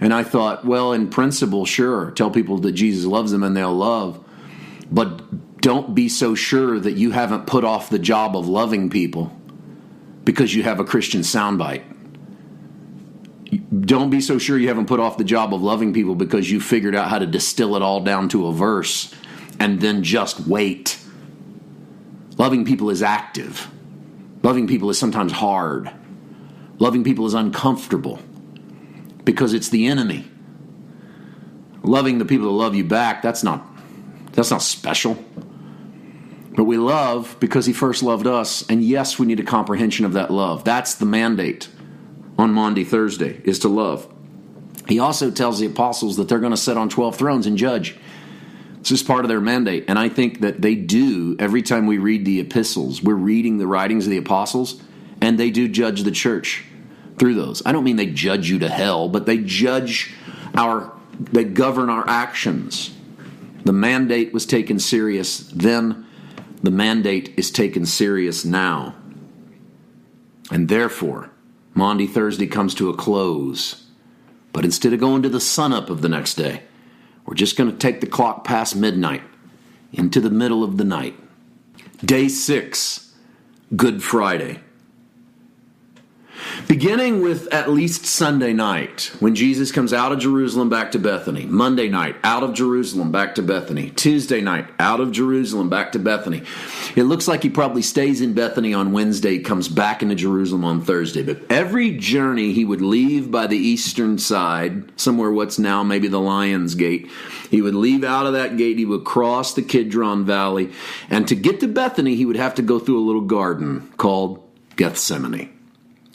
And 0.00 0.12
I 0.12 0.22
thought, 0.22 0.64
well, 0.64 0.92
in 0.92 1.08
principle, 1.08 1.64
sure, 1.64 2.10
tell 2.10 2.30
people 2.30 2.58
that 2.58 2.72
Jesus 2.72 3.06
loves 3.06 3.32
them 3.32 3.42
and 3.42 3.56
they'll 3.56 3.72
love. 3.72 4.22
But 4.90 5.60
don't 5.62 5.94
be 5.94 6.10
so 6.10 6.34
sure 6.34 6.78
that 6.78 6.92
you 6.92 7.12
haven't 7.12 7.46
put 7.46 7.64
off 7.64 7.88
the 7.88 7.98
job 7.98 8.36
of 8.36 8.46
loving 8.46 8.90
people 8.90 9.34
because 10.24 10.54
you 10.54 10.64
have 10.64 10.80
a 10.80 10.84
Christian 10.84 11.22
soundbite 11.22 11.82
don't 13.58 14.10
be 14.10 14.20
so 14.20 14.38
sure 14.38 14.58
you 14.58 14.68
haven't 14.68 14.86
put 14.86 15.00
off 15.00 15.18
the 15.18 15.24
job 15.24 15.54
of 15.54 15.62
loving 15.62 15.92
people 15.92 16.14
because 16.14 16.50
you 16.50 16.60
figured 16.60 16.94
out 16.94 17.08
how 17.08 17.18
to 17.18 17.26
distill 17.26 17.76
it 17.76 17.82
all 17.82 18.00
down 18.00 18.28
to 18.30 18.46
a 18.46 18.52
verse 18.52 19.14
and 19.58 19.80
then 19.80 20.02
just 20.02 20.40
wait. 20.40 20.98
Loving 22.36 22.64
people 22.64 22.90
is 22.90 23.02
active. 23.02 23.70
Loving 24.42 24.66
people 24.66 24.90
is 24.90 24.98
sometimes 24.98 25.32
hard. 25.32 25.90
Loving 26.78 27.04
people 27.04 27.26
is 27.26 27.34
uncomfortable 27.34 28.20
because 29.24 29.54
it's 29.54 29.70
the 29.70 29.86
enemy. 29.86 30.24
Loving 31.82 32.18
the 32.18 32.24
people 32.24 32.46
that 32.46 32.52
love 32.52 32.74
you 32.74 32.84
back, 32.84 33.22
that's 33.22 33.42
not 33.42 33.66
that's 34.32 34.50
not 34.50 34.62
special. 34.62 35.22
But 36.54 36.64
we 36.64 36.78
love 36.78 37.36
because 37.38 37.66
he 37.66 37.72
first 37.72 38.02
loved 38.02 38.26
us 38.26 38.68
and 38.68 38.82
yes, 38.82 39.18
we 39.18 39.26
need 39.26 39.40
a 39.40 39.44
comprehension 39.44 40.04
of 40.04 40.14
that 40.14 40.30
love. 40.30 40.64
That's 40.64 40.94
the 40.94 41.06
mandate. 41.06 41.68
On 42.38 42.52
Maundy 42.52 42.84
Thursday 42.84 43.40
is 43.44 43.60
to 43.60 43.68
love. 43.68 44.12
He 44.88 44.98
also 44.98 45.30
tells 45.30 45.58
the 45.58 45.66
apostles 45.66 46.16
that 46.16 46.28
they're 46.28 46.38
going 46.38 46.52
to 46.52 46.56
sit 46.56 46.76
on 46.76 46.88
12 46.88 47.16
thrones 47.16 47.46
and 47.46 47.56
judge. 47.56 47.96
This 48.80 48.92
is 48.92 49.02
part 49.02 49.24
of 49.24 49.28
their 49.28 49.40
mandate. 49.40 49.86
And 49.88 49.98
I 49.98 50.08
think 50.08 50.40
that 50.40 50.62
they 50.62 50.76
do, 50.76 51.36
every 51.40 51.62
time 51.62 51.86
we 51.86 51.98
read 51.98 52.24
the 52.24 52.40
epistles, 52.40 53.02
we're 53.02 53.14
reading 53.14 53.58
the 53.58 53.66
writings 53.66 54.06
of 54.06 54.10
the 54.10 54.16
apostles, 54.16 54.80
and 55.20 55.38
they 55.38 55.50
do 55.50 55.66
judge 55.66 56.02
the 56.02 56.12
church 56.12 56.64
through 57.18 57.34
those. 57.34 57.62
I 57.66 57.72
don't 57.72 57.82
mean 57.82 57.96
they 57.96 58.06
judge 58.06 58.48
you 58.48 58.60
to 58.60 58.68
hell, 58.68 59.08
but 59.08 59.26
they 59.26 59.38
judge 59.38 60.14
our, 60.54 60.92
they 61.18 61.44
govern 61.44 61.90
our 61.90 62.08
actions. 62.08 62.94
The 63.64 63.72
mandate 63.72 64.32
was 64.32 64.46
taken 64.46 64.78
serious 64.78 65.38
then, 65.48 66.06
the 66.62 66.70
mandate 66.70 67.34
is 67.36 67.50
taken 67.50 67.86
serious 67.86 68.44
now. 68.44 68.94
And 70.50 70.68
therefore, 70.68 71.30
Maundy 71.76 72.06
Thursday 72.06 72.46
comes 72.46 72.74
to 72.74 72.88
a 72.88 72.96
close. 72.96 73.84
But 74.52 74.64
instead 74.64 74.94
of 74.94 75.00
going 75.00 75.22
to 75.22 75.28
the 75.28 75.40
sunup 75.40 75.90
of 75.90 76.00
the 76.00 76.08
next 76.08 76.34
day, 76.34 76.62
we're 77.26 77.34
just 77.34 77.56
going 77.56 77.70
to 77.70 77.76
take 77.76 78.00
the 78.00 78.06
clock 78.06 78.44
past 78.44 78.74
midnight 78.74 79.22
into 79.92 80.18
the 80.18 80.30
middle 80.30 80.64
of 80.64 80.78
the 80.78 80.84
night. 80.84 81.14
Day 82.02 82.28
six, 82.28 83.14
Good 83.76 84.02
Friday. 84.02 84.60
Beginning 86.68 87.22
with 87.22 87.46
at 87.54 87.70
least 87.70 88.06
Sunday 88.06 88.52
night, 88.52 89.12
when 89.20 89.36
Jesus 89.36 89.70
comes 89.70 89.92
out 89.92 90.10
of 90.10 90.18
Jerusalem 90.18 90.68
back 90.68 90.90
to 90.92 90.98
Bethany. 90.98 91.46
Monday 91.46 91.88
night, 91.88 92.16
out 92.24 92.42
of 92.42 92.54
Jerusalem 92.54 93.12
back 93.12 93.36
to 93.36 93.42
Bethany. 93.42 93.90
Tuesday 93.90 94.40
night, 94.40 94.66
out 94.80 94.98
of 94.98 95.12
Jerusalem 95.12 95.70
back 95.70 95.92
to 95.92 96.00
Bethany. 96.00 96.42
It 96.96 97.04
looks 97.04 97.28
like 97.28 97.44
he 97.44 97.50
probably 97.50 97.82
stays 97.82 98.20
in 98.20 98.34
Bethany 98.34 98.74
on 98.74 98.90
Wednesday, 98.90 99.38
comes 99.38 99.68
back 99.68 100.02
into 100.02 100.16
Jerusalem 100.16 100.64
on 100.64 100.82
Thursday. 100.82 101.22
But 101.22 101.40
every 101.50 101.96
journey 101.96 102.52
he 102.52 102.64
would 102.64 102.82
leave 102.82 103.30
by 103.30 103.46
the 103.46 103.56
eastern 103.56 104.18
side, 104.18 104.98
somewhere 105.00 105.30
what's 105.30 105.60
now 105.60 105.84
maybe 105.84 106.08
the 106.08 106.20
Lion's 106.20 106.74
Gate, 106.74 107.08
he 107.48 107.62
would 107.62 107.76
leave 107.76 108.02
out 108.02 108.26
of 108.26 108.32
that 108.32 108.56
gate, 108.56 108.76
he 108.76 108.84
would 108.84 109.04
cross 109.04 109.54
the 109.54 109.62
Kidron 109.62 110.24
Valley, 110.24 110.72
and 111.10 111.28
to 111.28 111.36
get 111.36 111.60
to 111.60 111.68
Bethany, 111.68 112.16
he 112.16 112.26
would 112.26 112.34
have 112.34 112.56
to 112.56 112.62
go 112.62 112.80
through 112.80 112.98
a 112.98 113.06
little 113.06 113.22
garden 113.22 113.92
called 113.96 114.42
Gethsemane. 114.74 115.55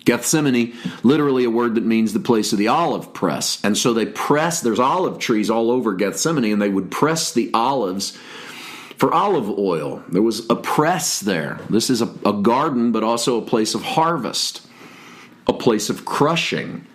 Gethsemane, 0.05 0.73
literally 1.03 1.43
a 1.43 1.49
word 1.49 1.75
that 1.75 1.85
means 1.85 2.13
the 2.13 2.19
place 2.19 2.51
of 2.51 2.57
the 2.57 2.67
olive 2.67 3.13
press. 3.13 3.63
And 3.63 3.77
so 3.77 3.93
they 3.93 4.05
press, 4.05 4.61
there's 4.61 4.79
olive 4.79 5.19
trees 5.19 5.49
all 5.49 5.69
over 5.69 5.93
Gethsemane, 5.93 6.51
and 6.51 6.61
they 6.61 6.69
would 6.69 6.89
press 6.89 7.33
the 7.33 7.51
olives 7.53 8.17
for 8.97 9.13
olive 9.13 9.49
oil. 9.49 10.03
There 10.09 10.21
was 10.21 10.49
a 10.49 10.55
press 10.55 11.19
there. 11.19 11.59
This 11.69 11.89
is 11.89 12.01
a, 12.01 12.13
a 12.25 12.33
garden, 12.33 12.91
but 12.91 13.03
also 13.03 13.37
a 13.37 13.45
place 13.45 13.75
of 13.75 13.83
harvest, 13.83 14.65
a 15.47 15.53
place 15.53 15.89
of 15.89 16.05
crushing. 16.05 16.85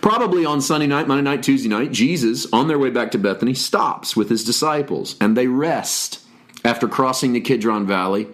Probably 0.00 0.44
on 0.44 0.60
Sunday 0.60 0.86
night, 0.86 1.08
Monday 1.08 1.22
night, 1.22 1.42
Tuesday 1.42 1.68
night, 1.68 1.92
Jesus, 1.92 2.46
on 2.52 2.68
their 2.68 2.78
way 2.78 2.90
back 2.90 3.12
to 3.12 3.18
Bethany, 3.18 3.54
stops 3.54 4.16
with 4.16 4.28
his 4.28 4.44
disciples 4.44 5.16
and 5.20 5.36
they 5.36 5.46
rest 5.46 6.20
after 6.64 6.88
crossing 6.88 7.32
the 7.32 7.40
Kidron 7.40 7.86
Valley. 7.86 8.28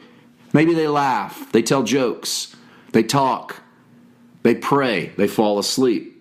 Maybe 0.52 0.74
they 0.74 0.88
laugh, 0.88 1.50
they 1.52 1.62
tell 1.62 1.82
jokes. 1.82 2.53
They 2.94 3.02
talk, 3.02 3.60
they 4.44 4.54
pray, 4.54 5.06
they 5.16 5.26
fall 5.26 5.58
asleep. 5.58 6.12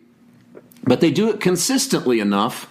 But 0.84 1.02
they 1.02 1.12
do 1.12 1.30
it 1.30 1.40
consistently 1.40 2.20
enough 2.20 2.68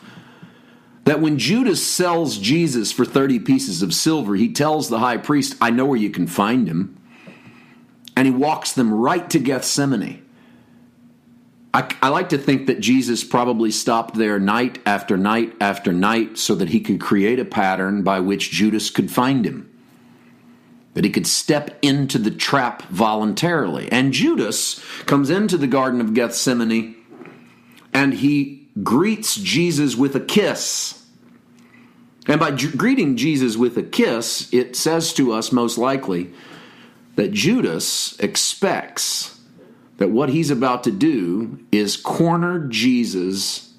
that 1.04 1.20
when 1.20 1.38
Judas 1.38 1.86
sells 1.86 2.36
Jesus 2.36 2.90
for 2.90 3.04
30 3.04 3.38
pieces 3.38 3.80
of 3.80 3.94
silver, 3.94 4.34
he 4.34 4.52
tells 4.52 4.88
the 4.88 4.98
high 4.98 5.18
priest, 5.18 5.54
I 5.60 5.70
know 5.70 5.86
where 5.86 5.98
you 5.98 6.10
can 6.10 6.26
find 6.26 6.66
him. 6.66 6.98
And 8.16 8.26
he 8.26 8.32
walks 8.32 8.72
them 8.72 8.92
right 8.92 9.30
to 9.30 9.38
Gethsemane. 9.38 10.26
I, 11.72 11.88
I, 12.02 12.08
like 12.08 12.30
to 12.30 12.38
think 12.38 12.66
that 12.66 12.80
Jesus 12.80 13.22
probably 13.22 13.70
stopped 13.70 14.16
there 14.16 14.40
night 14.40 14.80
after 14.84 15.16
night 15.16 15.54
after 15.60 15.92
night 15.92 16.38
so 16.38 16.56
that 16.56 16.70
he 16.70 16.80
could 16.80 17.00
create 17.00 17.38
a 17.38 17.44
pattern 17.44 18.02
by 18.02 18.18
which 18.18 18.50
Judas 18.50 18.90
could 18.90 19.12
find 19.12 19.46
him 19.46 19.71
that 20.94 21.04
he 21.04 21.10
could 21.10 21.26
step 21.26 21.78
into 21.82 22.18
the 22.18 22.30
trap 22.30 22.82
voluntarily. 22.88 23.90
And 23.90 24.12
Judas 24.12 24.82
comes 25.06 25.30
into 25.30 25.56
the 25.56 25.66
Garden 25.66 26.00
of 26.00 26.14
Gethsemane 26.14 26.96
and 27.92 28.14
he 28.14 28.68
greets 28.82 29.36
Jesus 29.36 29.96
with 29.96 30.14
a 30.14 30.20
kiss. 30.20 31.04
And 32.26 32.38
by 32.38 32.52
greeting 32.52 33.16
Jesus 33.16 33.56
with 33.56 33.76
a 33.76 33.82
kiss, 33.82 34.52
it 34.52 34.76
says 34.76 35.12
to 35.14 35.32
us 35.32 35.50
most 35.50 35.76
likely 35.76 36.32
that 37.16 37.32
Judas 37.32 38.18
expects 38.20 39.40
that 39.98 40.10
what 40.10 40.30
he's 40.30 40.50
about 40.50 40.84
to 40.84 40.90
do 40.90 41.58
is 41.70 41.96
corner 41.96 42.66
Jesus 42.68 43.74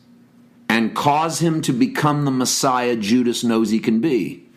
and 0.70 0.96
cause 0.96 1.40
him 1.40 1.62
to 1.62 1.74
become 1.74 2.26
the 2.26 2.32
Messiah 2.32 2.96
Judas 2.96 3.44
knows 3.44 3.70
he 3.70 3.80
can 3.80 4.00
be. 4.00 4.48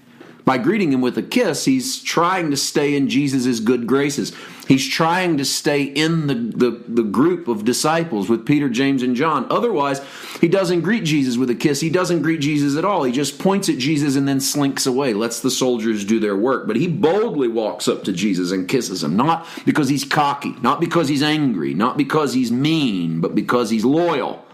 By 0.47 0.59
greeting 0.59 0.93
him 0.93 1.01
with 1.01 1.19
a 1.19 1.25
kiss, 1.25 1.65
he's 1.65 2.01
trying 2.01 2.53
to 2.53 2.57
stay 2.57 2.95
in 2.95 3.09
Jesus' 3.09 3.59
good 3.59 3.85
graces. 3.85 4.33
He's 4.69 4.87
trying 4.87 5.39
to 5.39 5.45
stay 5.45 5.83
in 5.83 6.29
the, 6.29 6.35
the, 6.35 6.83
the, 6.87 7.03
group 7.03 7.49
of 7.49 7.65
disciples 7.65 8.29
with 8.29 8.47
Peter, 8.47 8.69
James, 8.69 9.03
and 9.03 9.17
John. 9.17 9.49
Otherwise, 9.51 10.01
he 10.41 10.47
doesn't 10.47 10.83
greet 10.83 11.03
Jesus 11.03 11.37
with 11.37 11.51
a 11.51 11.55
kiss. 11.57 11.81
He 11.81 11.91
doesn't 11.91 12.23
greet 12.23 12.41
Jesus 12.41 12.77
at 12.77 12.85
all. 12.85 13.03
He 13.03 13.11
just 13.11 13.41
points 13.41 13.69
at 13.69 13.79
Jesus 13.79 14.15
and 14.15 14.29
then 14.29 14.39
slinks 14.39 14.87
away, 14.87 15.15
lets 15.15 15.41
the 15.41 15.51
soldiers 15.51 16.05
do 16.05 16.21
their 16.21 16.37
work. 16.37 16.69
But 16.69 16.77
he 16.77 16.87
boldly 16.87 17.49
walks 17.49 17.89
up 17.89 18.05
to 18.05 18.13
Jesus 18.13 18.53
and 18.53 18.69
kisses 18.69 19.03
him, 19.03 19.17
not 19.17 19.49
because 19.65 19.89
he's 19.89 20.05
cocky, 20.05 20.55
not 20.63 20.79
because 20.79 21.09
he's 21.09 21.25
angry, 21.25 21.75
not 21.75 21.97
because 21.97 22.35
he's 22.35 22.53
mean, 22.53 23.21
but 23.21 23.35
because 23.35 23.69
he's 23.71 23.85
loyal 23.85 24.47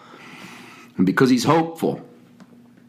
and 0.96 1.04
because 1.04 1.28
he's 1.28 1.44
hopeful. 1.44 2.02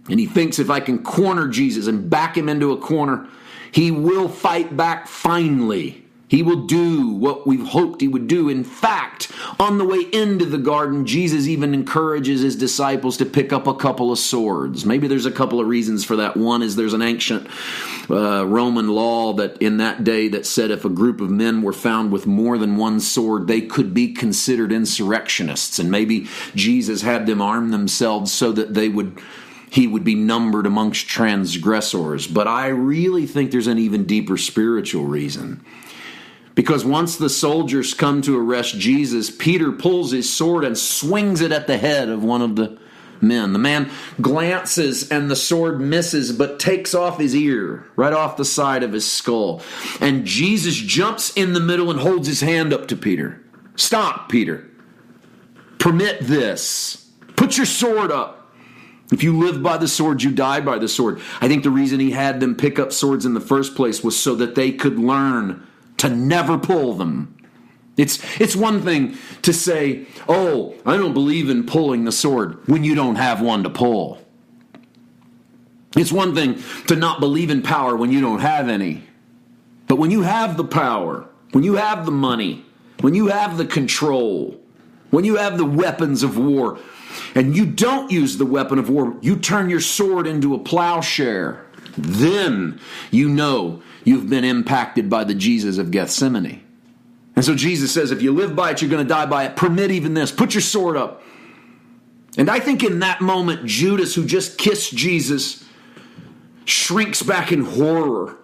And 0.10 0.20
he 0.20 0.26
thinks 0.26 0.60
if 0.60 0.70
I 0.70 0.80
can 0.80 1.04
corner 1.04 1.47
Jesus 1.47 1.88
and 1.88 2.10
back 2.10 2.38
him 2.38 2.49
into 2.49 2.72
a 2.72 2.78
corner, 2.78 3.28
he 3.72 3.89
will 3.91 4.30
fight 4.30 4.76
back 4.76 5.08
finally. 5.08 6.04
He 6.28 6.41
will 6.41 6.66
do 6.66 7.10
what 7.10 7.45
we've 7.45 7.68
hoped 7.68 8.01
he 8.01 8.08
would 8.08 8.26
do. 8.26 8.49
In 8.49 8.64
fact, 8.64 9.32
on 9.60 9.78
the 9.78 9.86
way 9.86 9.99
into 9.99 10.45
the 10.45 10.58
garden, 10.58 11.06
Jesus 11.06 11.47
even 11.47 11.76
encourages 11.76 12.41
his 12.41 12.56
disciples 12.56 13.18
to 13.18 13.26
pick 13.26 13.54
up 13.54 13.68
a 13.68 13.76
couple 13.76 14.12
of 14.12 14.18
swords. 14.18 14.84
Maybe 14.84 15.08
there's 15.08 15.28
a 15.28 15.32
couple 15.32 15.60
of 15.60 15.68
reasons 15.68 16.04
for 16.04 16.16
that. 16.16 16.36
One 16.36 16.64
is 16.64 16.76
there's 16.76 16.95
an 16.95 17.04
ancient 17.04 17.47
uh, 18.10 18.47
Roman 18.47 18.88
law 18.88 19.34
that 19.34 19.62
in 19.62 19.78
that 19.78 20.04
day 20.04 20.28
that 20.30 20.47
said 20.47 20.72
if 20.72 20.86
a 20.86 20.89
group 20.89 21.22
of 21.22 21.30
men 21.30 21.62
were 21.62 21.72
found 21.72 22.12
with 22.12 22.26
more 22.26 22.58
than 22.58 22.78
one 22.78 22.99
sword, 22.99 23.45
they 23.45 23.62
could 23.62 23.93
be 23.93 24.12
considered 24.12 24.72
insurrectionists. 24.72 25.78
And 25.78 25.91
maybe 25.91 26.28
Jesus 26.56 27.04
had 27.04 27.28
them 27.28 27.43
arm 27.43 27.70
themselves 27.70 28.32
so 28.32 28.51
that 28.54 28.74
they 28.74 28.89
would 28.89 29.22
he 29.74 29.88
would 29.88 30.03
be 30.03 30.13
numbered 30.13 30.67
amongst 30.67 31.07
transgressors. 31.07 32.28
But 32.28 32.47
I 32.47 32.67
really 32.67 33.26
think 33.26 33.49
there's 33.49 33.65
an 33.65 33.80
even 33.80 34.05
deeper 34.05 34.38
spiritual 34.38 35.05
reason. 35.05 35.65
Because 36.53 36.86
once 36.86 37.17
the 37.17 37.28
soldiers 37.28 37.95
come 37.95 38.21
to 38.21 38.38
arrest 38.38 38.78
Jesus, 38.78 39.32
Peter 39.32 39.71
pulls 39.71 40.11
his 40.11 40.32
sword 40.32 40.63
and 40.63 40.78
swings 40.78 41.41
it 41.41 41.51
at 41.51 41.65
the 41.65 41.80
head 41.80 42.09
of 42.09 42.24
one 42.24 42.43
of 42.43 42.55
the 42.55 42.78
men. 43.19 43.51
The 43.51 43.57
man 43.57 43.89
glances 44.21 45.09
and 45.09 45.32
the 45.32 45.36
sword 45.36 45.82
misses, 45.82 46.32
but 46.32 46.59
takes 46.59 46.93
off 46.93 47.17
his 47.17 47.36
ear, 47.36 47.88
right 47.95 48.13
off 48.13 48.38
the 48.38 48.45
side 48.45 48.84
of 48.84 48.93
his 48.93 49.11
skull. 49.11 49.63
And 49.99 50.24
Jesus 50.24 50.76
jumps 50.76 51.36
in 51.36 51.53
the 51.53 51.59
middle 51.59 51.89
and 51.89 51.99
holds 51.99 52.28
his 52.28 52.41
hand 52.41 52.74
up 52.74 52.89
to 52.89 52.95
Peter. 52.95 53.43
Stop, 53.76 54.30
Peter. 54.30 54.69
Permit 55.80 56.19
this. 56.21 57.09
Put 57.36 57.57
your 57.57 57.65
sword 57.65 58.11
up. 58.11 58.42
If 59.14 59.22
you 59.22 59.38
live 59.38 59.61
by 59.61 59.78
the 59.78 59.88
sword, 59.88 60.24
you 60.24 60.32
die 60.32 60.59
by 60.59 60.80
the 60.80 60.88
sword. 60.88 61.22
I 61.39 61.47
think 61.47 61.61
the 61.61 61.70
reason 61.70 61.99
he 61.99 62.11
had 62.11 62.39
them 62.39 62.55
pick 62.55 62.80
up 62.80 62.91
swords 62.91 63.28
in 63.28 63.36
the 63.36 63.39
first 63.39 63.76
place 63.76 64.03
was 64.03 64.20
so 64.20 64.34
that 64.36 64.55
they 64.55 64.72
could 64.72 64.97
learn 64.97 65.66
to 65.97 66.09
never 66.09 66.57
pull 66.57 66.95
them. 66.95 67.38
It's, 67.95 68.20
it's 68.41 68.55
one 68.55 68.82
thing 68.82 69.16
to 69.43 69.53
say, 69.53 70.07
oh, 70.28 70.74
I 70.84 70.97
don't 70.97 71.14
believe 71.14 71.47
in 71.47 71.68
pulling 71.68 72.05
the 72.05 72.11
sword 72.11 72.68
when 72.68 72.84
you 72.84 72.95
don't 72.95 73.18
have 73.18 73.39
one 73.39 73.61
to 73.61 73.70
pull. 73.70 74.20
It's 75.95 76.11
one 76.11 76.34
thing 76.34 76.59
to 76.88 76.95
not 76.95 77.20
believe 77.20 77.51
in 77.51 77.61
power 77.61 77.95
when 77.95 78.11
you 78.11 78.20
don't 78.20 78.39
have 78.39 78.68
any. 78.68 79.03
But 79.88 79.97
when 79.97 80.09
you 80.09 80.24
have 80.24 80.57
the 80.57 80.64
power, 80.64 81.28
when 81.51 81.64
you 81.64 81.76
have 81.76 82.07
the 82.07 82.11
money, 82.11 82.66
when 83.01 83.14
you 83.14 83.28
have 83.28 83.57
the 83.57 83.66
control, 83.66 84.59
when 85.11 85.24
you 85.24 85.36
have 85.36 85.59
the 85.59 85.66
weapons 85.66 86.24
of 86.24 86.36
war, 86.36 86.80
and 87.36 87.55
you 87.55 87.66
don't 87.66 88.11
use 88.11 88.38
the 88.38 88.45
weapon 88.45 88.80
of 88.80 88.89
war, 88.89 89.16
you 89.22 89.38
turn 89.38 89.70
your 89.70 89.80
sword 89.80 90.28
into 90.28 90.53
a 90.53 90.59
plowshare, 90.59 91.66
then 91.97 92.80
you 93.11 93.30
know 93.30 93.82
you've 94.03 94.30
been 94.30 94.43
impacted 94.43 95.09
by 95.09 95.24
the 95.24 95.34
Jesus 95.34 95.78
of 95.78 95.91
Gethsemane. 95.91 96.61
And 97.36 97.43
so 97.43 97.55
Jesus 97.55 97.91
says, 97.91 98.11
if 98.11 98.22
you 98.22 98.32
live 98.32 98.55
by 98.55 98.72
it, 98.72 98.82
you're 98.82 98.91
going 98.91 99.05
to 99.05 99.09
die 99.09 99.26
by 99.26 99.45
it. 99.45 99.55
Permit 99.55 99.91
even 99.91 100.14
this. 100.14 100.32
Put 100.32 100.53
your 100.53 100.61
sword 100.61 100.97
up. 100.97 101.24
And 102.38 102.49
I 102.49 102.59
think 102.59 102.84
in 102.84 102.99
that 102.99 103.22
moment, 103.22 103.66
Judas, 103.66 104.16
who 104.16 104.26
just 104.26 104.57
kissed 104.57 104.95
Jesus, 104.95 105.64
shrinks 106.66 107.22
back 107.24 107.51
in 107.51 107.61
horror. 107.61 108.38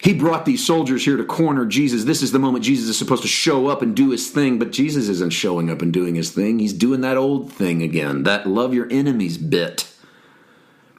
He 0.00 0.14
brought 0.14 0.44
these 0.44 0.64
soldiers 0.64 1.04
here 1.04 1.16
to 1.16 1.24
corner 1.24 1.66
Jesus. 1.66 2.04
This 2.04 2.22
is 2.22 2.30
the 2.30 2.38
moment 2.38 2.64
Jesus 2.64 2.88
is 2.88 2.96
supposed 2.96 3.22
to 3.22 3.28
show 3.28 3.66
up 3.66 3.82
and 3.82 3.96
do 3.96 4.10
his 4.10 4.30
thing, 4.30 4.58
but 4.58 4.70
Jesus 4.70 5.08
isn't 5.08 5.32
showing 5.32 5.68
up 5.70 5.82
and 5.82 5.92
doing 5.92 6.14
his 6.14 6.30
thing. 6.30 6.60
He's 6.60 6.72
doing 6.72 7.00
that 7.00 7.16
old 7.16 7.52
thing 7.52 7.82
again, 7.82 8.22
that 8.22 8.46
love 8.46 8.72
your 8.72 8.86
enemies 8.92 9.38
bit. 9.38 9.92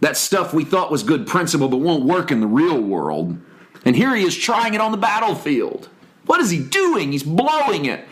That 0.02 0.18
stuff 0.18 0.54
we 0.54 0.66
thought 0.66 0.92
was 0.92 1.04
good 1.04 1.28
principle 1.28 1.70
but 1.70 1.78
won't 1.78 2.04
work 2.04 2.30
in 2.32 2.42
the 2.42 2.48
real 2.48 2.80
world. 2.80 3.38
And 3.86 3.96
here 3.96 4.14
he 4.16 4.24
is 4.24 4.38
trying 4.38 4.74
it 4.74 4.82
on 4.82 4.92
the 4.92 4.98
battlefield. 4.98 5.88
What 6.26 6.42
is 6.42 6.50
he 6.50 6.60
doing? 6.60 7.12
He's 7.12 7.24
blowing 7.24 7.86
it. 7.86 8.06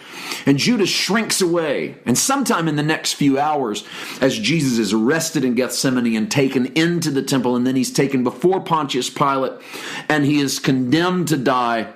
And 0.48 0.58
Judas 0.58 0.90
shrinks 0.90 1.42
away. 1.42 1.98
And 2.06 2.18
sometime 2.18 2.70
in 2.70 2.78
the 2.78 2.84
next 2.84 3.14
few 3.14 3.38
hours, 3.38 3.84
as 4.22 4.40
Jesus 4.40 4.80
is 4.80 4.94
arrested 4.94 5.44
in 5.44 5.56
Gethsemane 5.56 6.16
and 6.16 6.32
taken 6.32 6.68
into 6.68 7.12
the 7.12 7.22
temple, 7.22 7.58
and 7.58 7.68
then 7.68 7.76
he's 7.76 7.92
taken 7.92 8.24
before 8.24 8.62
Pontius 8.62 9.10
Pilate, 9.10 9.62
and 10.08 10.24
he 10.24 10.40
is 10.40 10.58
condemned 10.58 11.28
to 11.28 11.38
die, 11.38 11.94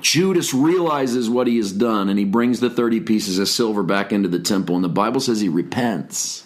Judas 0.00 0.52
realizes 0.52 1.30
what 1.30 1.46
he 1.46 1.56
has 1.58 1.70
done, 1.70 2.08
and 2.08 2.18
he 2.18 2.24
brings 2.24 2.58
the 2.58 2.68
30 2.68 3.00
pieces 3.00 3.38
of 3.38 3.48
silver 3.48 3.84
back 3.84 4.12
into 4.12 4.28
the 4.28 4.40
temple. 4.40 4.74
And 4.74 4.82
the 4.82 4.88
Bible 4.88 5.20
says 5.20 5.40
he 5.40 5.48
repents. 5.48 6.44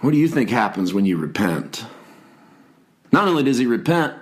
What 0.00 0.12
do 0.12 0.16
you 0.16 0.28
think 0.28 0.48
happens 0.48 0.94
when 0.94 1.06
you 1.06 1.16
repent? 1.16 1.84
Not 3.10 3.26
only 3.26 3.42
does 3.42 3.58
he 3.58 3.66
repent, 3.66 4.14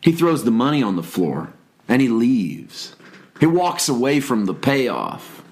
he 0.00 0.10
throws 0.10 0.42
the 0.42 0.50
money 0.50 0.82
on 0.82 0.96
the 0.96 1.04
floor 1.04 1.52
and 1.88 2.02
he 2.02 2.08
leaves. 2.08 2.94
He 3.40 3.46
walks 3.46 3.88
away 3.88 4.20
from 4.20 4.46
the 4.46 4.54
payoff. 4.54 5.42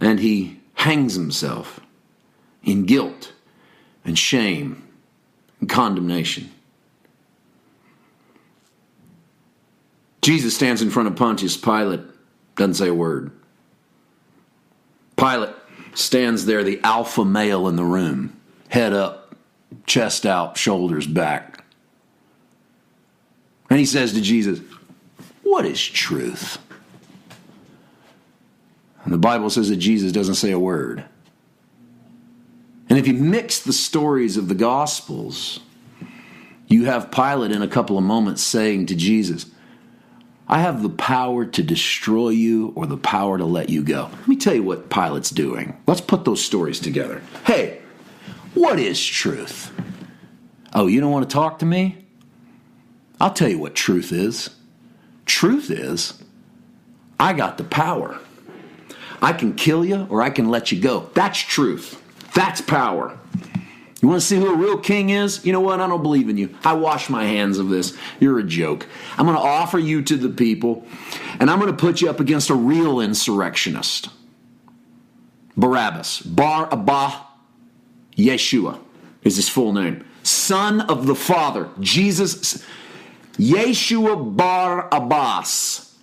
And 0.00 0.20
he 0.20 0.60
hangs 0.74 1.14
himself 1.14 1.80
in 2.62 2.84
guilt 2.84 3.32
and 4.04 4.18
shame 4.18 4.86
and 5.60 5.68
condemnation. 5.68 6.50
Jesus 10.20 10.54
stands 10.56 10.82
in 10.82 10.90
front 10.90 11.08
of 11.08 11.16
Pontius 11.16 11.56
Pilate, 11.56 12.00
doesn't 12.56 12.74
say 12.74 12.88
a 12.88 12.94
word. 12.94 13.30
Pilate 15.16 15.54
stands 15.94 16.46
there, 16.46 16.64
the 16.64 16.80
alpha 16.82 17.24
male 17.24 17.68
in 17.68 17.76
the 17.76 17.84
room, 17.84 18.38
head 18.68 18.92
up, 18.92 19.34
chest 19.86 20.26
out, 20.26 20.56
shoulders 20.56 21.06
back. 21.06 21.63
And 23.74 23.80
he 23.80 23.86
says 23.86 24.12
to 24.12 24.20
Jesus, 24.20 24.60
What 25.42 25.66
is 25.66 25.84
truth? 25.84 26.58
And 29.02 29.12
the 29.12 29.18
Bible 29.18 29.50
says 29.50 29.68
that 29.68 29.78
Jesus 29.78 30.12
doesn't 30.12 30.36
say 30.36 30.52
a 30.52 30.58
word. 30.60 31.04
And 32.88 32.96
if 32.96 33.08
you 33.08 33.14
mix 33.14 33.58
the 33.58 33.72
stories 33.72 34.36
of 34.36 34.46
the 34.46 34.54
Gospels, 34.54 35.58
you 36.68 36.84
have 36.84 37.10
Pilate 37.10 37.50
in 37.50 37.62
a 37.62 37.66
couple 37.66 37.98
of 37.98 38.04
moments 38.04 38.44
saying 38.44 38.86
to 38.86 38.94
Jesus, 38.94 39.46
I 40.46 40.60
have 40.60 40.80
the 40.80 40.88
power 40.88 41.44
to 41.44 41.62
destroy 41.64 42.28
you 42.28 42.72
or 42.76 42.86
the 42.86 42.96
power 42.96 43.38
to 43.38 43.44
let 43.44 43.70
you 43.70 43.82
go. 43.82 44.08
Let 44.20 44.28
me 44.28 44.36
tell 44.36 44.54
you 44.54 44.62
what 44.62 44.88
Pilate's 44.88 45.30
doing. 45.30 45.82
Let's 45.88 46.00
put 46.00 46.24
those 46.24 46.44
stories 46.44 46.78
together. 46.78 47.22
Hey, 47.44 47.82
what 48.54 48.78
is 48.78 49.04
truth? 49.04 49.72
Oh, 50.72 50.86
you 50.86 51.00
don't 51.00 51.10
want 51.10 51.28
to 51.28 51.34
talk 51.34 51.58
to 51.58 51.66
me? 51.66 52.03
I'll 53.24 53.32
tell 53.32 53.48
you 53.48 53.58
what 53.58 53.74
truth 53.74 54.12
is. 54.12 54.50
Truth 55.24 55.70
is, 55.70 56.22
I 57.18 57.32
got 57.32 57.56
the 57.56 57.64
power. 57.64 58.18
I 59.22 59.32
can 59.32 59.54
kill 59.54 59.82
you 59.82 60.06
or 60.10 60.20
I 60.20 60.28
can 60.28 60.50
let 60.50 60.70
you 60.70 60.78
go. 60.78 61.08
That's 61.14 61.38
truth. 61.38 62.02
That's 62.34 62.60
power. 62.60 63.18
You 64.02 64.08
want 64.08 64.20
to 64.20 64.26
see 64.26 64.36
who 64.36 64.52
a 64.52 64.56
real 64.58 64.76
king 64.76 65.08
is? 65.08 65.42
You 65.42 65.54
know 65.54 65.62
what? 65.62 65.80
I 65.80 65.86
don't 65.86 66.02
believe 66.02 66.28
in 66.28 66.36
you. 66.36 66.54
I 66.64 66.74
wash 66.74 67.08
my 67.08 67.24
hands 67.24 67.56
of 67.56 67.70
this. 67.70 67.96
You're 68.20 68.40
a 68.40 68.42
joke. 68.42 68.86
I'm 69.16 69.24
going 69.24 69.38
to 69.38 69.42
offer 69.42 69.78
you 69.78 70.02
to 70.02 70.18
the 70.18 70.28
people, 70.28 70.86
and 71.40 71.50
I'm 71.50 71.58
going 71.58 71.74
to 71.74 71.78
put 71.78 72.02
you 72.02 72.10
up 72.10 72.20
against 72.20 72.50
a 72.50 72.54
real 72.54 73.00
insurrectionist. 73.00 74.10
Barabbas, 75.56 76.20
Bar 76.20 76.68
Abba 76.70 77.24
Yeshua 78.18 78.78
is 79.22 79.36
his 79.36 79.48
full 79.48 79.72
name. 79.72 80.04
Son 80.22 80.82
of 80.82 81.06
the 81.06 81.14
Father, 81.14 81.70
Jesus, 81.80 82.62
Yeshua 83.36 84.36
Bar 84.36 84.88
Abbas. 84.92 85.96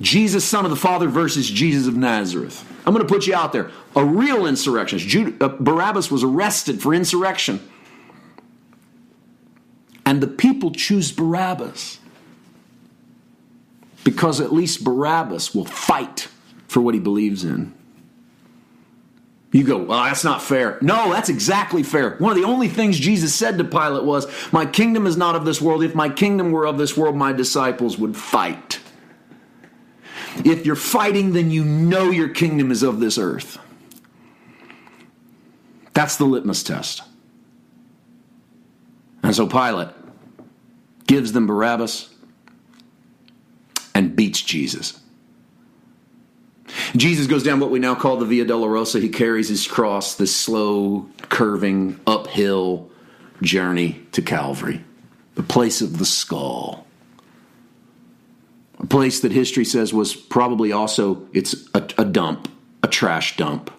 Jesus, 0.00 0.44
son 0.44 0.64
of 0.64 0.70
the 0.70 0.76
Father 0.76 1.08
versus 1.08 1.48
Jesus 1.48 1.86
of 1.86 1.96
Nazareth. 1.96 2.64
I'm 2.84 2.92
going 2.92 3.06
to 3.06 3.12
put 3.12 3.26
you 3.26 3.34
out 3.34 3.52
there. 3.52 3.70
A 3.94 4.04
real 4.04 4.46
insurrectionist. 4.46 5.06
Jude, 5.06 5.40
uh, 5.40 5.48
Barabbas 5.48 6.10
was 6.10 6.24
arrested 6.24 6.82
for 6.82 6.92
insurrection. 6.92 7.60
And 10.04 10.20
the 10.20 10.26
people 10.26 10.72
choose 10.72 11.12
Barabbas 11.12 11.98
because 14.02 14.40
at 14.40 14.52
least 14.52 14.82
Barabbas 14.82 15.54
will 15.54 15.64
fight 15.64 16.28
for 16.66 16.80
what 16.80 16.94
he 16.94 17.00
believes 17.00 17.44
in. 17.44 17.72
You 19.52 19.64
go, 19.64 19.76
well, 19.76 20.04
that's 20.04 20.24
not 20.24 20.42
fair. 20.42 20.78
No, 20.80 21.12
that's 21.12 21.28
exactly 21.28 21.82
fair. 21.82 22.16
One 22.16 22.32
of 22.32 22.38
the 22.38 22.48
only 22.48 22.68
things 22.68 22.98
Jesus 22.98 23.34
said 23.34 23.58
to 23.58 23.64
Pilate 23.64 24.02
was, 24.02 24.26
My 24.50 24.64
kingdom 24.64 25.06
is 25.06 25.18
not 25.18 25.36
of 25.36 25.44
this 25.44 25.60
world. 25.60 25.84
If 25.84 25.94
my 25.94 26.08
kingdom 26.08 26.52
were 26.52 26.66
of 26.66 26.78
this 26.78 26.96
world, 26.96 27.16
my 27.16 27.34
disciples 27.34 27.98
would 27.98 28.16
fight. 28.16 28.80
If 30.42 30.64
you're 30.64 30.74
fighting, 30.74 31.34
then 31.34 31.50
you 31.50 31.64
know 31.64 32.10
your 32.10 32.30
kingdom 32.30 32.70
is 32.70 32.82
of 32.82 32.98
this 32.98 33.18
earth. 33.18 33.58
That's 35.92 36.16
the 36.16 36.24
litmus 36.24 36.62
test. 36.62 37.02
And 39.22 39.36
so 39.36 39.46
Pilate 39.46 39.90
gives 41.06 41.32
them 41.32 41.46
Barabbas 41.46 42.08
and 43.94 44.16
beats 44.16 44.40
Jesus. 44.40 45.01
Jesus 46.96 47.26
goes 47.26 47.42
down 47.42 47.60
what 47.60 47.70
we 47.70 47.78
now 47.78 47.94
call 47.94 48.16
the 48.16 48.26
Via 48.26 48.44
Dolorosa. 48.44 49.00
He 49.00 49.08
carries 49.08 49.48
his 49.48 49.66
cross, 49.66 50.14
this 50.14 50.34
slow, 50.34 51.08
curving, 51.28 52.00
uphill 52.06 52.90
journey 53.42 54.00
to 54.12 54.22
Calvary, 54.22 54.82
the 55.34 55.42
place 55.42 55.80
of 55.80 55.98
the 55.98 56.04
skull 56.04 56.86
a 58.82 58.86
place 58.86 59.20
that 59.20 59.32
history 59.32 59.64
says 59.64 59.94
was 59.94 60.14
probably 60.14 60.72
also 60.72 61.26
it's 61.32 61.54
a, 61.74 61.88
a 61.98 62.04
dump, 62.04 62.50
a 62.82 62.88
trash 62.88 63.36
dump. 63.36 63.70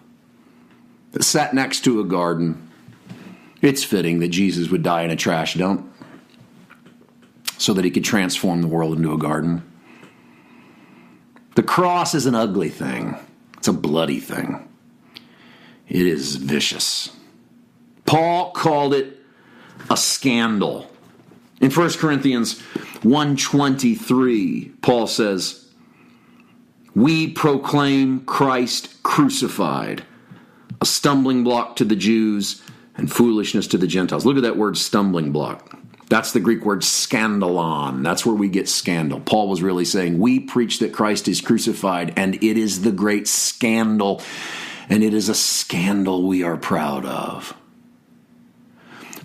It 1.12 1.22
sat 1.22 1.54
next 1.54 1.82
to 1.82 2.00
a 2.00 2.04
garden. 2.04 2.70
It's 3.60 3.84
fitting 3.84 4.18
that 4.20 4.28
Jesus 4.28 4.70
would 4.70 4.82
die 4.82 5.02
in 5.02 5.10
a 5.10 5.16
trash 5.16 5.54
dump 5.54 5.90
so 7.58 7.74
that 7.74 7.84
he 7.84 7.90
could 7.90 8.04
transform 8.04 8.62
the 8.62 8.68
world 8.68 8.96
into 8.96 9.12
a 9.12 9.18
garden. 9.18 9.62
The 11.54 11.62
cross 11.62 12.14
is 12.14 12.26
an 12.26 12.34
ugly 12.34 12.68
thing. 12.68 13.16
It's 13.56 13.68
a 13.68 13.72
bloody 13.72 14.20
thing. 14.20 14.68
It 15.88 16.06
is 16.06 16.36
vicious. 16.36 17.10
Paul 18.06 18.52
called 18.52 18.94
it 18.94 19.20
a 19.90 19.96
scandal. 19.96 20.90
In 21.60 21.70
1 21.70 21.90
Corinthians 21.92 22.60
123, 23.02 24.72
Paul 24.82 25.06
says, 25.06 25.68
We 26.94 27.30
proclaim 27.30 28.24
Christ 28.24 29.02
crucified, 29.02 30.04
a 30.80 30.86
stumbling 30.86 31.44
block 31.44 31.76
to 31.76 31.84
the 31.84 31.96
Jews 31.96 32.62
and 32.96 33.12
foolishness 33.12 33.66
to 33.68 33.78
the 33.78 33.86
Gentiles. 33.86 34.26
Look 34.26 34.36
at 34.36 34.42
that 34.42 34.56
word 34.56 34.76
stumbling 34.76 35.32
block. 35.32 35.78
That's 36.08 36.32
the 36.32 36.40
Greek 36.40 36.64
word 36.64 36.80
scandalon. 36.80 38.02
That's 38.02 38.26
where 38.26 38.34
we 38.34 38.48
get 38.48 38.68
scandal. 38.68 39.20
Paul 39.20 39.48
was 39.48 39.62
really 39.62 39.84
saying, 39.84 40.18
We 40.18 40.40
preach 40.40 40.78
that 40.80 40.92
Christ 40.92 41.28
is 41.28 41.40
crucified, 41.40 42.12
and 42.16 42.34
it 42.36 42.58
is 42.58 42.82
the 42.82 42.92
great 42.92 43.26
scandal, 43.26 44.22
and 44.88 45.02
it 45.02 45.14
is 45.14 45.28
a 45.28 45.34
scandal 45.34 46.26
we 46.26 46.42
are 46.42 46.56
proud 46.56 47.06
of. 47.06 47.54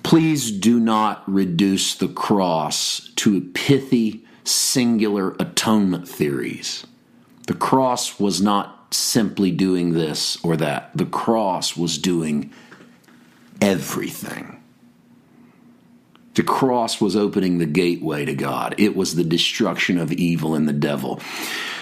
Please 0.04 0.52
do 0.52 0.80
not 0.80 1.22
reduce 1.32 1.96
the 1.96 2.08
cross 2.08 3.12
to 3.18 3.42
pithy, 3.42 4.26
singular 4.44 5.36
atonement 5.40 6.08
theories. 6.08 6.88
The 7.48 7.54
cross 7.54 8.20
was 8.20 8.42
not 8.42 8.94
simply 8.94 9.52
doing 9.52 9.94
this 9.94 10.44
or 10.44 10.56
that, 10.58 10.92
the 10.96 11.06
cross 11.06 11.76
was 11.76 11.98
doing 11.98 12.52
everything. 13.62 14.59
The 16.40 16.46
cross 16.46 17.02
was 17.02 17.18
opening 17.18 17.58
the 17.58 17.66
gateway 17.66 18.24
to 18.24 18.34
God. 18.34 18.74
It 18.78 18.96
was 18.96 19.14
the 19.14 19.26
destruction 19.26 19.98
of 19.98 20.14
evil 20.14 20.56
and 20.56 20.70
the 20.70 20.72
devil. 20.72 21.20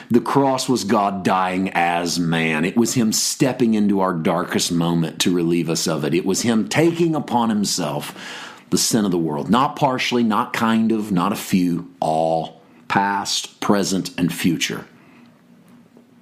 The 0.09 0.19
cross 0.19 0.67
was 0.67 0.83
God 0.83 1.23
dying 1.23 1.69
as 1.75 2.17
man. 2.17 2.65
It 2.65 2.75
was 2.75 2.95
Him 2.95 3.13
stepping 3.13 3.75
into 3.75 3.99
our 3.99 4.15
darkest 4.15 4.71
moment 4.71 5.21
to 5.21 5.31
relieve 5.31 5.69
us 5.69 5.87
of 5.87 6.03
it. 6.05 6.15
It 6.15 6.25
was 6.25 6.41
Him 6.41 6.69
taking 6.69 7.13
upon 7.13 7.49
Himself 7.49 8.65
the 8.71 8.79
sin 8.79 9.05
of 9.05 9.11
the 9.11 9.19
world. 9.19 9.47
Not 9.47 9.75
partially, 9.75 10.23
not 10.23 10.53
kind 10.53 10.91
of, 10.91 11.11
not 11.11 11.31
a 11.31 11.35
few, 11.35 11.93
all, 11.99 12.59
past, 12.87 13.59
present, 13.59 14.09
and 14.17 14.33
future. 14.33 14.87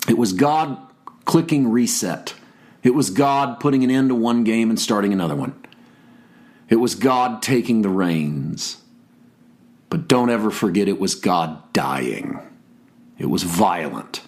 It 0.10 0.18
was 0.18 0.34
God 0.34 0.78
clicking 1.24 1.72
reset. 1.72 2.34
It 2.84 2.94
was 2.94 3.12
God 3.12 3.62
putting 3.62 3.86
an 3.86 3.92
end 3.92 4.10
to 4.10 4.16
one 4.16 4.44
game 4.44 4.70
and 4.70 4.78
starting 4.78 5.14
another 5.14 5.38
one. 5.38 5.56
It 6.70 6.78
was 6.78 6.96
God 6.96 7.42
taking 7.42 7.82
the 7.82 7.90
reins. 7.90 8.78
But 9.90 10.08
don't 10.08 10.30
ever 10.30 10.52
forget 10.52 10.88
it 10.88 11.00
was 11.00 11.16
God 11.16 11.72
dying. 11.74 12.40
It 13.18 13.28
was 13.28 13.44
violent. 13.44 14.22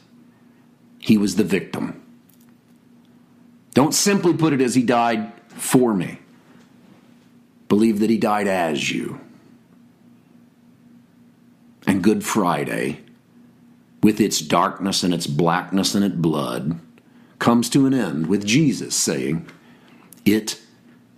He 0.99 1.17
was 1.17 1.35
the 1.35 1.43
victim. 1.43 2.03
Don't 3.73 3.93
simply 3.93 4.33
put 4.33 4.53
it 4.53 4.61
as 4.61 4.75
He 4.75 4.83
died 4.83 5.31
for 5.49 5.93
me. 5.93 6.19
Believe 7.69 7.99
that 7.99 8.09
He 8.09 8.17
died 8.17 8.47
as 8.47 8.91
you. 8.91 9.19
And 11.85 12.03
Good 12.03 12.23
Friday, 12.23 13.01
with 14.03 14.19
its 14.19 14.39
darkness 14.39 15.03
and 15.03 15.13
its 15.13 15.27
blackness 15.27 15.95
and 15.95 16.03
its 16.03 16.15
blood, 16.15 16.79
comes 17.39 17.69
to 17.69 17.85
an 17.85 17.93
end 17.93 18.27
with 18.27 18.45
Jesus 18.45 18.95
saying, 18.95 19.47
It 20.25 20.59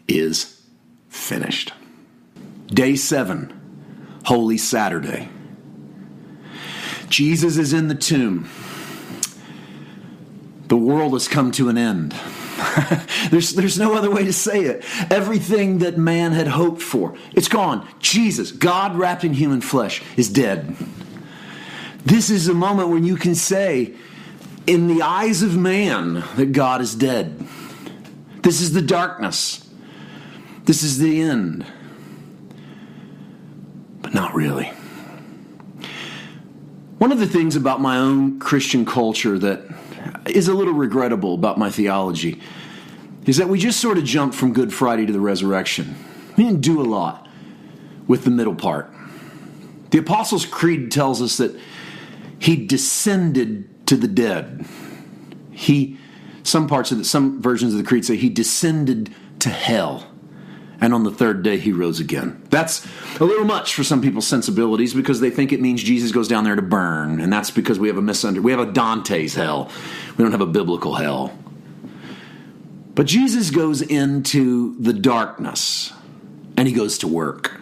is 0.07 0.58
finished. 1.09 1.73
Day 2.67 2.95
seven, 2.95 4.19
Holy 4.25 4.57
Saturday. 4.57 5.29
Jesus 7.09 7.57
is 7.57 7.73
in 7.73 7.87
the 7.87 7.95
tomb. 7.95 8.47
The 10.67 10.77
world 10.77 11.13
has 11.13 11.27
come 11.27 11.51
to 11.53 11.69
an 11.69 11.77
end. 11.77 12.15
there's, 13.31 13.51
there's 13.51 13.79
no 13.79 13.95
other 13.95 14.11
way 14.11 14.25
to 14.25 14.33
say 14.33 14.61
it. 14.61 14.85
Everything 15.11 15.79
that 15.79 15.97
man 15.97 16.31
had 16.31 16.47
hoped 16.47 16.81
for, 16.81 17.15
it's 17.33 17.47
gone. 17.47 17.87
Jesus, 17.99 18.51
God 18.51 18.95
wrapped 18.95 19.23
in 19.23 19.33
human 19.33 19.61
flesh, 19.61 20.03
is 20.15 20.29
dead. 20.29 20.75
This 22.05 22.29
is 22.29 22.47
a 22.47 22.53
moment 22.53 22.89
when 22.89 23.03
you 23.03 23.15
can 23.15 23.35
say, 23.35 23.95
in 24.67 24.87
the 24.87 25.01
eyes 25.01 25.41
of 25.41 25.57
man, 25.57 26.23
that 26.35 26.51
God 26.51 26.81
is 26.81 26.93
dead. 26.93 27.47
This 28.43 28.61
is 28.61 28.73
the 28.73 28.81
darkness. 28.81 29.68
This 30.65 30.83
is 30.83 30.97
the 30.97 31.21
end. 31.21 31.65
But 34.01 34.13
not 34.13 34.33
really. 34.33 34.71
One 36.99 37.11
of 37.11 37.19
the 37.19 37.27
things 37.27 37.55
about 37.55 37.79
my 37.79 37.97
own 37.97 38.39
Christian 38.39 38.85
culture 38.85 39.39
that 39.39 39.61
is 40.25 40.47
a 40.47 40.53
little 40.53 40.73
regrettable 40.73 41.33
about 41.33 41.57
my 41.57 41.69
theology 41.69 42.41
is 43.25 43.37
that 43.37 43.47
we 43.47 43.57
just 43.57 43.79
sort 43.79 43.97
of 43.97 44.03
jumped 44.03 44.35
from 44.35 44.53
Good 44.53 44.73
Friday 44.73 45.05
to 45.05 45.13
the 45.13 45.19
resurrection. 45.19 45.95
We 46.35 46.43
didn't 46.43 46.61
do 46.61 46.81
a 46.81 46.83
lot 46.83 47.27
with 48.07 48.25
the 48.25 48.31
middle 48.31 48.55
part. 48.55 48.91
The 49.91 49.99
Apostles' 49.99 50.45
Creed 50.45 50.91
tells 50.91 51.21
us 51.21 51.37
that 51.37 51.57
he 52.37 52.65
descended 52.65 53.87
to 53.87 53.95
the 53.95 54.07
dead. 54.07 54.65
He, 55.51 55.97
some 56.43 56.67
parts 56.67 56.91
of 56.91 56.97
the, 56.97 57.05
some 57.05 57.41
versions 57.41 57.73
of 57.73 57.77
the 57.77 57.85
Creed 57.85 58.05
say 58.05 58.17
he 58.17 58.29
descended 58.29 59.13
to 59.39 59.49
hell 59.49 60.08
and 60.81 60.93
on 60.93 61.03
the 61.03 61.11
third 61.11 61.43
day 61.43 61.57
he 61.57 61.71
rose 61.71 61.99
again. 61.99 62.41
That's 62.49 62.85
a 63.19 63.25
little 63.25 63.45
much 63.45 63.75
for 63.75 63.83
some 63.83 64.01
people's 64.01 64.27
sensibilities 64.27 64.93
because 64.93 65.19
they 65.19 65.29
think 65.29 65.51
it 65.51 65.61
means 65.61 65.83
Jesus 65.83 66.11
goes 66.11 66.27
down 66.27 66.43
there 66.43 66.55
to 66.55 66.61
burn, 66.61 67.19
and 67.19 67.31
that's 67.31 67.51
because 67.51 67.79
we 67.79 67.87
have 67.87 67.97
a 67.97 68.01
misunderstanding. 68.01 68.43
We 68.43 68.51
have 68.51 68.61
a 68.61 68.71
Dante's 68.71 69.35
hell. 69.35 69.71
We 70.17 70.23
don't 70.23 70.31
have 70.31 70.41
a 70.41 70.45
biblical 70.45 70.95
hell. 70.95 71.33
But 72.95 73.05
Jesus 73.05 73.49
goes 73.49 73.81
into 73.81 74.75
the 74.79 74.91
darkness 74.91 75.93
and 76.57 76.67
he 76.67 76.73
goes 76.73 76.97
to 76.97 77.07
work. 77.07 77.57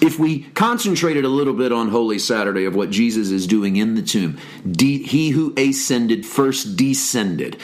If 0.00 0.18
we 0.18 0.44
concentrated 0.50 1.24
a 1.24 1.28
little 1.28 1.54
bit 1.54 1.72
on 1.72 1.88
Holy 1.88 2.20
Saturday 2.20 2.64
of 2.64 2.74
what 2.76 2.90
Jesus 2.90 3.30
is 3.30 3.48
doing 3.48 3.76
in 3.76 3.96
the 3.96 4.02
tomb, 4.02 4.38
he 4.78 5.30
who 5.30 5.52
ascended 5.56 6.24
first 6.24 6.76
descended. 6.76 7.56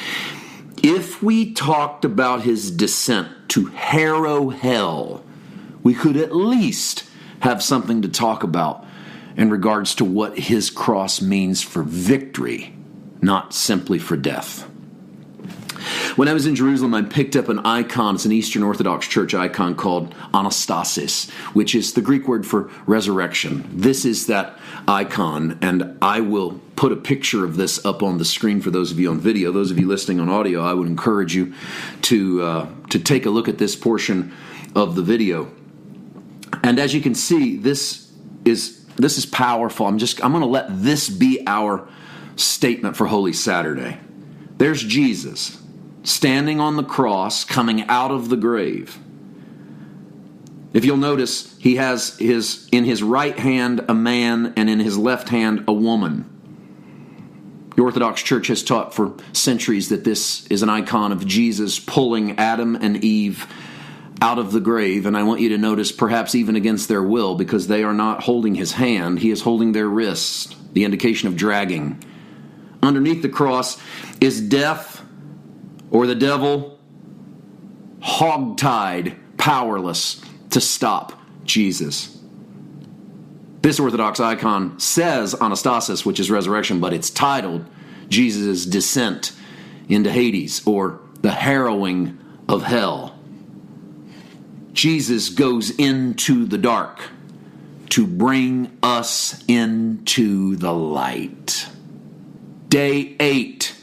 If 0.82 1.22
we 1.22 1.52
talked 1.52 2.04
about 2.04 2.42
his 2.42 2.70
descent 2.72 3.28
to 3.48 3.66
harrow 3.66 4.50
hell, 4.50 5.24
we 5.82 5.94
could 5.94 6.16
at 6.16 6.34
least 6.34 7.04
have 7.40 7.62
something 7.62 8.02
to 8.02 8.08
talk 8.08 8.42
about 8.42 8.84
in 9.36 9.50
regards 9.50 9.94
to 9.94 10.04
what 10.04 10.38
his 10.38 10.70
cross 10.70 11.22
means 11.22 11.62
for 11.62 11.82
victory, 11.82 12.74
not 13.22 13.54
simply 13.54 13.98
for 13.98 14.16
death. 14.16 14.67
When 16.16 16.28
I 16.28 16.32
was 16.32 16.46
in 16.46 16.54
Jerusalem, 16.54 16.94
I 16.94 17.02
picked 17.02 17.36
up 17.36 17.48
an 17.48 17.60
icon. 17.60 18.16
It's 18.16 18.24
an 18.24 18.32
Eastern 18.32 18.62
Orthodox 18.62 19.06
Church 19.06 19.34
icon 19.34 19.74
called 19.74 20.14
Anastasis, 20.34 21.30
which 21.54 21.74
is 21.74 21.92
the 21.92 22.00
Greek 22.02 22.26
word 22.26 22.46
for 22.46 22.70
resurrection. 22.86 23.68
This 23.72 24.04
is 24.04 24.26
that 24.26 24.58
icon, 24.86 25.58
and 25.62 25.96
I 26.02 26.20
will 26.20 26.60
put 26.76 26.92
a 26.92 26.96
picture 26.96 27.44
of 27.44 27.56
this 27.56 27.84
up 27.84 28.02
on 28.02 28.18
the 28.18 28.24
screen 28.24 28.60
for 28.60 28.70
those 28.70 28.90
of 28.90 28.98
you 28.98 29.10
on 29.10 29.20
video. 29.20 29.52
Those 29.52 29.70
of 29.70 29.78
you 29.78 29.86
listening 29.86 30.20
on 30.20 30.28
audio, 30.28 30.62
I 30.62 30.74
would 30.74 30.88
encourage 30.88 31.34
you 31.34 31.54
to 32.02 32.42
uh, 32.42 32.68
to 32.90 32.98
take 32.98 33.26
a 33.26 33.30
look 33.30 33.48
at 33.48 33.58
this 33.58 33.76
portion 33.76 34.32
of 34.74 34.94
the 34.94 35.02
video. 35.02 35.50
And 36.62 36.78
as 36.78 36.94
you 36.94 37.00
can 37.00 37.14
see, 37.14 37.56
this 37.56 38.12
is 38.44 38.84
this 38.96 39.18
is 39.18 39.26
powerful. 39.26 39.86
I'm 39.86 39.98
just 39.98 40.24
I'm 40.24 40.32
going 40.32 40.42
to 40.42 40.48
let 40.48 40.66
this 40.82 41.08
be 41.08 41.42
our 41.46 41.88
statement 42.36 42.96
for 42.96 43.06
Holy 43.06 43.32
Saturday. 43.32 43.98
There's 44.56 44.82
Jesus 44.82 45.60
standing 46.02 46.60
on 46.60 46.76
the 46.76 46.84
cross, 46.84 47.44
coming 47.44 47.82
out 47.82 48.10
of 48.10 48.28
the 48.28 48.36
grave. 48.36 48.98
If 50.72 50.84
you'll 50.84 50.96
notice, 50.96 51.56
he 51.58 51.76
has 51.76 52.16
his 52.18 52.68
in 52.70 52.84
his 52.84 53.02
right 53.02 53.38
hand 53.38 53.84
a 53.88 53.94
man 53.94 54.52
and 54.56 54.68
in 54.68 54.80
his 54.80 54.98
left 54.98 55.28
hand 55.28 55.64
a 55.66 55.72
woman. 55.72 56.34
The 57.74 57.82
Orthodox 57.82 58.22
Church 58.22 58.48
has 58.48 58.62
taught 58.62 58.92
for 58.92 59.14
centuries 59.32 59.90
that 59.90 60.04
this 60.04 60.46
is 60.48 60.62
an 60.62 60.68
icon 60.68 61.12
of 61.12 61.26
Jesus 61.26 61.78
pulling 61.78 62.38
Adam 62.38 62.74
and 62.74 63.04
Eve 63.04 63.46
out 64.20 64.38
of 64.38 64.50
the 64.52 64.60
grave. 64.60 65.06
And 65.06 65.16
I 65.16 65.22
want 65.22 65.40
you 65.40 65.50
to 65.50 65.58
notice, 65.58 65.92
perhaps 65.92 66.34
even 66.34 66.56
against 66.56 66.88
their 66.88 67.02
will, 67.02 67.36
because 67.36 67.68
they 67.68 67.84
are 67.84 67.94
not 67.94 68.24
holding 68.24 68.56
his 68.56 68.72
hand, 68.72 69.20
he 69.20 69.30
is 69.30 69.42
holding 69.42 69.72
their 69.72 69.86
wrist, 69.86 70.56
the 70.74 70.84
indication 70.84 71.28
of 71.28 71.36
dragging. 71.36 72.02
Underneath 72.82 73.22
the 73.22 73.28
cross 73.28 73.80
is 74.20 74.40
death 74.40 74.97
or 75.90 76.06
the 76.06 76.14
devil 76.14 76.78
hogtied, 78.00 79.16
powerless 79.36 80.20
to 80.50 80.60
stop 80.60 81.12
Jesus. 81.44 82.18
This 83.62 83.80
Orthodox 83.80 84.20
icon 84.20 84.78
says 84.78 85.34
Anastasis, 85.34 86.06
which 86.06 86.20
is 86.20 86.30
resurrection, 86.30 86.80
but 86.80 86.92
it's 86.92 87.10
titled 87.10 87.66
Jesus' 88.08 88.64
descent 88.64 89.32
into 89.88 90.10
Hades 90.10 90.66
or 90.66 91.00
the 91.20 91.32
harrowing 91.32 92.18
of 92.48 92.62
hell. 92.62 93.18
Jesus 94.72 95.28
goes 95.28 95.70
into 95.70 96.44
the 96.46 96.58
dark 96.58 97.00
to 97.90 98.06
bring 98.06 98.78
us 98.82 99.42
into 99.48 100.56
the 100.56 100.72
light. 100.72 101.66
Day 102.68 103.16
8 103.18 103.74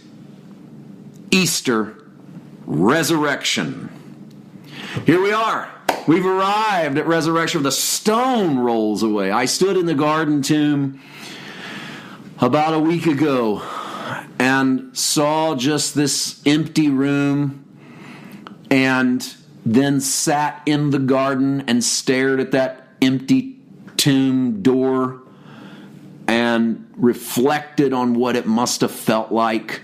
Easter 1.36 1.98
resurrection. 2.66 3.90
Here 5.06 5.22
we 5.22 5.34
are. 5.34 5.70
We've 6.08 6.26
arrived 6.26 6.98
at 6.98 7.06
resurrection. 7.08 7.62
The 7.62 7.74
stone 7.74 8.58
rolls 8.58 9.04
away. 9.04 9.32
I 9.32 9.44
stood 9.44 9.76
in 9.76 9.86
the 9.86 9.96
garden 9.96 10.42
tomb 10.42 11.02
about 12.40 12.74
a 12.74 12.80
week 12.80 13.06
ago 13.06 13.62
and 14.40 14.98
saw 14.98 15.56
just 15.56 15.94
this 15.94 16.42
empty 16.46 16.88
room 16.88 17.66
and 18.72 19.36
then 19.66 20.00
sat 20.00 20.62
in 20.66 20.92
the 20.92 21.00
garden 21.00 21.66
and 21.68 21.84
stared 21.84 22.40
at 22.40 22.52
that 22.52 22.88
empty 23.02 23.60
tomb 23.98 24.62
door 24.62 25.22
and 26.30 26.90
reflected 26.96 27.92
on 27.92 28.14
what 28.14 28.38
it 28.38 28.46
must 28.46 28.80
have 28.80 28.92
felt 28.92 29.34
like 29.34 29.82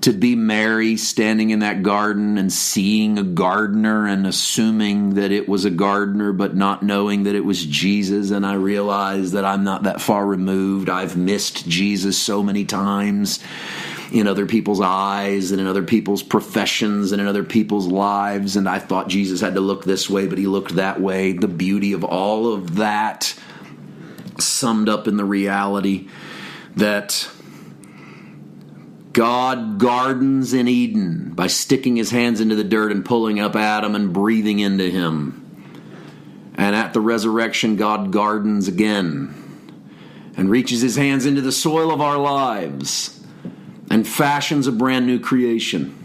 to 0.00 0.12
be 0.12 0.36
Mary 0.36 0.96
standing 0.96 1.50
in 1.50 1.58
that 1.58 1.82
garden 1.82 2.38
and 2.38 2.52
seeing 2.52 3.18
a 3.18 3.22
gardener 3.22 4.06
and 4.06 4.26
assuming 4.26 5.14
that 5.14 5.32
it 5.32 5.48
was 5.48 5.64
a 5.64 5.70
gardener, 5.70 6.32
but 6.32 6.54
not 6.54 6.82
knowing 6.82 7.24
that 7.24 7.34
it 7.34 7.44
was 7.44 7.64
Jesus. 7.64 8.30
And 8.30 8.46
I 8.46 8.54
realized 8.54 9.32
that 9.32 9.44
I'm 9.44 9.64
not 9.64 9.82
that 9.82 10.00
far 10.00 10.24
removed. 10.24 10.88
I've 10.88 11.16
missed 11.16 11.68
Jesus 11.68 12.16
so 12.16 12.42
many 12.42 12.64
times 12.64 13.40
in 14.12 14.26
other 14.26 14.46
people's 14.46 14.80
eyes 14.80 15.50
and 15.50 15.60
in 15.60 15.66
other 15.66 15.82
people's 15.82 16.22
professions 16.22 17.12
and 17.12 17.20
in 17.20 17.26
other 17.26 17.44
people's 17.44 17.88
lives. 17.88 18.56
And 18.56 18.68
I 18.68 18.78
thought 18.78 19.08
Jesus 19.08 19.40
had 19.40 19.54
to 19.54 19.60
look 19.60 19.84
this 19.84 20.08
way, 20.08 20.26
but 20.26 20.38
he 20.38 20.46
looked 20.46 20.76
that 20.76 21.00
way. 21.00 21.32
The 21.32 21.48
beauty 21.48 21.92
of 21.92 22.04
all 22.04 22.52
of 22.52 22.76
that 22.76 23.34
summed 24.38 24.88
up 24.88 25.08
in 25.08 25.16
the 25.16 25.24
reality 25.24 26.08
that 26.76 27.28
God 29.18 29.80
gardens 29.80 30.54
in 30.54 30.68
Eden 30.68 31.32
by 31.34 31.48
sticking 31.48 31.96
his 31.96 32.12
hands 32.12 32.40
into 32.40 32.54
the 32.54 32.62
dirt 32.62 32.92
and 32.92 33.04
pulling 33.04 33.40
up 33.40 33.56
Adam 33.56 33.96
and 33.96 34.12
breathing 34.12 34.60
into 34.60 34.88
him. 34.88 35.74
And 36.54 36.76
at 36.76 36.92
the 36.92 37.00
resurrection, 37.00 37.74
God 37.74 38.12
gardens 38.12 38.68
again 38.68 39.34
and 40.36 40.48
reaches 40.48 40.82
his 40.82 40.94
hands 40.94 41.26
into 41.26 41.40
the 41.40 41.50
soil 41.50 41.90
of 41.90 42.00
our 42.00 42.16
lives 42.16 43.20
and 43.90 44.06
fashions 44.06 44.68
a 44.68 44.72
brand 44.72 45.08
new 45.08 45.18
creation. 45.18 45.97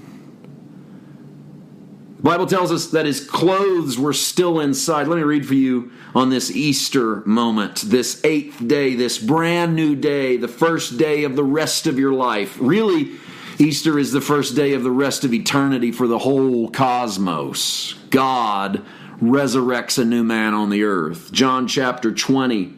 Bible 2.24 2.46
tells 2.46 2.72
us 2.72 2.88
that 2.88 3.06
his 3.06 3.20
clothes 3.20 4.00
were 4.00 4.14
still 4.14 4.62
inside. 4.62 5.10
Let 5.10 5.18
me 5.18 5.24
read 5.24 5.46
for 5.46 5.56
you 5.56 5.92
on 6.16 6.30
this 6.30 6.50
Easter 6.50 7.18
moment, 7.26 7.82
this 7.82 8.24
eighth 8.24 8.66
day, 8.66 8.96
this 8.96 9.20
brand 9.20 9.76
new 9.76 9.94
day, 9.94 10.38
the 10.38 10.48
first 10.48 10.98
day 10.98 11.26
of 11.26 11.36
the 11.36 11.44
rest 11.44 11.86
of 11.86 12.00
your 12.00 12.14
life. 12.14 12.58
Really, 12.62 13.12
Easter 13.60 14.00
is 14.00 14.14
the 14.14 14.22
first 14.22 14.56
day 14.56 14.74
of 14.74 14.84
the 14.84 14.92
rest 14.92 15.26
of 15.26 15.34
eternity 15.34 15.92
for 15.92 16.08
the 16.08 16.20
whole 16.20 16.70
cosmos. 16.70 17.96
God 18.10 18.86
resurrects 19.22 20.00
a 20.00 20.06
new 20.06 20.24
man 20.24 20.54
on 20.54 20.70
the 20.70 20.84
earth. 20.84 21.30
John 21.34 21.68
chapter 21.68 22.14
20, 22.14 22.74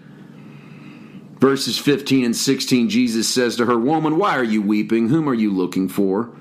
verses 1.38 1.78
15 1.78 2.26
and 2.26 2.36
16, 2.36 2.90
Jesus 2.90 3.32
says 3.32 3.58
to 3.58 3.68
her, 3.68 3.78
Woman, 3.78 4.18
why 4.18 4.38
are 4.38 4.44
you 4.44 4.64
weeping? 4.64 5.10
Whom 5.10 5.30
are 5.30 5.36
you 5.36 5.54
looking 5.54 5.88
for? 5.88 6.32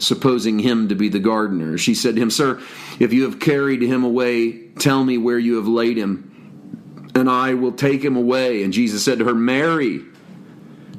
Supposing 0.00 0.58
him 0.58 0.88
to 0.88 0.94
be 0.94 1.08
the 1.08 1.18
gardener. 1.18 1.78
She 1.78 1.94
said 1.94 2.16
to 2.16 2.22
him, 2.22 2.30
Sir, 2.30 2.60
if 2.98 3.12
you 3.12 3.24
have 3.24 3.38
carried 3.38 3.82
him 3.82 4.02
away, 4.02 4.68
tell 4.78 5.04
me 5.04 5.18
where 5.18 5.38
you 5.38 5.56
have 5.56 5.68
laid 5.68 5.96
him, 5.96 7.10
and 7.14 7.30
I 7.30 7.54
will 7.54 7.72
take 7.72 8.02
him 8.02 8.16
away. 8.16 8.64
And 8.64 8.72
Jesus 8.72 9.04
said 9.04 9.18
to 9.18 9.24
her, 9.26 9.34
Mary. 9.34 10.00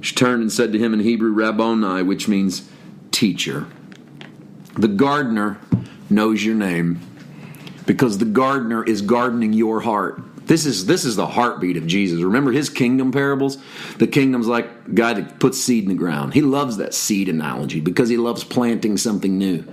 She 0.02 0.16
turned 0.16 0.42
and 0.42 0.52
said 0.52 0.72
to 0.72 0.80
him 0.80 0.96
in 0.96 1.00
Hebrew, 1.00 1.32
Rabboni, 1.32 2.02
which 2.02 2.28
means 2.28 2.68
teacher. 3.12 3.68
The 4.74 4.88
gardener 4.88 5.60
knows 6.10 6.44
your 6.44 6.56
name 6.56 7.00
because 7.86 8.18
the 8.18 8.26
gardener 8.26 8.84
is 8.84 9.02
gardening 9.02 9.54
your 9.54 9.82
heart. 9.82 10.22
This 10.52 10.66
is 10.66 10.86
this 10.86 11.06
is 11.06 11.16
the 11.16 11.28
heartbeat 11.28 11.78
of 11.78 11.88
Jesus. 11.88 12.22
Remember 12.22 12.52
his 12.52 12.70
kingdom 12.70 13.14
parables? 13.14 13.58
The 14.00 14.06
kingdom's 14.06 14.48
like 14.48 14.94
guy 14.94 15.14
that 15.14 15.40
puts 15.40 15.58
seed 15.58 15.84
in 15.84 15.90
the 15.92 15.96
ground. 15.96 16.34
He 16.34 16.42
loves 16.42 16.76
that 16.76 16.94
seed 16.94 17.30
analogy 17.30 17.80
because 17.80 18.10
he 18.10 18.18
loves 18.18 18.44
planting 18.44 18.98
something 18.98 19.38
new. 19.38 19.64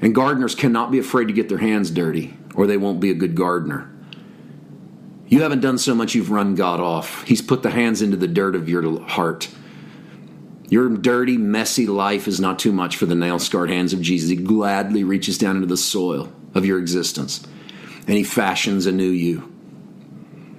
And 0.00 0.14
gardeners 0.14 0.54
cannot 0.54 0.92
be 0.92 1.00
afraid 1.00 1.26
to 1.26 1.32
get 1.32 1.48
their 1.48 1.58
hands 1.58 1.90
dirty 1.90 2.36
or 2.54 2.68
they 2.68 2.76
won't 2.76 3.00
be 3.00 3.10
a 3.10 3.14
good 3.14 3.34
gardener. 3.34 3.90
You 5.26 5.42
haven't 5.42 5.60
done 5.60 5.78
so 5.78 5.92
much 5.92 6.14
you've 6.14 6.30
run 6.30 6.54
God 6.54 6.78
off. 6.78 7.24
He's 7.24 7.42
put 7.42 7.64
the 7.64 7.70
hands 7.70 8.00
into 8.00 8.16
the 8.16 8.28
dirt 8.28 8.54
of 8.54 8.68
your 8.68 9.00
heart. 9.08 9.48
Your 10.68 10.88
dirty, 10.88 11.36
messy 11.36 11.88
life 11.88 12.28
is 12.28 12.38
not 12.38 12.60
too 12.60 12.70
much 12.70 12.94
for 12.94 13.06
the 13.06 13.16
nail 13.16 13.40
scarred 13.40 13.70
hands 13.70 13.92
of 13.92 14.02
Jesus. 14.02 14.30
He 14.30 14.36
gladly 14.36 15.02
reaches 15.02 15.36
down 15.36 15.56
into 15.56 15.66
the 15.66 15.76
soil 15.76 16.32
of 16.54 16.64
your 16.64 16.78
existence 16.78 17.44
and 18.08 18.16
he 18.16 18.24
fashions 18.24 18.86
a 18.86 18.92
new 18.92 19.10
you. 19.10 19.52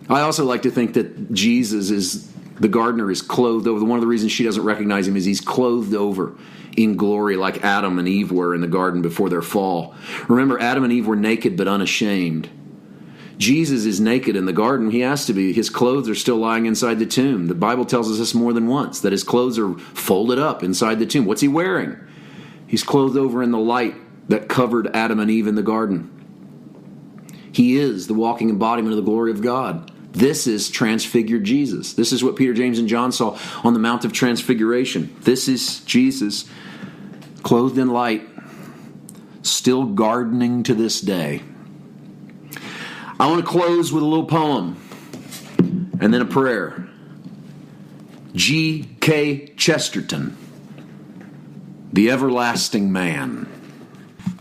I 0.07 0.21
also 0.21 0.45
like 0.45 0.61
to 0.61 0.71
think 0.71 0.93
that 0.93 1.33
Jesus 1.33 1.89
is 1.89 2.29
the 2.59 2.67
gardener 2.67 3.09
is 3.09 3.21
clothed 3.21 3.67
over. 3.67 3.83
One 3.83 3.97
of 3.97 4.01
the 4.01 4.07
reasons 4.07 4.31
she 4.31 4.43
doesn't 4.43 4.63
recognize 4.63 5.07
him 5.07 5.17
is 5.17 5.25
he's 5.25 5.41
clothed 5.41 5.95
over 5.95 6.35
in 6.77 6.95
glory 6.95 7.35
like 7.35 7.63
Adam 7.63 7.97
and 7.97 8.07
Eve 8.07 8.31
were 8.31 8.53
in 8.53 8.61
the 8.61 8.67
garden 8.67 9.01
before 9.01 9.29
their 9.29 9.41
fall. 9.41 9.95
Remember, 10.27 10.59
Adam 10.59 10.83
and 10.83 10.93
Eve 10.93 11.07
were 11.07 11.15
naked 11.15 11.57
but 11.57 11.67
unashamed. 11.67 12.49
Jesus 13.37 13.85
is 13.85 14.01
naked 14.01 14.35
in 14.35 14.45
the 14.45 14.53
garden. 14.53 14.91
He 14.91 14.99
has 14.99 15.25
to 15.27 15.33
be. 15.33 15.53
His 15.53 15.69
clothes 15.69 16.09
are 16.09 16.15
still 16.15 16.37
lying 16.37 16.65
inside 16.65 16.99
the 16.99 17.05
tomb. 17.05 17.47
The 17.47 17.55
Bible 17.55 17.85
tells 17.85 18.11
us 18.11 18.17
this 18.17 18.35
more 18.35 18.51
than 18.51 18.67
once 18.67 18.99
that 18.99 19.13
his 19.13 19.23
clothes 19.23 19.57
are 19.57 19.73
folded 19.75 20.37
up 20.37 20.61
inside 20.61 20.99
the 20.99 21.05
tomb. 21.05 21.25
What's 21.25 21.41
he 21.41 21.47
wearing? 21.47 21.97
He's 22.67 22.83
clothed 22.83 23.17
over 23.17 23.41
in 23.41 23.51
the 23.51 23.57
light 23.57 23.95
that 24.27 24.49
covered 24.49 24.87
Adam 24.93 25.19
and 25.19 25.31
Eve 25.31 25.47
in 25.47 25.55
the 25.55 25.63
garden. 25.63 26.18
He 27.59 27.75
is 27.75 28.07
the 28.07 28.13
walking 28.13 28.49
embodiment 28.49 28.93
of 28.93 28.95
the 28.95 29.03
glory 29.03 29.31
of 29.31 29.41
God. 29.41 29.91
This 30.13 30.47
is 30.47 30.69
transfigured 30.69 31.43
Jesus. 31.43 31.91
This 31.91 32.13
is 32.13 32.23
what 32.23 32.37
Peter, 32.37 32.53
James, 32.53 32.79
and 32.79 32.87
John 32.87 33.11
saw 33.11 33.37
on 33.65 33.73
the 33.73 33.81
Mount 33.81 34.05
of 34.05 34.13
Transfiguration. 34.13 35.13
This 35.23 35.49
is 35.49 35.81
Jesus 35.81 36.49
clothed 37.43 37.77
in 37.77 37.89
light, 37.89 38.25
still 39.41 39.83
gardening 39.83 40.63
to 40.63 40.73
this 40.73 41.01
day. 41.01 41.41
I 43.19 43.27
want 43.27 43.41
to 43.41 43.45
close 43.45 43.91
with 43.91 44.03
a 44.03 44.05
little 44.05 44.23
poem 44.23 44.77
and 45.99 46.13
then 46.13 46.21
a 46.21 46.25
prayer. 46.25 46.87
G.K. 48.35 49.47
Chesterton, 49.57 50.37
The 51.91 52.09
Everlasting 52.09 52.89
Man. 52.89 53.49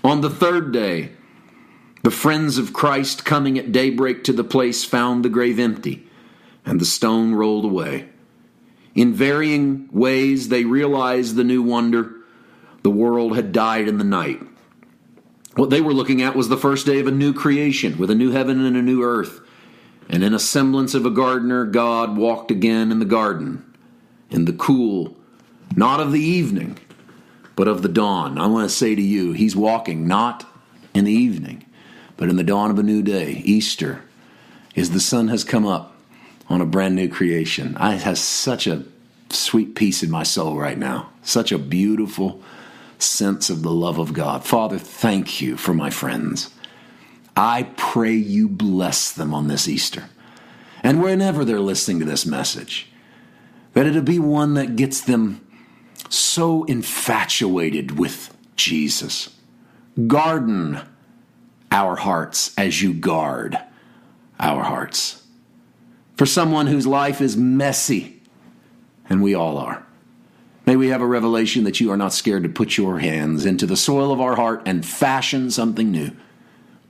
On 0.04 0.20
the 0.20 0.30
third 0.30 0.72
day, 0.72 1.14
the 2.02 2.10
friends 2.10 2.58
of 2.58 2.72
Christ 2.72 3.24
coming 3.24 3.58
at 3.58 3.72
daybreak 3.72 4.24
to 4.24 4.32
the 4.32 4.44
place 4.44 4.84
found 4.84 5.24
the 5.24 5.28
grave 5.28 5.58
empty 5.58 6.06
and 6.64 6.80
the 6.80 6.84
stone 6.84 7.34
rolled 7.34 7.64
away. 7.64 8.08
In 8.94 9.14
varying 9.14 9.88
ways, 9.92 10.48
they 10.48 10.64
realized 10.64 11.36
the 11.36 11.44
new 11.44 11.62
wonder. 11.62 12.14
The 12.82 12.90
world 12.90 13.36
had 13.36 13.52
died 13.52 13.88
in 13.88 13.98
the 13.98 14.04
night. 14.04 14.40
What 15.54 15.70
they 15.70 15.80
were 15.80 15.92
looking 15.92 16.22
at 16.22 16.36
was 16.36 16.48
the 16.48 16.56
first 16.56 16.86
day 16.86 17.00
of 17.00 17.06
a 17.06 17.12
new 17.12 17.32
creation 17.32 17.98
with 17.98 18.10
a 18.10 18.14
new 18.14 18.30
heaven 18.30 18.64
and 18.64 18.76
a 18.76 18.82
new 18.82 19.02
earth. 19.02 19.40
And 20.08 20.22
in 20.22 20.32
a 20.32 20.38
semblance 20.38 20.94
of 20.94 21.04
a 21.04 21.10
gardener, 21.10 21.64
God 21.64 22.16
walked 22.16 22.50
again 22.50 22.90
in 22.92 22.98
the 22.98 23.04
garden, 23.04 23.64
in 24.30 24.44
the 24.44 24.52
cool, 24.52 25.16
not 25.74 26.00
of 26.00 26.12
the 26.12 26.20
evening, 26.20 26.78
but 27.56 27.68
of 27.68 27.82
the 27.82 27.88
dawn. 27.88 28.38
I 28.38 28.46
want 28.46 28.68
to 28.68 28.74
say 28.74 28.94
to 28.94 29.02
you, 29.02 29.32
He's 29.32 29.56
walking 29.56 30.06
not 30.06 30.46
in 30.94 31.04
the 31.04 31.12
evening, 31.12 31.64
but 32.18 32.28
in 32.28 32.36
the 32.36 32.44
dawn 32.44 32.70
of 32.70 32.78
a 32.78 32.82
new 32.82 33.02
day, 33.02 33.40
Easter, 33.44 34.02
is 34.74 34.90
the 34.90 35.00
sun 35.00 35.28
has 35.28 35.44
come 35.44 35.66
up 35.66 35.96
on 36.50 36.60
a 36.60 36.66
brand 36.66 36.94
new 36.94 37.08
creation. 37.08 37.76
I 37.78 37.94
have 37.94 38.18
such 38.18 38.66
a 38.66 38.84
sweet 39.30 39.74
peace 39.74 40.02
in 40.02 40.10
my 40.10 40.24
soul 40.24 40.56
right 40.56 40.76
now. 40.76 41.10
Such 41.22 41.52
a 41.52 41.58
beautiful 41.58 42.42
sense 42.98 43.48
of 43.48 43.62
the 43.62 43.70
love 43.70 43.98
of 43.98 44.12
God. 44.12 44.44
Father, 44.44 44.78
thank 44.78 45.40
you 45.40 45.56
for 45.56 45.72
my 45.72 45.90
friends. 45.90 46.50
I 47.36 47.68
pray 47.76 48.14
you 48.14 48.48
bless 48.48 49.12
them 49.12 49.32
on 49.32 49.46
this 49.46 49.68
Easter. 49.68 50.04
And 50.82 51.02
whenever 51.02 51.44
they're 51.44 51.60
listening 51.60 52.00
to 52.00 52.04
this 52.04 52.26
message, 52.26 52.90
that 53.74 53.86
it'll 53.86 54.02
be 54.02 54.18
one 54.18 54.54
that 54.54 54.74
gets 54.74 55.00
them 55.00 55.46
so 56.08 56.64
infatuated 56.64 57.96
with 57.98 58.34
Jesus. 58.56 59.36
Garden 60.08 60.80
our 61.70 61.96
hearts 61.96 62.54
as 62.56 62.80
you 62.82 62.92
guard 62.92 63.58
our 64.40 64.62
hearts. 64.62 65.22
For 66.16 66.26
someone 66.26 66.66
whose 66.66 66.86
life 66.86 67.20
is 67.20 67.36
messy, 67.36 68.20
and 69.08 69.22
we 69.22 69.34
all 69.34 69.58
are, 69.58 69.86
may 70.66 70.76
we 70.76 70.88
have 70.88 71.00
a 71.00 71.06
revelation 71.06 71.64
that 71.64 71.80
you 71.80 71.90
are 71.90 71.96
not 71.96 72.12
scared 72.12 72.42
to 72.42 72.48
put 72.48 72.76
your 72.76 72.98
hands 72.98 73.46
into 73.46 73.66
the 73.66 73.76
soil 73.76 74.12
of 74.12 74.20
our 74.20 74.36
heart 74.36 74.62
and 74.66 74.84
fashion 74.84 75.50
something 75.50 75.90
new. 75.90 76.10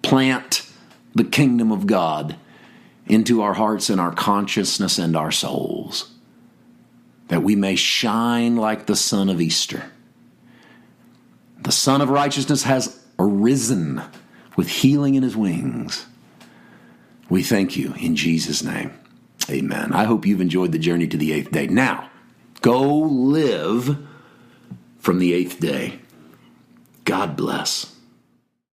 Plant 0.02 0.66
the 1.14 1.24
kingdom 1.24 1.72
of 1.72 1.86
God 1.86 2.36
into 3.06 3.42
our 3.42 3.54
hearts 3.54 3.90
and 3.90 4.00
our 4.00 4.12
consciousness 4.12 4.98
and 4.98 5.16
our 5.16 5.32
souls, 5.32 6.12
that 7.28 7.42
we 7.42 7.56
may 7.56 7.74
shine 7.74 8.56
like 8.56 8.86
the 8.86 8.96
sun 8.96 9.28
of 9.28 9.40
Easter. 9.40 9.90
The 11.60 11.72
Son 11.72 12.00
of 12.00 12.10
Righteousness 12.10 12.62
has 12.62 13.04
arisen 13.18 14.02
with 14.58 14.68
healing 14.68 15.14
in 15.14 15.22
his 15.22 15.36
wings. 15.36 16.04
We 17.30 17.44
thank 17.44 17.76
you 17.76 17.94
in 17.94 18.16
Jesus' 18.16 18.64
name. 18.64 18.92
Amen. 19.48 19.92
I 19.92 20.02
hope 20.02 20.26
you've 20.26 20.40
enjoyed 20.40 20.72
the 20.72 20.80
journey 20.80 21.06
to 21.06 21.16
the 21.16 21.32
eighth 21.32 21.52
day. 21.52 21.68
Now, 21.68 22.10
go 22.60 22.82
live 22.82 23.96
from 24.98 25.20
the 25.20 25.32
eighth 25.32 25.60
day. 25.60 26.00
God 27.04 27.36
bless. 27.36 27.94